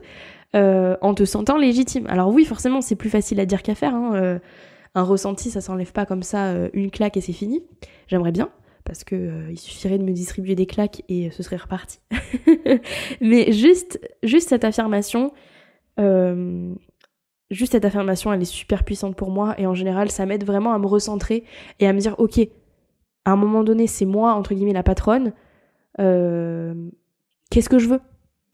euh, 0.55 0.95
en 1.01 1.15
te 1.15 1.25
sentant 1.25 1.57
légitime. 1.57 2.05
Alors 2.07 2.29
oui, 2.29 2.45
forcément, 2.45 2.81
c'est 2.81 2.95
plus 2.95 3.09
facile 3.09 3.39
à 3.39 3.47
dire 3.47 3.63
qu'à 3.63 3.73
faire. 3.73 3.95
Hein, 3.95 4.39
un 4.95 5.03
ressenti, 5.03 5.49
ça 5.49 5.61
s'enlève 5.61 5.91
pas 5.91 6.05
comme 6.05 6.23
ça, 6.23 6.47
euh, 6.47 6.69
une 6.73 6.91
claque 6.91 7.17
et 7.17 7.21
c'est 7.21 7.33
fini. 7.33 7.63
J'aimerais 8.07 8.31
bien, 8.31 8.49
parce 8.85 9.03
que 9.03 9.49
il 9.49 9.57
suffirait 9.57 9.97
de 9.97 10.03
me 10.03 10.11
distribuer 10.11 10.55
des 10.55 10.65
claques 10.65 11.03
et 11.09 11.31
ce 11.31 11.43
serait 11.43 11.57
reparti. 11.57 11.99
Mais 13.21 13.51
juste, 13.51 13.99
cette 14.23 14.63
affirmation, 14.63 15.33
euh, 15.99 16.73
juste 17.49 17.73
cette 17.73 17.85
affirmation, 17.85 18.31
elle 18.33 18.41
est 18.41 18.45
super 18.45 18.83
puissante 18.83 19.15
pour 19.15 19.31
moi 19.31 19.55
et 19.59 19.65
en 19.65 19.73
général, 19.73 20.11
ça 20.11 20.25
m'aide 20.25 20.45
vraiment 20.45 20.73
à 20.73 20.79
me 20.79 20.87
recentrer 20.87 21.43
et 21.79 21.87
à 21.87 21.93
me 21.93 21.99
dire, 21.99 22.15
ok, 22.19 22.39
à 23.25 23.31
un 23.31 23.35
moment 23.35 23.63
donné, 23.63 23.87
c'est 23.87 24.05
moi, 24.05 24.33
entre 24.33 24.53
guillemets, 24.53 24.73
la 24.73 24.83
patronne. 24.83 25.33
Euh, 25.99 26.89
qu'est-ce 27.49 27.69
que 27.69 27.79
je 27.79 27.87
veux? 27.87 28.01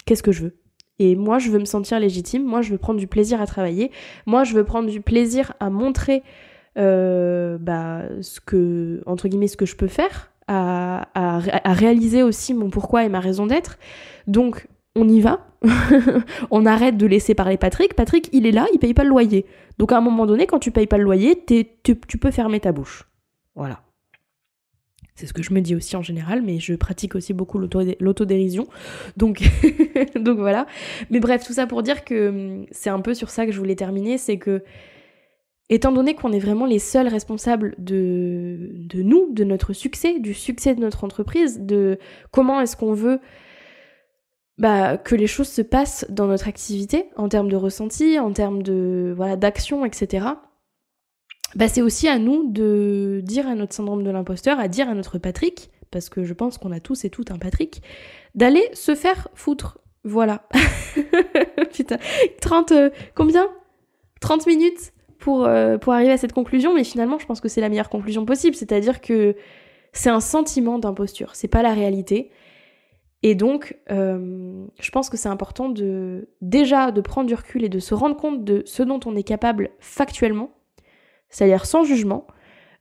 Qu'est-ce 0.06 0.24
que 0.24 0.32
je 0.32 0.44
veux? 0.44 0.60
Et 1.00 1.16
moi, 1.16 1.40
je 1.40 1.50
veux 1.50 1.60
me 1.60 1.66
sentir 1.66 2.00
légitime. 2.00 2.44
Moi, 2.44 2.62
je 2.62 2.72
veux 2.72 2.78
prendre 2.78 3.00
du 3.00 3.08
plaisir 3.08 3.42
à 3.42 3.48
travailler. 3.48 3.92
Moi, 4.26 4.44
je 4.44 4.54
veux 4.54 4.66
prendre 4.66 4.90
du 4.90 5.02
plaisir 5.02 5.54
à 5.60 5.70
montrer 5.70 6.24
euh, 6.78 7.58
bah, 7.58 8.04
ce 8.22 8.40
que, 8.40 9.02
entre 9.06 9.28
guillemets, 9.28 9.48
ce 9.48 9.58
que 9.58 9.66
je 9.66 9.76
peux 9.76 9.88
faire, 9.88 10.32
à, 10.48 11.40
réaliser 11.66 12.24
aussi 12.24 12.54
mon 12.54 12.70
pourquoi 12.70 13.06
et 13.06 13.10
ma 13.10 13.20
raison 13.20 13.48
d'être. 13.48 13.78
Donc, 14.28 14.68
on 14.96 15.08
y 15.08 15.22
va, 15.22 15.48
on 16.52 16.66
arrête 16.66 16.98
de 16.98 17.06
laisser 17.06 17.36
parler 17.36 17.58
Patrick. 17.58 17.96
Patrick, 17.96 18.30
il 18.34 18.46
est 18.46 18.52
là, 18.52 18.66
il 18.74 18.80
paye 18.80 18.94
pas 18.94 19.04
le 19.04 19.10
loyer. 19.10 19.46
Donc 19.78 19.92
à 19.92 19.98
un 19.98 20.02
moment 20.02 20.26
donné, 20.26 20.48
quand 20.48 20.60
tu 20.60 20.72
payes 20.72 20.88
pas 20.88 20.98
le 20.98 21.04
loyer, 21.04 21.46
tu 21.46 22.18
peux 22.18 22.32
fermer 22.32 22.60
ta 22.60 22.72
bouche. 22.72 23.08
Voilà. 23.56 23.82
C'est 25.20 25.28
ce 25.28 25.34
que 25.34 25.44
je 25.44 25.54
me 25.54 25.60
dis 25.60 25.76
aussi 25.76 25.98
en 25.98 26.02
général, 26.02 26.42
mais 26.42 26.60
je 26.60 26.76
pratique 26.76 27.14
aussi 27.14 27.34
beaucoup 27.34 27.60
l'autodérision. 27.60 28.68
Donc, 29.18 29.44
voilà. 30.16 30.66
Mais 31.10 31.20
bref, 31.20 31.46
tout 31.46 31.52
ça 31.52 31.68
pour 31.68 31.84
dire 31.84 32.06
que 32.06 32.30
hum, 32.30 32.66
c'est 32.72 32.90
un 32.90 33.02
peu 33.02 33.14
sur 33.14 33.30
ça 33.30 33.46
que 33.46 33.52
je 33.52 33.58
voulais 33.58 33.76
terminer, 33.76 34.18
c'est 34.18 34.38
que 34.38 34.64
étant 35.70 35.92
donné 35.92 36.16
qu'on 36.16 36.32
est 36.32 36.40
vraiment 36.40 36.66
les 36.66 36.80
seuls 36.80 37.10
responsables 37.10 37.76
de, 37.80 38.70
de 38.76 39.04
nous, 39.04 39.34
de 39.34 39.44
notre 39.44 39.74
succès, 39.74 40.20
du 40.20 40.34
succès 40.34 40.74
de 40.74 40.80
notre 40.80 41.04
entreprise, 41.04 41.60
de 41.60 42.00
comment 42.32 42.62
est-ce 42.62 42.78
qu'on 42.78 42.94
veut 42.94 43.20
bah, 44.58 44.98
que 44.98 45.16
les 45.16 45.28
choses 45.28 45.50
se 45.50 45.62
passent 45.62 46.06
dans 46.08 46.28
notre 46.28 46.48
activité, 46.48 47.10
en 47.18 47.28
termes 47.28 47.50
de 47.50 47.58
ressenti, 47.58 48.20
en 48.20 48.32
termes 48.32 48.64
de 48.64 49.14
voilà 49.18 49.36
d'action, 49.36 49.84
etc. 49.84 50.28
Bah, 51.56 51.68
c'est 51.68 51.82
aussi 51.82 52.08
à 52.08 52.20
nous 52.20 52.52
de 52.52 53.22
dire 53.24 53.48
à 53.48 53.56
notre 53.56 53.74
syndrome 53.74 54.04
de 54.04 54.12
l'imposteur, 54.12 54.60
à 54.60 54.68
dire 54.68 54.90
à 54.90 54.94
notre 54.94 55.18
Patrick, 55.18 55.72
parce 55.92 56.10
que 56.10 56.24
je 56.24 56.34
pense 56.34 56.58
qu'on 56.58 56.72
a 56.72 56.80
tous 56.80 57.06
et 57.06 57.10
toutes 57.10 57.32
un 57.32 57.38
Patrick, 57.38 57.82
d'aller 58.36 58.70
se 58.74 58.96
faire 58.96 59.28
foutre. 59.34 59.80
Voilà. 60.04 60.48
Putain, 61.74 61.98
30, 62.42 62.72
euh, 62.72 62.90
combien? 63.16 63.48
30 64.22 64.48
minutes 64.48 64.94
pour, 65.18 65.46
euh, 65.46 65.78
pour 65.78 65.94
arriver 65.94 66.12
à 66.12 66.18
cette 66.18 66.34
conclusion, 66.34 66.74
mais 66.74 66.84
finalement, 66.84 67.20
je 67.20 67.26
pense 67.26 67.42
que 67.42 67.50
c'est 67.50 67.62
la 67.62 67.70
meilleure 67.70 67.90
conclusion 67.90 68.26
possible, 68.26 68.56
c'est-à-dire 68.56 69.02
que 69.02 69.36
c'est 69.92 70.10
un 70.10 70.20
sentiment 70.20 70.80
d'imposture, 70.80 71.36
c'est 71.36 71.48
pas 71.48 71.64
la 71.64 71.74
réalité. 71.74 72.32
Et 73.22 73.36
donc, 73.36 73.78
euh, 73.92 74.66
je 74.80 74.92
pense 74.92 75.10
que 75.10 75.18
c'est 75.18 75.28
important 75.28 75.68
de 75.68 76.30
déjà 76.42 76.92
de 76.92 77.02
prendre 77.02 77.28
du 77.28 77.36
recul 77.36 77.66
et 77.66 77.70
de 77.70 77.80
se 77.80 77.94
rendre 77.94 78.16
compte 78.16 78.46
de 78.46 78.64
ce 78.66 78.82
dont 78.82 79.00
on 79.06 79.16
est 79.16 79.24
capable 79.24 79.72
factuellement, 79.80 80.52
c'est-à-dire 81.30 81.66
sans 81.66 81.84
jugement. 81.84 82.28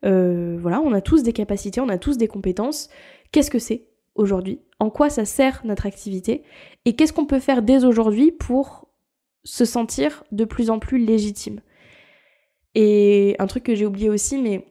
Euh, 0.05 0.57
voilà, 0.61 0.81
on 0.81 0.93
a 0.93 1.01
tous 1.01 1.23
des 1.23 1.33
capacités, 1.33 1.81
on 1.81 1.89
a 1.89 1.99
tous 1.99 2.17
des 2.19 2.29
compétences. 2.29 2.89
Qu'est-ce 3.33 3.51
que 3.51 3.59
c'est 3.59 3.89
aujourd'hui? 4.15 4.61
En 4.79 4.91
quoi 4.91 5.11
ça 5.11 5.25
sert 5.25 5.61
notre 5.65 5.87
activité? 5.87 6.43
Et 6.85 6.95
qu'est-ce 6.95 7.13
qu'on 7.13 7.27
peut 7.27 7.41
faire 7.41 7.63
dès 7.63 7.85
aujourd'hui 7.85 8.33
pour 8.33 8.89
se 9.45 9.65
sentir 9.65 10.25
de 10.33 10.45
plus 10.45 10.71
en 10.71 10.79
plus 10.79 10.99
légitime? 10.99 11.61
Et 12.75 13.35
un 13.39 13.47
truc 13.47 13.65
que 13.65 13.75
j'ai 13.75 13.87
oublié 13.87 14.09
aussi, 14.09 14.39
mais 14.39 14.67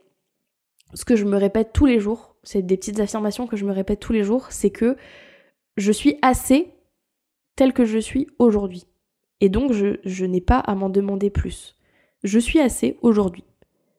ce 0.94 1.04
que 1.04 1.16
je 1.16 1.26
me 1.26 1.38
répète 1.38 1.72
tous 1.74 1.86
les 1.86 2.00
jours, 2.00 2.36
c'est 2.44 2.62
des 2.62 2.78
petites 2.78 3.00
affirmations 3.00 3.48
que 3.48 3.58
je 3.58 3.66
me 3.66 3.74
répète 3.74 4.00
tous 4.00 4.14
les 4.14 4.24
jours, 4.24 4.48
c'est 4.52 4.70
que 4.70 4.96
je 5.76 5.92
suis 5.92 6.18
assez 6.22 6.72
tel 7.56 7.74
que 7.74 7.86
je 7.86 7.98
suis 7.98 8.28
aujourd'hui. 8.40 8.86
Et 9.42 9.50
donc, 9.50 9.74
je, 9.74 10.26
n'ai 10.26 10.42
pas 10.42 10.60
à 10.60 10.74
m'en 10.76 10.90
demander 10.90 11.30
plus. 11.30 11.76
Je 12.24 12.40
suis 12.40 12.60
assez 12.60 12.98
aujourd'hui. 13.02 13.44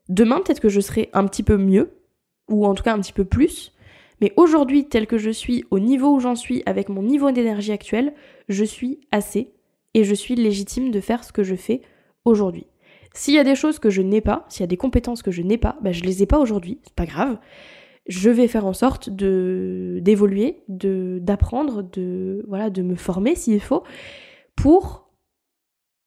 Demain, 0.08 0.40
peut-être 0.40 0.60
que 0.60 0.68
je 0.68 0.80
serai 0.80 1.10
un 1.12 1.26
petit 1.26 1.42
peu 1.42 1.56
mieux, 1.56 1.90
ou 2.50 2.66
en 2.66 2.74
tout 2.74 2.82
cas 2.82 2.94
un 2.94 3.00
petit 3.00 3.12
peu 3.12 3.24
plus, 3.24 3.72
mais 4.20 4.32
aujourd'hui, 4.36 4.88
tel 4.88 5.06
que 5.06 5.18
je 5.18 5.30
suis, 5.30 5.64
au 5.70 5.78
niveau 5.78 6.14
où 6.14 6.20
j'en 6.20 6.34
suis, 6.34 6.62
avec 6.66 6.88
mon 6.88 7.02
niveau 7.02 7.30
d'énergie 7.30 7.72
actuel, 7.72 8.14
je 8.48 8.64
suis 8.64 9.00
assez, 9.12 9.52
et 9.94 10.04
je 10.04 10.14
suis 10.14 10.34
légitime 10.34 10.90
de 10.90 11.00
faire 11.00 11.24
ce 11.24 11.32
que 11.32 11.42
je 11.42 11.54
fais 11.54 11.82
aujourd'hui. 12.24 12.66
S'il 13.14 13.34
y 13.34 13.38
a 13.38 13.44
des 13.44 13.54
choses 13.54 13.78
que 13.78 13.90
je 13.90 14.02
n'ai 14.02 14.20
pas, 14.20 14.44
s'il 14.48 14.60
y 14.60 14.64
a 14.64 14.68
des 14.68 14.76
compétences 14.76 15.22
que 15.22 15.30
je 15.30 15.42
n'ai 15.42 15.58
pas, 15.58 15.76
ben 15.82 15.92
je 15.92 16.04
les 16.04 16.22
ai 16.22 16.26
pas 16.26 16.38
aujourd'hui, 16.38 16.78
c'est 16.84 16.94
pas 16.94 17.06
grave 17.06 17.38
je 18.08 18.30
vais 18.30 18.48
faire 18.48 18.66
en 18.66 18.72
sorte 18.72 19.10
de 19.10 19.98
d'évoluer, 20.02 20.62
de 20.68 21.18
d'apprendre, 21.20 21.82
de 21.82 22.44
voilà, 22.48 22.70
de 22.70 22.82
me 22.82 22.96
former 22.96 23.34
s'il 23.34 23.60
faut 23.60 23.84
pour 24.56 25.10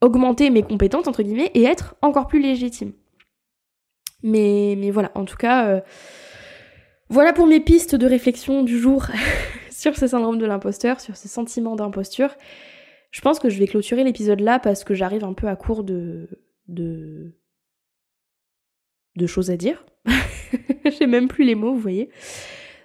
augmenter 0.02 0.50
mes 0.50 0.64
compétences 0.64 1.08
entre 1.08 1.22
guillemets 1.22 1.52
et 1.54 1.64
être 1.64 1.96
encore 2.02 2.28
plus 2.28 2.42
légitime. 2.42 2.92
Mais 4.24 4.76
mais 4.78 4.92
voilà, 4.92 5.12
en 5.16 5.26
tout 5.26 5.38
cas 5.38 5.68
euh, 5.68 5.82
Voilà 7.10 7.34
pour 7.34 7.48
mes 7.48 7.60
pistes 7.60 7.96
de 7.96 8.06
réflexion 8.06 8.64
du 8.64 8.80
jour 8.80 9.08
sur 9.72 9.96
ce 9.96 10.08
syndrome 10.08 10.38
de 10.38 10.46
l'imposteur, 10.46 11.00
sur 11.00 11.18
ce 11.18 11.28
sentiment 11.28 11.76
d'imposture. 11.76 12.36
Je 13.12 13.22
pense 13.22 13.40
que 13.40 13.50
je 13.50 13.60
vais 13.60 13.68
clôturer 13.68 14.04
l'épisode 14.04 14.40
là 14.40 14.60
parce 14.60 14.84
que 14.84 14.94
j'arrive 14.94 15.24
un 15.24 15.34
peu 15.34 15.48
à 15.48 15.56
court 15.56 15.84
de. 15.84 16.30
de. 16.68 17.36
de 19.16 19.28
choses 19.28 19.52
à 19.52 19.58
dire. 19.58 19.86
J'ai 21.00 21.08
même 21.08 21.28
plus 21.28 21.44
les 21.44 21.56
mots, 21.56 21.74
vous 21.74 21.80
voyez. 21.80 22.10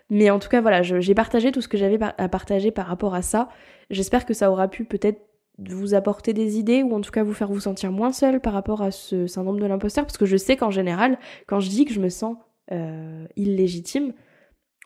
Mais 0.08 0.30
en 0.30 0.38
tout 0.38 0.48
cas, 0.48 0.60
voilà, 0.60 0.82
j'ai 0.82 1.14
partagé 1.14 1.50
tout 1.50 1.60
ce 1.60 1.66
que 1.66 1.76
j'avais 1.76 1.98
à 2.00 2.28
partager 2.28 2.70
par 2.70 2.86
rapport 2.86 3.14
à 3.14 3.22
ça. 3.22 3.48
J'espère 3.90 4.24
que 4.24 4.34
ça 4.34 4.52
aura 4.52 4.68
pu 4.68 4.84
peut-être 4.84 5.20
vous 5.58 5.94
apporter 5.94 6.32
des 6.32 6.58
idées 6.58 6.82
ou 6.82 6.94
en 6.94 7.00
tout 7.00 7.10
cas 7.10 7.22
vous 7.22 7.32
faire 7.32 7.48
vous 7.48 7.60
sentir 7.60 7.90
moins 7.90 8.12
seul 8.12 8.40
par 8.40 8.52
rapport 8.52 8.82
à 8.82 8.90
ce 8.90 9.26
syndrome 9.26 9.58
de 9.58 9.66
l'imposteur 9.66 10.04
parce 10.04 10.18
que 10.18 10.26
je 10.26 10.36
sais 10.36 10.56
qu'en 10.56 10.70
général, 10.70 11.18
quand 11.46 11.60
je 11.60 11.68
dis 11.70 11.84
que 11.84 11.92
je 11.92 12.00
me 12.00 12.10
sens 12.10 12.36
euh, 12.72 13.26
illégitime, 13.36 14.12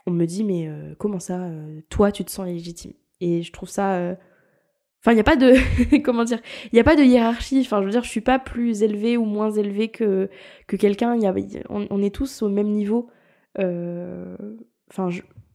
on 0.07 0.13
me 0.13 0.27
dit 0.27 0.45
mais 0.45 0.69
euh, 0.69 0.95
comment 0.99 1.19
ça, 1.19 1.43
euh, 1.43 1.81
toi 1.89 2.13
tu 2.13 2.25
te 2.25 2.31
sens 2.31 2.49
illégitime? 2.49 2.93
Et 3.21 3.43
je 3.43 3.53
trouve 3.53 3.69
ça... 3.69 4.17
Enfin, 5.03 5.13
il 5.13 5.15
n'y 5.15 5.21
a 5.21 5.25
pas 5.25 5.37
de... 5.37 5.55
comment 6.03 6.25
dire? 6.25 6.41
Il 6.67 6.71
n'y 6.75 6.81
a 6.81 6.85
pas 6.85 6.97
de 6.97 7.03
hiérarchie. 7.03 7.61
Enfin, 7.61 7.81
je 7.81 7.87
veux 7.87 7.91
dire, 7.91 8.05
je 8.05 8.09
suis 8.09 8.21
pas 8.21 8.39
plus 8.39 8.83
élevée 8.83 9.17
ou 9.17 9.25
moins 9.25 9.51
élevée 9.51 9.89
que, 9.89 10.31
que 10.67 10.77
quelqu'un. 10.77 11.19
On, 11.69 11.87
on, 11.91 12.03
est 12.03 12.15
tous 12.15 12.43
au 12.43 12.49
même 12.49 12.69
niveau. 12.69 13.11
Enfin, 13.59 15.09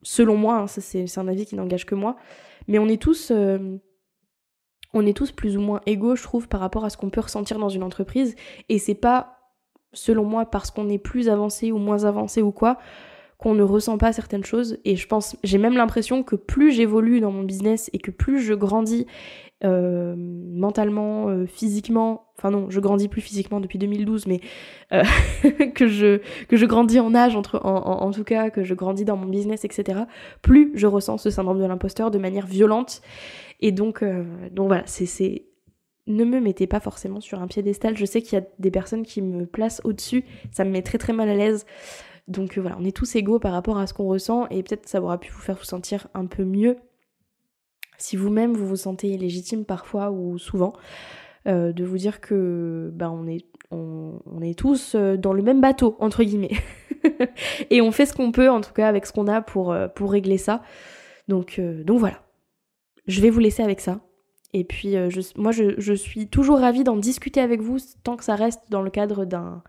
selon 0.03 0.35
moi, 0.35 0.57
hein, 0.57 0.67
ça 0.67 0.81
c'est 0.81 1.17
un 1.17 1.27
avis 1.27 1.45
qui 1.45 1.55
n'engage 1.55 1.85
que 1.85 1.95
moi. 1.95 2.17
Mais 2.67 2.77
on 2.77 2.87
est 2.87 3.01
tous 3.01 3.31
on 4.95 5.05
est 5.05 5.15
tous 5.15 5.31
plus 5.31 5.57
ou 5.57 5.61
moins 5.61 5.81
égaux, 5.85 6.15
je 6.15 6.23
trouve, 6.23 6.47
par 6.47 6.59
rapport 6.59 6.85
à 6.85 6.89
ce 6.89 6.97
qu'on 6.97 7.09
peut 7.09 7.21
ressentir 7.21 7.59
dans 7.59 7.69
une 7.69 7.83
entreprise. 7.83 8.35
Et 8.69 8.79
c'est 8.79 8.95
pas, 8.95 9.37
selon 9.93 10.23
moi, 10.23 10.45
parce 10.45 10.71
qu'on 10.71 10.89
est 10.89 10.97
plus 10.97 11.29
avancé 11.29 11.71
ou 11.71 11.77
moins 11.77 12.05
avancé 12.05 12.41
ou 12.41 12.51
quoi, 12.51 12.77
qu'on 13.37 13.53
ne 13.53 13.63
ressent 13.63 13.97
pas 13.97 14.13
certaines 14.13 14.45
choses. 14.45 14.77
Et 14.85 14.95
je 14.95 15.05
pense, 15.07 15.35
j'ai 15.43 15.57
même 15.57 15.75
l'impression 15.75 16.23
que 16.23 16.37
plus 16.37 16.71
j'évolue 16.71 17.19
dans 17.19 17.31
mon 17.31 17.43
business 17.43 17.89
et 17.91 17.99
que 17.99 18.09
plus 18.09 18.39
je 18.39 18.53
grandis 18.53 19.05
euh, 19.63 20.15
mentalement, 20.17 21.29
euh, 21.29 21.45
physiquement, 21.45 22.27
enfin 22.37 22.51
non, 22.51 22.69
je 22.69 22.79
grandis 22.81 23.07
plus 23.07 23.21
physiquement 23.21 23.61
depuis 23.61 23.79
2012, 23.79 24.27
mais 24.27 24.41
euh, 24.91 25.03
que, 25.75 25.87
je, 25.87 26.19
que 26.47 26.57
je 26.57 26.65
grandis 26.65 26.99
en 26.99 27.15
âge, 27.15 27.35
entre, 27.35 27.61
en, 27.63 28.11
tout 28.11 28.25
cas, 28.25 28.49
que 28.49 28.63
je 28.63 28.73
grandis 28.73 29.05
dans 29.05 29.15
mon 29.15 29.27
business, 29.27 29.63
etc., 29.63 30.01
plus 30.41 30.71
je 30.75 30.87
ressens 30.87 31.19
ce 31.19 31.29
syndrome 31.29 31.59
de 31.59 31.65
l'imposteur 31.65 32.11
de 32.11 32.17
manière 32.17 32.45
violente. 32.45 33.01
Et 33.59 33.71
donc, 33.71 34.03
donc 34.51 34.67
voilà, 34.67 34.83
c'est 34.85 35.45
ne 36.07 36.23
me 36.23 36.39
mettez 36.39 36.67
pas 36.67 36.79
forcément 36.79 37.19
sur 37.19 37.41
un 37.41 37.47
piédestal. 37.47 37.97
Je 37.97 38.05
sais 38.05 38.21
qu'il 38.21 38.37
y 38.37 38.41
a 38.41 38.45
des 38.59 38.71
personnes 38.71 39.03
qui 39.03 39.21
me 39.21 39.45
placent 39.45 39.81
au-dessus. 39.83 40.23
Ça 40.51 40.63
me 40.63 40.69
met 40.69 40.81
très 40.81 40.97
très 40.97 41.13
mal 41.13 41.29
à 41.29 41.35
l'aise. 41.35 41.65
Donc 42.27 42.57
voilà, 42.57 42.77
on 42.79 42.85
est 42.85 42.95
tous 42.95 43.15
égaux 43.15 43.39
par 43.39 43.53
rapport 43.53 43.77
à 43.77 43.87
ce 43.87 43.93
qu'on 43.93 44.07
ressent 44.07 44.47
et 44.49 44.61
peut-être 44.63 44.87
ça 44.87 45.01
aura 45.01 45.19
pu 45.19 45.31
vous 45.31 45.41
faire 45.41 45.55
vous 45.55 45.63
sentir 45.63 46.07
un 46.13 46.25
peu 46.25 46.43
mieux 46.43 46.77
si 47.97 48.15
vous-même 48.15 48.53
vous 48.53 48.67
vous 48.67 48.75
sentez 48.75 49.09
illégitime 49.09 49.65
parfois 49.65 50.11
ou 50.11 50.37
souvent, 50.37 50.73
euh, 51.47 51.71
de 51.71 51.83
vous 51.83 51.97
dire 51.97 52.21
que 52.21 52.91
bah, 52.93 53.09
on, 53.11 53.27
est, 53.27 53.45
on, 53.71 54.41
est 54.41 54.57
tous 54.57 54.95
euh, 54.95 55.17
dans 55.17 55.33
le 55.33 55.41
même 55.41 55.61
bateau, 55.61 55.95
entre 55.99 56.23
guillemets. 56.23 56.55
et 57.69 57.81
on 57.81 57.91
fait 57.91 58.05
ce 58.05 58.13
qu'on 58.13 58.31
peut, 58.31 58.49
en 58.49 58.61
tout 58.61 58.73
cas 58.73 58.87
avec 58.87 59.05
ce 59.05 59.13
qu'on 59.13 59.27
a 59.27 59.41
pour, 59.41 59.71
euh, 59.71 59.87
pour 59.87 60.11
régler 60.11 60.37
ça. 60.37 60.61
Donc, 61.27 61.59
donc 61.59 61.99
voilà. 61.99 62.24
Je 63.07 63.21
vais 63.21 63.29
vous 63.29 63.39
laisser 63.39 63.63
avec 63.63 63.81
ça. 63.81 64.01
Et 64.53 64.63
puis 64.63 64.93
je, 64.93 65.21
moi 65.39 65.51
je 65.51 65.93
suis 65.93 66.27
toujours 66.27 66.59
ravie 66.59 66.83
d'en 66.83 66.95
discuter 66.95 67.41
avec 67.41 67.61
vous 67.61 67.77
tant 68.03 68.15
que 68.15 68.23
ça 68.23 68.35
reste 68.35 68.61
dans 68.69 68.81
le 68.81 68.89
cadre 68.89 69.25
d'un 69.25 69.61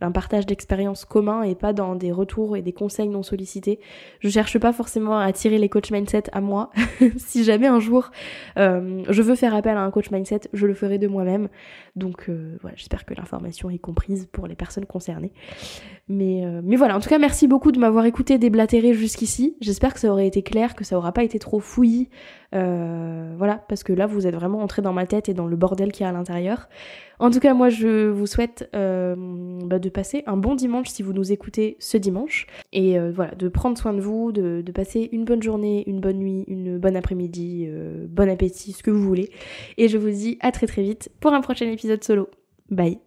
d'un 0.00 0.12
partage 0.12 0.46
d'expériences 0.46 1.04
commun 1.04 1.42
et 1.42 1.54
pas 1.54 1.72
dans 1.72 1.94
des 1.94 2.12
retours 2.12 2.56
et 2.56 2.62
des 2.62 2.72
conseils 2.72 3.08
non 3.08 3.22
sollicités. 3.22 3.80
Je 4.20 4.28
cherche 4.28 4.58
pas 4.58 4.72
forcément 4.72 5.18
à 5.18 5.24
attirer 5.24 5.58
les 5.58 5.68
coach 5.68 5.90
mindset 5.90 6.24
à 6.32 6.40
moi. 6.40 6.70
si 7.16 7.44
jamais 7.44 7.66
un 7.66 7.80
jour 7.80 8.10
euh, 8.58 9.02
je 9.08 9.22
veux 9.22 9.34
faire 9.34 9.54
appel 9.54 9.76
à 9.76 9.80
un 9.80 9.90
coach 9.90 10.10
mindset, 10.10 10.42
je 10.52 10.66
le 10.66 10.74
ferai 10.74 10.98
de 10.98 11.06
moi-même. 11.06 11.48
Donc 11.96 12.28
euh, 12.28 12.56
voilà, 12.60 12.76
j'espère 12.76 13.04
que 13.04 13.14
l'information 13.14 13.70
est 13.70 13.78
comprise 13.78 14.28
pour 14.30 14.46
les 14.46 14.54
personnes 14.54 14.86
concernées. 14.86 15.32
Mais, 16.08 16.44
euh, 16.44 16.60
mais 16.64 16.76
voilà, 16.76 16.96
en 16.96 17.00
tout 17.00 17.08
cas, 17.08 17.18
merci 17.18 17.48
beaucoup 17.48 17.72
de 17.72 17.78
m'avoir 17.78 18.04
écouté 18.06 18.38
déblatérer 18.38 18.94
jusqu'ici. 18.94 19.56
J'espère 19.60 19.94
que 19.94 20.00
ça 20.00 20.10
aurait 20.10 20.26
été 20.26 20.42
clair, 20.42 20.74
que 20.74 20.84
ça 20.84 20.96
aura 20.96 21.12
pas 21.12 21.22
été 21.22 21.38
trop 21.38 21.60
fouillis. 21.60 22.08
voilà, 22.52 23.64
parce 23.68 23.82
que 23.84 23.92
là, 23.92 24.06
vous 24.06 24.26
êtes 24.26 24.34
vraiment 24.34 24.60
entré 24.60 24.80
dans 24.80 24.92
ma 24.92 25.06
tête 25.06 25.28
et 25.28 25.34
dans 25.34 25.46
le 25.46 25.56
bordel 25.56 25.92
qu'il 25.92 26.04
y 26.04 26.06
a 26.06 26.10
à 26.10 26.12
l'intérieur. 26.12 26.68
En 27.18 27.30
tout 27.30 27.40
cas, 27.40 27.54
moi, 27.54 27.68
je 27.68 28.08
vous 28.08 28.26
souhaite 28.26 28.68
euh, 28.74 29.14
bah, 29.64 29.78
de 29.78 29.88
passer 29.88 30.22
un 30.26 30.36
bon 30.36 30.54
dimanche 30.54 30.88
si 30.88 31.02
vous 31.02 31.12
nous 31.12 31.32
écoutez 31.32 31.76
ce 31.80 31.96
dimanche. 31.96 32.46
Et 32.72 32.98
euh, 32.98 33.10
voilà, 33.10 33.34
de 33.34 33.48
prendre 33.48 33.76
soin 33.76 33.92
de 33.92 34.00
vous, 34.00 34.32
de, 34.32 34.62
passer 34.72 35.08
une 35.12 35.24
bonne 35.24 35.42
journée, 35.42 35.82
une 35.88 36.00
bonne 36.00 36.18
nuit, 36.18 36.44
une 36.46 36.78
bonne 36.78 36.96
après-midi, 36.96 37.66
euh, 37.68 38.06
bon 38.08 38.28
appétit, 38.28 38.72
ce 38.72 38.82
que 38.82 38.90
vous 38.90 39.02
voulez. 39.02 39.30
Et 39.76 39.88
je 39.88 39.98
vous 39.98 40.10
dis 40.10 40.38
à 40.40 40.52
très 40.52 40.66
très 40.66 40.82
vite 40.82 41.10
pour 41.20 41.32
un 41.32 41.40
prochain 41.40 41.66
épisode 41.66 42.04
solo. 42.04 42.28
Bye 42.70 42.98